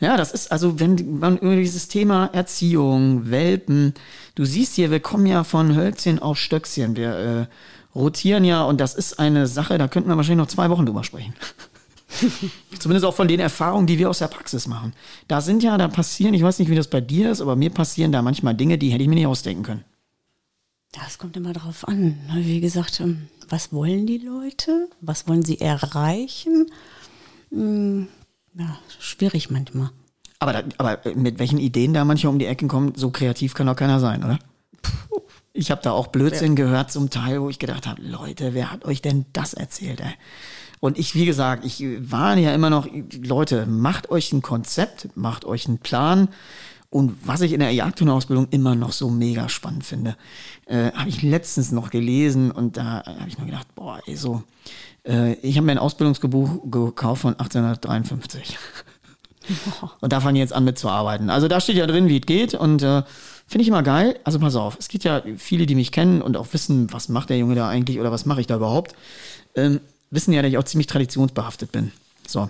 ja, 0.00 0.16
das 0.16 0.32
ist 0.32 0.50
also, 0.50 0.80
wenn 0.80 1.18
man 1.18 1.38
über 1.38 1.56
dieses 1.56 1.88
Thema 1.88 2.26
Erziehung, 2.32 3.30
Welpen, 3.30 3.94
du 4.34 4.44
siehst 4.44 4.74
hier, 4.74 4.90
wir 4.90 5.00
kommen 5.00 5.26
ja 5.26 5.44
von 5.44 5.76
Hölzchen 5.76 6.18
auf 6.18 6.38
Stöckchen. 6.38 6.96
Wir 6.96 7.14
äh, 7.14 7.46
rotieren 7.94 8.44
ja 8.44 8.62
und 8.64 8.80
das 8.80 8.94
ist 8.94 9.18
eine 9.18 9.46
Sache, 9.46 9.76
da 9.76 9.88
könnten 9.88 10.08
wir 10.08 10.16
wahrscheinlich 10.16 10.44
noch 10.44 10.54
zwei 10.54 10.70
Wochen 10.70 10.86
drüber 10.86 11.04
sprechen. 11.04 11.34
Zumindest 12.78 13.04
auch 13.04 13.14
von 13.14 13.28
den 13.28 13.40
Erfahrungen, 13.40 13.86
die 13.86 13.98
wir 13.98 14.08
aus 14.08 14.18
der 14.18 14.28
Praxis 14.28 14.66
machen. 14.66 14.94
Da 15.28 15.40
sind 15.40 15.62
ja, 15.62 15.76
da 15.76 15.88
passieren, 15.88 16.34
ich 16.34 16.42
weiß 16.42 16.58
nicht, 16.58 16.70
wie 16.70 16.76
das 16.76 16.88
bei 16.88 17.00
dir 17.00 17.30
ist, 17.30 17.40
aber 17.40 17.54
mir 17.54 17.70
passieren 17.70 18.10
da 18.10 18.22
manchmal 18.22 18.54
Dinge, 18.54 18.78
die 18.78 18.90
hätte 18.90 19.02
ich 19.02 19.08
mir 19.08 19.14
nicht 19.16 19.26
ausdenken 19.26 19.62
können. 19.62 19.84
Ja, 20.94 21.02
es 21.06 21.18
kommt 21.18 21.36
immer 21.36 21.52
darauf 21.52 21.86
an. 21.86 22.18
Wie 22.34 22.60
gesagt, 22.60 23.00
ähm, 23.00 23.28
was 23.48 23.72
wollen 23.72 24.06
die 24.06 24.18
Leute? 24.18 24.88
Was 25.00 25.28
wollen 25.28 25.44
sie 25.44 25.60
erreichen? 25.60 26.66
Hm, 27.50 28.08
ja, 28.54 28.78
schwierig 28.98 29.50
manchmal. 29.50 29.90
Aber, 30.40 30.52
da, 30.52 30.62
aber 30.78 31.14
mit 31.14 31.38
welchen 31.38 31.58
Ideen 31.58 31.92
da 31.92 32.04
manchmal 32.04 32.32
um 32.32 32.38
die 32.38 32.46
Ecken 32.46 32.68
kommen, 32.68 32.94
so 32.96 33.10
kreativ 33.10 33.54
kann 33.54 33.66
doch 33.66 33.76
keiner 33.76 34.00
sein, 34.00 34.24
oder? 34.24 34.38
Ich 35.52 35.70
habe 35.70 35.82
da 35.82 35.92
auch 35.92 36.06
Blödsinn 36.06 36.56
ja. 36.56 36.64
gehört 36.64 36.92
zum 36.92 37.10
Teil, 37.10 37.42
wo 37.42 37.50
ich 37.50 37.58
gedacht 37.58 37.86
habe, 37.86 38.00
Leute, 38.00 38.54
wer 38.54 38.70
hat 38.70 38.84
euch 38.84 39.02
denn 39.02 39.26
das 39.32 39.52
erzählt? 39.52 40.00
Ey? 40.00 40.14
Und 40.78 40.98
ich, 40.98 41.14
wie 41.14 41.26
gesagt, 41.26 41.64
ich 41.64 41.84
warne 42.00 42.40
ja 42.40 42.54
immer 42.54 42.70
noch, 42.70 42.88
Leute, 43.22 43.66
macht 43.66 44.10
euch 44.10 44.32
ein 44.32 44.42
Konzept, 44.42 45.08
macht 45.16 45.44
euch 45.44 45.66
einen 45.66 45.78
Plan. 45.78 46.28
Und 46.88 47.16
was 47.24 47.40
ich 47.40 47.52
in 47.52 47.60
der 47.60 47.72
Jagdhundeausbildung 47.72 48.48
immer 48.50 48.74
noch 48.74 48.92
so 48.92 49.10
mega 49.10 49.48
spannend 49.48 49.84
finde, 49.84 50.16
äh, 50.70 50.92
habe 50.92 51.08
ich 51.08 51.22
letztens 51.22 51.72
noch 51.72 51.90
gelesen 51.90 52.52
und 52.52 52.76
da 52.76 53.02
habe 53.04 53.28
ich 53.28 53.36
nur 53.36 53.46
gedacht, 53.46 53.66
boah, 53.74 54.00
ey, 54.06 54.14
so, 54.14 54.44
äh, 55.04 55.32
ich 55.34 55.56
habe 55.56 55.66
mir 55.66 55.72
ein 55.72 55.78
Ausbildungsgebuch 55.78 56.70
gekauft 56.70 57.22
von 57.22 57.32
1853. 57.32 58.56
und 60.00 60.12
da 60.12 60.20
fange 60.20 60.38
ich 60.38 60.42
jetzt 60.42 60.52
an 60.52 60.64
mitzuarbeiten. 60.64 61.28
Also 61.28 61.48
da 61.48 61.60
steht 61.60 61.76
ja 61.76 61.88
drin, 61.88 62.08
wie 62.08 62.18
es 62.18 62.26
geht 62.26 62.54
und 62.54 62.82
äh, 62.82 63.02
finde 63.48 63.62
ich 63.62 63.68
immer 63.68 63.82
geil. 63.82 64.20
Also 64.22 64.38
pass 64.38 64.54
auf, 64.54 64.76
es 64.78 64.86
gibt 64.88 65.02
ja 65.02 65.22
viele, 65.38 65.66
die 65.66 65.74
mich 65.74 65.90
kennen 65.90 66.22
und 66.22 66.36
auch 66.36 66.46
wissen, 66.52 66.92
was 66.92 67.08
macht 67.08 67.30
der 67.30 67.38
Junge 67.38 67.56
da 67.56 67.68
eigentlich 67.68 67.98
oder 67.98 68.12
was 68.12 68.24
mache 68.24 68.40
ich 68.40 68.46
da 68.46 68.54
überhaupt. 68.54 68.94
Ähm, 69.56 69.80
wissen 70.10 70.32
ja, 70.32 70.40
dass 70.40 70.52
ich 70.52 70.58
auch 70.58 70.64
ziemlich 70.64 70.86
traditionsbehaftet 70.86 71.72
bin. 71.72 71.90
So, 72.28 72.48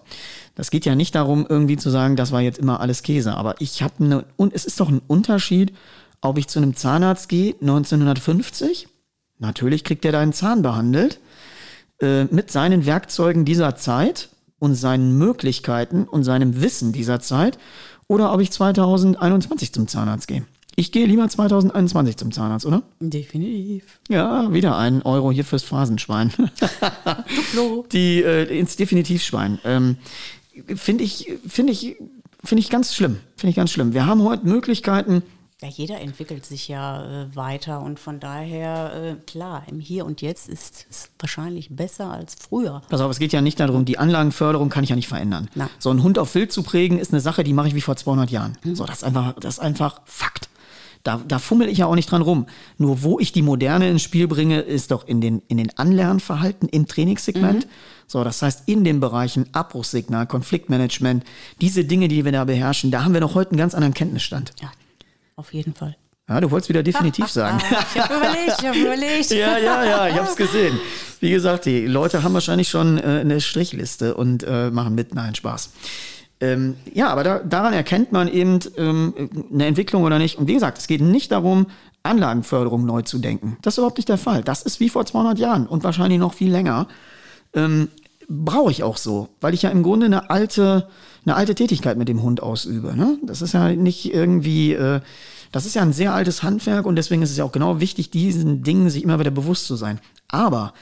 das 0.57 0.71
geht 0.71 0.85
ja 0.85 0.95
nicht 0.95 1.15
darum, 1.15 1.47
irgendwie 1.49 1.79
zu 1.79 1.89
sagen, 1.89 2.17
das 2.17 2.33
war 2.33 2.43
jetzt 2.43 2.59
immer 2.59 2.81
alles 2.81 3.03
Käse. 3.03 3.35
Aber 3.35 3.59
ich 3.63 3.83
habe 3.83 4.05
eine, 4.05 4.25
und 4.37 4.53
es 4.53 4.67
ist 4.67 4.79
doch 4.79 4.91
ein 4.91 5.01
Unterschied, 5.07 5.73
ob 6.21 6.39
ich 6.39 6.49
zu 6.49 6.59
einem 6.59 6.77
Zahnarzt 6.77 7.29
gehe 7.29 7.55
1950. 7.61 8.89
Natürlich 9.39 9.85
kriegt 9.85 10.05
er 10.05 10.13
deinen 10.13 10.33
Zahn 10.33 10.63
behandelt 10.63 11.19
äh, 12.01 12.25
mit 12.25 12.51
seinen 12.51 12.87
Werkzeugen 12.87 13.45
dieser 13.45 13.77
Zeit 13.77 14.29
und 14.59 14.75
seinen 14.75 15.17
Möglichkeiten 15.17 16.05
und 16.05 16.25
seinem 16.25 16.61
Wissen 16.61 16.93
dieser 16.93 17.21
Zeit. 17.21 17.59
Oder 18.07 18.33
ob 18.33 18.41
ich 18.41 18.51
2021 18.51 19.73
zum 19.73 19.89
Zahnarzt 19.89 20.29
gehe. 20.29 20.45
Ich 20.77 20.93
gehe 20.93 21.07
lieber 21.07 21.29
2021 21.29 22.17
zum 22.17 22.33
Zahnarzt, 22.33 22.65
oder? 22.67 22.83
Definitiv. 23.01 24.01
Ja, 24.09 24.53
wieder 24.53 24.77
ein 24.77 25.03
Euro 25.03 25.31
hier 25.31 25.45
fürs 25.45 25.63
Phrasenschwein. 25.63 26.33
Die 27.93 28.23
äh, 28.23 28.59
ins 28.59 28.77
Definitivschwein. 28.77 29.59
Ähm, 29.65 29.97
finde 30.75 31.05
ich, 31.05 31.33
finde 31.47 31.73
ich, 31.73 31.97
finde 32.45 32.61
ich 32.61 32.71
ganz 32.71 32.95
schlimm. 32.95 33.17
Finde 33.37 33.51
ich 33.51 33.57
ganz 33.57 33.71
schlimm. 33.71 33.93
Wir 33.93 34.07
haben 34.07 34.23
heute 34.23 34.47
Möglichkeiten. 34.47 35.23
Ja, 35.63 35.69
jeder 35.69 36.01
entwickelt 36.01 36.47
sich 36.47 36.69
ja 36.69 37.05
äh, 37.05 37.37
weiter 37.37 37.83
und 37.83 37.99
von 37.99 38.19
daher, 38.19 38.93
äh, 38.95 39.15
klar, 39.27 39.65
im 39.71 39.79
Hier 39.79 40.07
und 40.07 40.23
Jetzt 40.23 40.49
ist 40.49 40.87
es 40.89 41.11
wahrscheinlich 41.19 41.69
besser 41.71 42.11
als 42.11 42.35
früher. 42.35 42.81
Pass 42.89 43.03
auf, 43.03 43.11
es 43.11 43.19
geht 43.19 43.33
ja 43.33 43.43
nicht 43.43 43.61
darum, 43.61 43.85
die 43.85 43.99
Anlagenförderung 43.99 44.71
kann 44.71 44.85
ich 44.85 44.91
ja 44.91 44.97
nicht 44.97 45.09
verändern. 45.09 45.51
Nein. 45.55 45.69
So 45.79 45.91
einen 45.91 46.03
Hund 46.03 46.19
auf 46.19 46.35
Wild 46.35 46.51
zu 46.51 46.63
prägen, 46.63 46.99
ist 46.99 47.13
eine 47.13 47.21
Sache, 47.21 47.45
die 47.45 47.53
mache 47.53 47.69
ich 47.69 47.75
wie 47.75 47.83
vor 47.83 47.97
200 47.97 48.31
Jahren. 48.31 48.57
Mhm. 48.65 48.75
So, 48.75 48.87
das 48.87 48.99
ist 48.99 49.05
einfach, 49.05 49.35
das 49.35 49.55
ist 49.55 49.61
einfach 49.61 50.01
Fakt. 50.07 50.49
Da, 51.03 51.21
da 51.27 51.39
fummel 51.39 51.69
ich 51.69 51.79
ja 51.79 51.87
auch 51.87 51.95
nicht 51.95 52.11
dran 52.11 52.23
rum. 52.23 52.47
Nur 52.79 53.03
wo 53.03 53.19
ich 53.19 53.33
die 53.33 53.43
Moderne 53.43 53.89
ins 53.89 54.03
Spiel 54.03 54.29
bringe, 54.29 54.61
ist 54.61 54.91
doch 54.91 55.07
in 55.07 55.21
den, 55.21 55.43
in 55.49 55.57
den 55.57 55.77
Anlernverhalten 55.79 56.69
im 56.69 56.87
Trainingssegment. 56.87 57.67
Mhm. 57.67 57.71
So, 58.07 58.25
das 58.25 58.43
heißt, 58.43 58.63
in 58.67 58.85
den 58.85 59.01
Bereichen 59.01 59.47
Abbruchssignal, 59.53 60.27
Konfliktmanagement, 60.27 61.25
diese 61.61 61.85
Dinge, 61.85 62.09
die 62.09 62.25
wir 62.25 62.33
da 62.33 62.45
beherrschen, 62.45 62.91
da 62.91 63.05
haben 63.05 63.15
wir 63.15 63.21
noch 63.21 63.35
heute 63.35 63.53
einen 63.53 63.59
ganz 63.59 63.75
anderen 63.75 63.95
Kenntnisstand. 63.95 64.53
Ja, 64.61 64.71
auf 65.41 65.53
jeden 65.53 65.75
Fall. 65.75 65.97
Ja, 66.29 66.41
du 66.41 66.51
wolltest 66.51 66.69
wieder 66.69 66.85
definitiv 66.85 67.27
sagen. 67.27 67.59
ich 67.95 68.01
habe 68.01 68.15
überlegt, 68.15 68.61
ich 68.61 68.67
habe 68.67 68.79
überlegt. 68.79 69.31
ja, 69.33 69.59
ja, 69.59 69.85
ja, 69.85 70.09
ich 70.09 70.15
habe 70.15 70.29
es 70.29 70.37
gesehen. 70.45 70.79
Wie 71.19 71.31
gesagt, 71.31 71.65
die 71.65 71.87
Leute 71.87 72.23
haben 72.23 72.35
wahrscheinlich 72.35 72.69
schon 72.69 72.99
äh, 72.99 73.21
eine 73.21 73.41
Strichliste 73.41 74.15
und 74.15 74.45
äh, 74.45 74.71
machen 74.71 74.95
mit. 74.95 75.15
Nein, 75.15 75.35
Spaß. 75.35 75.73
Ähm, 76.41 76.77
ja, 76.95 77.09
aber 77.09 77.25
da, 77.25 77.39
daran 77.41 77.73
erkennt 77.73 78.13
man 78.13 78.29
eben 78.29 78.61
ähm, 78.77 79.49
eine 79.53 79.67
Entwicklung 79.67 80.05
oder 80.05 80.19
nicht. 80.19 80.39
Und 80.39 80.47
wie 80.47 80.55
gesagt, 80.55 80.79
es 80.79 80.87
geht 80.87 81.01
nicht 81.01 81.33
darum, 81.33 81.67
Anlagenförderung 82.03 82.87
neu 82.87 83.03
zu 83.03 83.19
denken. 83.19 83.59
Das 83.63 83.75
ist 83.75 83.79
überhaupt 83.79 83.99
nicht 83.99 84.09
der 84.09 84.17
Fall. 84.17 84.43
Das 84.43 84.63
ist 84.63 84.81
wie 84.81 84.89
vor 84.89 85.05
200 85.05 85.39
Jahren 85.39 85.67
und 85.67 85.85
wahrscheinlich 85.85 86.19
noch 86.19 86.33
viel 86.33 86.51
länger. 86.51 86.87
Ähm, 87.55 87.89
Brauche 88.33 88.71
ich 88.71 88.85
auch 88.85 88.97
so, 88.97 89.29
weil 89.41 89.55
ich 89.55 89.63
ja 89.63 89.71
im 89.71 89.83
Grunde 89.83 90.07
eine 90.07 90.31
alte, 90.31 90.89
eine 91.25 91.37
alte 91.37 91.55
Tätigkeit 91.55 91.99
mit 91.99 92.09
dem 92.09 92.23
Hund 92.23 92.43
ausübe. 92.43 92.97
Ne? 92.97 93.19
Das 93.23 93.43
ist 93.43 93.53
ja 93.53 93.71
nicht 93.71 94.13
irgendwie, 94.13 94.73
äh, 94.73 95.01
das 95.53 95.67
ist 95.67 95.75
ja 95.75 95.83
ein 95.83 95.93
sehr 95.93 96.15
altes 96.15 96.43
Handwerk 96.43 96.87
und 96.87 96.97
deswegen 96.97 97.23
ist 97.23 97.31
es 97.31 97.37
ja 97.37 97.45
auch 97.45 97.53
genau 97.53 97.81
wichtig, 97.81 98.11
diesen 98.11 98.63
Dingen 98.63 98.91
sich 98.91 99.03
immer 99.03 99.19
wieder 99.19 99.31
bewusst 99.31 99.67
zu 99.67 99.77
sein. 99.77 100.01
Aber 100.29 100.73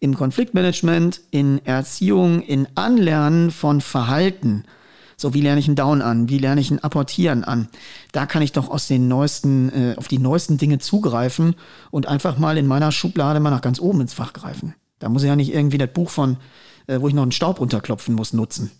im 0.00 0.14
Konfliktmanagement, 0.14 1.20
in 1.30 1.64
Erziehung, 1.64 2.42
in 2.42 2.68
Anlernen 2.76 3.50
von 3.50 3.80
Verhalten, 3.80 4.64
so, 5.20 5.34
wie 5.34 5.40
lerne 5.40 5.58
ich 5.58 5.66
einen 5.66 5.74
Down 5.74 6.00
an? 6.00 6.28
Wie 6.28 6.38
lerne 6.38 6.60
ich 6.60 6.70
ein 6.70 6.78
Apportieren 6.78 7.42
an? 7.42 7.68
Da 8.12 8.24
kann 8.24 8.40
ich 8.40 8.52
doch 8.52 8.70
aus 8.70 8.86
den 8.86 9.08
neuesten, 9.08 9.68
äh, 9.70 9.94
auf 9.96 10.06
die 10.06 10.20
neuesten 10.20 10.58
Dinge 10.58 10.78
zugreifen 10.78 11.56
und 11.90 12.06
einfach 12.06 12.38
mal 12.38 12.56
in 12.56 12.68
meiner 12.68 12.92
Schublade 12.92 13.40
mal 13.40 13.50
nach 13.50 13.60
ganz 13.60 13.80
oben 13.80 14.00
ins 14.02 14.14
Fach 14.14 14.32
greifen. 14.32 14.76
Da 15.00 15.08
muss 15.08 15.24
ich 15.24 15.28
ja 15.28 15.34
nicht 15.34 15.52
irgendwie 15.52 15.78
das 15.78 15.92
Buch 15.92 16.10
von, 16.10 16.36
äh, 16.86 17.00
wo 17.00 17.08
ich 17.08 17.14
noch 17.14 17.22
einen 17.22 17.32
Staub 17.32 17.58
runterklopfen 17.58 18.14
muss, 18.14 18.32
nutzen. 18.32 18.70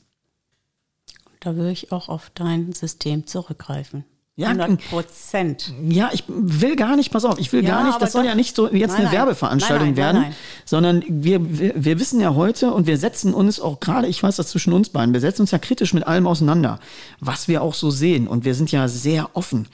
Da 1.41 1.57
würde 1.57 1.73
ich 1.73 1.93
auch 1.93 2.09
auf 2.09 2.31
dein 2.35 2.73
System 2.73 3.27
zurückgreifen. 3.27 4.05
Ja, 4.39 4.51
100 4.51 4.89
Prozent. 4.89 5.73
Ja, 5.89 6.11
ich 6.13 6.23
will 6.29 6.77
gar 6.77 6.95
nicht, 6.95 7.11
pass 7.11 7.25
auf, 7.25 7.41
ich 7.41 7.53
will 7.53 7.65
Ja, 7.65 7.71
gar 7.71 7.87
nicht, 7.89 8.01
das 8.01 8.13
soll 8.13 8.23
doch. 8.23 8.29
ja 8.29 8.37
nicht 8.37 8.55
so 8.55 8.69
jetzt 8.69 8.91
Nein, 8.91 8.99
eine 8.99 9.05
nein. 9.07 9.15
Werbeveranstaltung 9.15 9.89
Nein, 9.89 9.97
werden, 9.97 10.25
sondern 10.65 11.03
wir, 11.09 11.59
wir, 11.59 11.73
wir 11.75 11.99
wissen 11.99 12.21
ja 12.21 12.37
heute 12.37 12.73
und 12.73 12.87
wir 12.87 12.99
setzen 12.99 13.35
uns 13.35 13.59
auch 13.59 13.81
gerade, 13.81 14.07
ich 14.07 14.23
weiß 14.23 14.37
das 14.37 14.47
zwischen 14.47 14.73
uns 14.73 14.91
beiden, 14.91 15.13
wir 15.13 15.21
setzen 15.21 15.41
uns 15.41 15.51
ja 15.51 15.59
kritisch 15.59 15.93
mit 15.93 16.07
allem 16.07 16.29
auseinander, 16.29 16.79
was 17.19 17.49
wir 17.49 17.63
auch 17.63 17.75
so 17.75 17.91
sehen 17.91 18.29
und 18.29 18.45
wir 18.45 18.55
sind 18.55 18.71
ja 18.71 18.87
sehr 18.87 19.31
offen. 19.33 19.67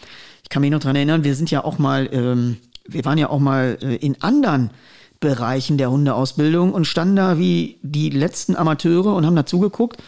Ich 0.45 0.49
kann 0.49 0.63
mich 0.63 0.71
noch 0.71 0.81
dran 0.81 0.97
erinnern, 0.97 1.25
wir 1.25 1.35
sind 1.35 1.51
ja 1.51 1.63
auch 1.63 1.77
mal, 1.77 2.09
ähm, 2.11 2.57
wir 2.87 3.05
waren 3.05 3.19
ja 3.19 3.29
auch 3.29 3.41
mal 3.41 3.77
äh, 3.83 3.97
in 3.97 4.23
anderen 4.23 4.71
Bereichen 5.21 5.79
der 5.79 5.91
Hundeausbildung 5.91 6.73
und 6.73 6.87
standen 6.87 7.17
da 7.17 7.39
wie 7.39 7.79
die 7.83 8.11
letzten 8.11 8.57
Amateure 8.57 9.15
und 9.15 9.27
haben 9.27 9.37
da 9.37 9.47
zugeguckt. 9.47 10.03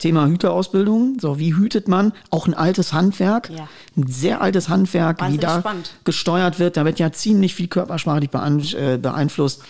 Thema 0.00 0.26
Hüterausbildung, 0.26 1.18
so 1.20 1.38
wie 1.38 1.54
hütet 1.54 1.86
man, 1.86 2.12
auch 2.30 2.46
ein 2.48 2.54
altes 2.54 2.92
Handwerk, 2.92 3.50
Ja. 3.50 3.68
ein 3.96 4.06
sehr 4.08 4.40
altes 4.40 4.68
Handwerk, 4.68 5.18
wie 5.18 5.22
Wahnsinnig 5.22 5.40
da 5.46 5.60
spannend. 5.60 5.90
gesteuert 6.04 6.58
wird, 6.58 6.76
da 6.76 6.84
wird 6.84 6.98
ja 6.98 7.12
ziemlich 7.12 7.54
viel 7.54 7.68
körpersprachlich 7.68 8.30
beein- 8.30 8.60
äh, 8.74 8.98
beeinflusst. 9.00 9.62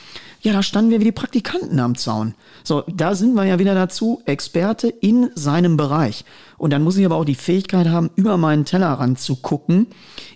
Ja, 0.42 0.54
da 0.54 0.62
standen 0.62 0.90
wir 0.90 1.00
wie 1.00 1.04
die 1.04 1.12
Praktikanten 1.12 1.78
am 1.80 1.96
Zaun. 1.96 2.34
So, 2.64 2.82
da 2.88 3.14
sind 3.14 3.34
wir 3.34 3.44
ja 3.44 3.58
wieder 3.58 3.74
dazu, 3.74 4.22
Experte 4.24 4.88
in 4.88 5.28
seinem 5.34 5.76
Bereich. 5.76 6.24
Und 6.56 6.72
dann 6.72 6.82
muss 6.82 6.96
ich 6.96 7.04
aber 7.04 7.16
auch 7.16 7.26
die 7.26 7.34
Fähigkeit 7.34 7.88
haben, 7.88 8.08
über 8.16 8.38
meinen 8.38 8.64
Tellerrand 8.64 9.18
zu 9.20 9.36
gucken, 9.36 9.88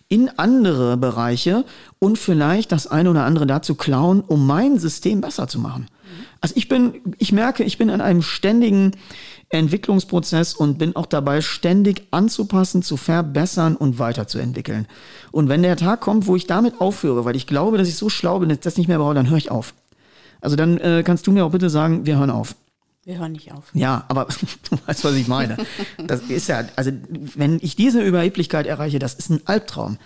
in 0.09 0.29
andere 0.37 0.99
Bereiche 0.99 1.65
und 2.01 2.19
vielleicht 2.19 2.71
das 2.71 2.87
eine 2.87 3.09
oder 3.09 3.25
andere 3.25 3.47
dazu 3.47 3.77
klauen, 3.77 4.21
um 4.21 4.47
mein 4.47 4.79
System 4.79 5.23
besser 5.23 5.49
zu 5.49 5.59
machen. 5.59 5.87
Also 6.43 6.55
ich 6.59 6.69
bin, 6.69 7.01
ich 7.19 7.33
merke, 7.33 7.65
ich 7.65 7.79
bin 7.79 7.89
in 7.89 8.03
einem 8.03 8.21
ständigen 8.21 8.93
Entwicklungsprozess 9.51 10.55
und 10.55 10.79
bin 10.79 10.97
auch 10.97 11.07
dabei, 11.07 11.41
ständig 11.41 12.07
anzupassen, 12.11 12.83
zu 12.83 12.97
verbessern 12.97 13.77
und 13.77 13.99
weiterzuentwickeln. 13.99 14.87
Und 15.33 15.49
wenn 15.49 15.63
der 15.63 15.77
Tag 15.77 16.01
kommt, 16.01 16.27
wo 16.27 16.37
ich 16.37 16.47
damit 16.47 16.81
aufhöre, 16.81 17.25
weil 17.25 17.37
ich 17.37 17.47
glaube, 17.47 17.79
dass 17.79 17.89
ich 17.89 17.97
so 17.97 18.09
schlau 18.09 18.41
bin, 18.41 18.49
dass 18.49 18.59
ich 18.59 18.65
das 18.65 18.77
nicht 18.77 18.89
mehr 18.89 18.99
brauche, 18.99 19.15
dann 19.15 19.31
höre 19.31 19.39
ich 19.39 19.51
auf. 19.51 19.75
Also 20.41 20.57
dann 20.57 20.79
äh, 20.79 21.03
kannst 21.05 21.27
du 21.27 21.33
mir 21.33 21.45
auch 21.45 21.53
bitte 21.53 21.71
sagen, 21.71 22.07
wir 22.07 22.19
hören 22.19 22.31
auf. 22.31 22.57
Wir 23.05 23.19
hören 23.19 23.33
nicht 23.33 23.53
auf. 23.53 23.65
Ja, 23.75 24.05
aber 24.09 24.27
du 24.71 24.79
weißt, 24.87 25.05
was 25.05 25.15
ich 25.15 25.29
meine. 25.29 25.57
Das 26.07 26.23
ist 26.23 26.49
ja, 26.49 26.65
also 26.77 26.91
wenn 27.37 27.59
ich 27.63 27.77
diese 27.77 28.03
Überheblichkeit 28.03 28.67
erreiche, 28.67 28.99
das 28.99 29.15
ist 29.15 29.31
ein 29.31 29.41
Albtraum. 29.45 29.99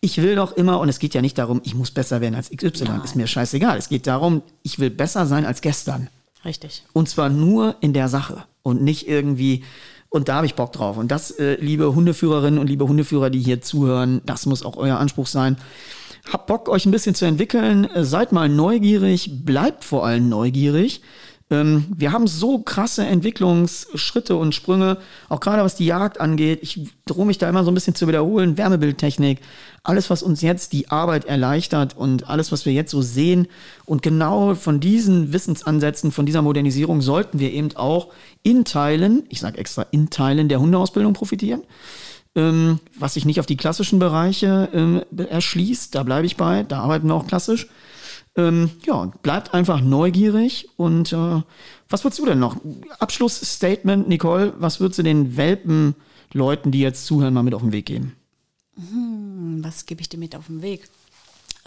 Ich 0.00 0.18
will 0.20 0.36
doch 0.36 0.52
immer, 0.52 0.80
und 0.80 0.88
es 0.88 0.98
geht 0.98 1.14
ja 1.14 1.22
nicht 1.22 1.38
darum, 1.38 1.60
ich 1.64 1.74
muss 1.74 1.90
besser 1.90 2.20
werden 2.20 2.34
als 2.34 2.50
XY, 2.50 3.00
ist 3.04 3.16
mir 3.16 3.26
scheißegal. 3.26 3.78
Es 3.78 3.88
geht 3.88 4.06
darum, 4.06 4.42
ich 4.62 4.78
will 4.78 4.90
besser 4.90 5.26
sein 5.26 5.46
als 5.46 5.62
gestern. 5.62 6.08
Richtig. 6.44 6.84
Und 6.92 7.08
zwar 7.08 7.30
nur 7.30 7.76
in 7.80 7.92
der 7.92 8.08
Sache 8.08 8.44
und 8.64 8.82
nicht 8.82 9.06
irgendwie, 9.06 9.62
und 10.08 10.28
da 10.28 10.36
habe 10.36 10.46
ich 10.46 10.56
Bock 10.56 10.72
drauf. 10.72 10.96
Und 10.96 11.12
das, 11.12 11.30
äh, 11.30 11.56
liebe 11.60 11.94
Hundeführerinnen 11.94 12.58
und 12.58 12.66
liebe 12.66 12.88
Hundeführer, 12.88 13.30
die 13.30 13.38
hier 13.38 13.60
zuhören, 13.60 14.20
das 14.26 14.46
muss 14.46 14.64
auch 14.64 14.76
euer 14.76 14.98
Anspruch 14.98 15.28
sein. 15.28 15.56
Habt 16.32 16.46
Bock, 16.46 16.68
euch 16.68 16.86
ein 16.86 16.90
bisschen 16.90 17.14
zu 17.14 17.26
entwickeln, 17.26 17.84
äh, 17.84 18.04
seid 18.04 18.32
mal 18.32 18.48
neugierig, 18.48 19.44
bleibt 19.44 19.84
vor 19.84 20.06
allem 20.06 20.28
neugierig. 20.28 21.02
Ähm, 21.50 21.84
wir 21.94 22.12
haben 22.12 22.26
so 22.26 22.58
krasse 22.58 23.04
Entwicklungsschritte 23.04 24.36
und 24.36 24.54
Sprünge, 24.54 24.98
auch 25.28 25.40
gerade 25.40 25.62
was 25.62 25.74
die 25.74 25.86
Jagd 25.86 26.20
angeht. 26.20 26.60
Ich 26.62 26.88
drohe 27.04 27.26
mich 27.26 27.38
da 27.38 27.48
immer 27.48 27.64
so 27.64 27.70
ein 27.70 27.74
bisschen 27.74 27.94
zu 27.94 28.08
wiederholen. 28.08 28.56
Wärmebildtechnik, 28.56 29.40
alles, 29.82 30.08
was 30.08 30.22
uns 30.22 30.40
jetzt 30.40 30.72
die 30.72 30.88
Arbeit 30.88 31.26
erleichtert 31.26 31.96
und 31.96 32.28
alles, 32.28 32.50
was 32.50 32.64
wir 32.64 32.72
jetzt 32.72 32.90
so 32.90 33.02
sehen. 33.02 33.46
Und 33.84 34.02
genau 34.02 34.54
von 34.54 34.80
diesen 34.80 35.32
Wissensansätzen, 35.32 36.12
von 36.12 36.26
dieser 36.26 36.42
Modernisierung 36.42 37.02
sollten 37.02 37.38
wir 37.38 37.52
eben 37.52 37.76
auch 37.76 38.08
in 38.42 38.64
Teilen, 38.64 39.24
ich 39.28 39.40
sage 39.40 39.58
extra 39.58 39.86
in 39.90 40.10
Teilen 40.10 40.48
der 40.48 40.60
Hundeausbildung 40.60 41.12
profitieren 41.12 41.62
ähm, 42.36 42.80
was 42.98 43.14
sich 43.14 43.24
nicht 43.24 43.40
auf 43.40 43.46
die 43.46 43.56
klassischen 43.56 43.98
Bereiche 43.98 44.68
ähm, 44.72 45.02
erschließt. 45.16 45.94
Da 45.94 46.02
bleibe 46.02 46.26
ich 46.26 46.36
bei, 46.36 46.64
da 46.64 46.80
arbeiten 46.80 47.08
wir 47.08 47.14
auch 47.14 47.26
klassisch. 47.26 47.68
Ähm, 48.36 48.70
ja, 48.84 49.06
bleibt 49.22 49.54
einfach 49.54 49.80
neugierig. 49.80 50.68
Und 50.76 51.12
äh, 51.12 51.42
was 51.88 52.04
würdest 52.04 52.18
du 52.18 52.26
denn 52.26 52.38
noch? 52.38 52.56
Abschlussstatement, 52.98 54.08
Nicole, 54.08 54.54
was 54.58 54.80
würdest 54.80 54.98
du 54.98 55.02
den 55.02 55.36
Welpen-Leuten, 55.36 56.70
die 56.70 56.80
jetzt 56.80 57.06
zuhören, 57.06 57.34
mal 57.34 57.42
mit 57.42 57.54
auf 57.54 57.62
den 57.62 57.72
Weg 57.72 57.86
geben? 57.86 58.16
Hm, 58.76 59.62
Was 59.62 59.86
gebe 59.86 60.00
ich 60.00 60.08
dir 60.08 60.18
mit 60.18 60.34
auf 60.34 60.46
den 60.46 60.62
Weg? 60.62 60.88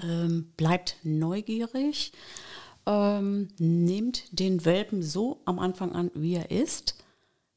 Ähm, 0.04 0.52
bleibt 0.58 0.98
neugierig. 1.04 2.12
Ähm, 2.86 3.50
nehmt 3.58 4.24
den 4.32 4.64
Welpen 4.66 5.04
so 5.04 5.42
am 5.46 5.60
Anfang 5.60 5.94
an, 5.94 6.12
wie 6.14 6.36
er 6.36 6.52
ist. 6.52 6.96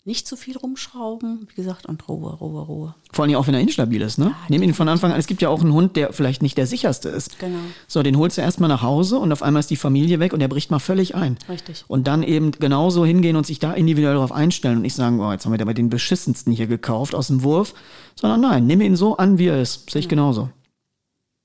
Nicht 0.05 0.27
zu 0.27 0.35
viel 0.37 0.57
rumschrauben, 0.57 1.47
wie 1.47 1.55
gesagt, 1.55 1.85
und 1.85 2.09
Ruhe, 2.09 2.33
Ruhe, 2.33 2.63
Ruhe. 2.63 2.95
Vor 3.13 3.27
allem 3.27 3.35
auch, 3.35 3.47
wenn 3.47 3.53
er 3.53 3.61
instabil 3.61 4.01
ist, 4.01 4.17
ne? 4.19 4.35
Nimm 4.49 4.63
ihn 4.63 4.73
von 4.73 4.89
Anfang 4.89 5.13
an. 5.13 5.21
Es 5.21 5.27
gibt 5.27 5.43
ja 5.43 5.51
auch 5.51 5.61
einen 5.61 5.75
Hund, 5.75 5.95
der 5.95 6.15
vielleicht 6.15 6.41
nicht 6.41 6.57
der 6.57 6.67
sicherste 6.67 7.11
ist. 7.11 7.39
Genau. 7.39 7.59
So, 7.87 8.03
den 8.03 8.17
holst 8.17 8.39
du 8.39 8.41
erstmal 8.41 8.71
nach 8.71 8.81
Hause 8.81 9.19
und 9.19 9.31
auf 9.31 9.43
einmal 9.43 9.61
ist 9.61 9.69
die 9.69 9.77
Familie 9.77 10.19
weg 10.19 10.33
und 10.33 10.41
der 10.41 10.49
bricht 10.49 10.71
mal 10.71 10.79
völlig 10.79 11.15
ein. 11.15 11.37
Richtig. 11.51 11.85
Und 11.87 12.07
dann 12.07 12.23
eben 12.23 12.53
genauso 12.53 13.05
hingehen 13.05 13.37
und 13.37 13.45
sich 13.45 13.59
da 13.59 13.75
individuell 13.75 14.15
darauf 14.15 14.33
einstellen 14.33 14.77
und 14.77 14.83
nicht 14.83 14.95
sagen, 14.95 15.21
oh, 15.21 15.31
jetzt 15.33 15.45
haben 15.45 15.53
wir 15.53 15.61
aber 15.61 15.75
den 15.75 15.91
beschissensten 15.91 16.51
hier 16.51 16.67
gekauft 16.67 17.15
aus 17.15 17.27
dem 17.27 17.43
Wurf, 17.43 17.75
sondern 18.15 18.41
nein, 18.41 18.67
nimm 18.67 18.81
ihn 18.81 18.97
so 18.97 19.19
an, 19.19 19.37
wie 19.39 19.49
er 19.49 19.61
ist. 19.61 19.91
Sehe 19.91 20.01
ich 20.01 20.09
genauso. 20.09 20.49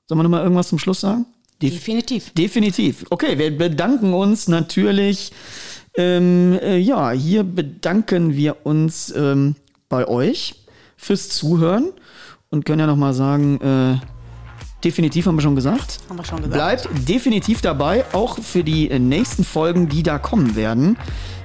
Sollen 0.07 0.19
wir 0.19 0.23
nochmal 0.23 0.43
irgendwas 0.43 0.69
zum 0.69 0.79
Schluss 0.79 1.01
sagen? 1.01 1.25
Def 1.61 1.73
Definitiv. 1.73 2.31
Definitiv. 2.31 3.05
Okay, 3.09 3.37
wir 3.37 3.57
bedanken 3.57 4.13
uns 4.13 4.47
natürlich. 4.47 5.31
Ähm, 5.97 6.59
äh, 6.61 6.77
ja, 6.77 7.11
hier 7.11 7.43
bedanken 7.43 8.35
wir 8.35 8.65
uns 8.65 9.13
ähm, 9.15 9.55
bei 9.89 10.07
euch 10.07 10.55
fürs 10.97 11.29
Zuhören 11.29 11.91
und 12.49 12.65
können 12.65 12.79
ja 12.79 12.87
nochmal 12.87 13.13
sagen, 13.13 13.61
äh, 13.61 13.97
definitiv 14.83 15.25
haben 15.25 15.35
wir 15.35 15.41
schon 15.41 15.55
gesagt. 15.55 15.99
Haben 16.09 16.17
wir 16.17 16.25
schon 16.25 16.37
gesagt. 16.37 16.53
Bleibt 16.53 17.07
definitiv 17.07 17.61
dabei, 17.61 18.05
auch 18.13 18.39
für 18.39 18.63
die 18.63 18.89
äh, 18.89 18.99
nächsten 18.99 19.43
Folgen, 19.43 19.89
die 19.89 20.03
da 20.03 20.17
kommen 20.17 20.55
werden. 20.55 20.97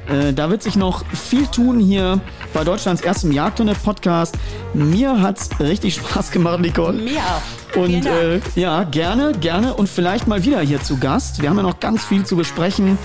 Äh, 0.08 0.32
da 0.32 0.50
wird 0.50 0.62
sich 0.62 0.76
noch 0.76 1.04
viel 1.06 1.46
tun 1.46 1.78
hier 1.78 2.20
bei 2.52 2.64
Deutschlands 2.64 3.02
erstem 3.02 3.32
Jagdhunde-Podcast. 3.32 4.36
Mir 4.74 5.20
hat's 5.22 5.48
richtig 5.60 5.94
Spaß 5.96 6.30
gemacht, 6.32 6.60
Nicole. 6.60 6.94
Mir 6.94 7.20
auch. 7.20 7.76
Und 7.76 8.04
äh, 8.04 8.40
ja, 8.56 8.82
gerne, 8.82 9.32
gerne 9.40 9.74
und 9.74 9.88
vielleicht 9.88 10.26
mal 10.26 10.44
wieder 10.44 10.60
hier 10.60 10.82
zu 10.82 10.98
Gast. 10.98 11.40
Wir 11.40 11.50
haben 11.50 11.56
ja 11.56 11.62
noch 11.62 11.78
ganz 11.78 12.04
viel 12.04 12.24
zu 12.24 12.36
besprechen. 12.36 12.98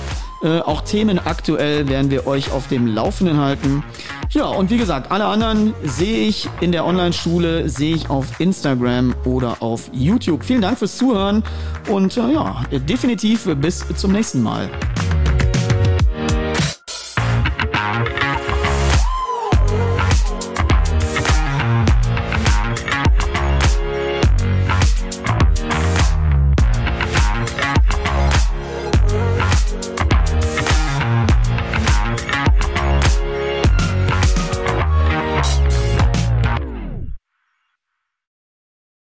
Äh, 0.46 0.60
auch 0.60 0.82
Themen 0.82 1.18
aktuell 1.18 1.90
werden 1.90 2.12
wir 2.12 2.28
euch 2.28 2.52
auf 2.52 2.68
dem 2.68 2.86
Laufenden 2.86 3.38
halten. 3.38 3.84
Ja, 4.30 4.46
und 4.46 4.70
wie 4.70 4.78
gesagt, 4.78 5.12
alle 5.12 5.26
anderen 5.26 5.74
sehe 5.84 6.28
ich 6.28 6.48
in 6.62 6.72
der 6.72 6.86
Online-Schule, 6.86 7.68
sehe 7.68 7.96
ich 7.96 8.12
auf 8.12 8.40
Instagram 8.40 9.16
oder 9.26 9.64
auf 9.64 9.90
YouTube. 9.92 10.44
Vielen 10.44 10.62
Dank 10.62 10.78
fürs 10.78 10.98
Zuhören 10.98 11.44
und 11.90 12.16
äh, 12.18 12.32
ja, 12.32 12.62
definitiv 12.72 13.50
bis 13.56 13.86
zum 13.96 14.12
nächsten 14.12 14.44
Mal. 14.44 14.70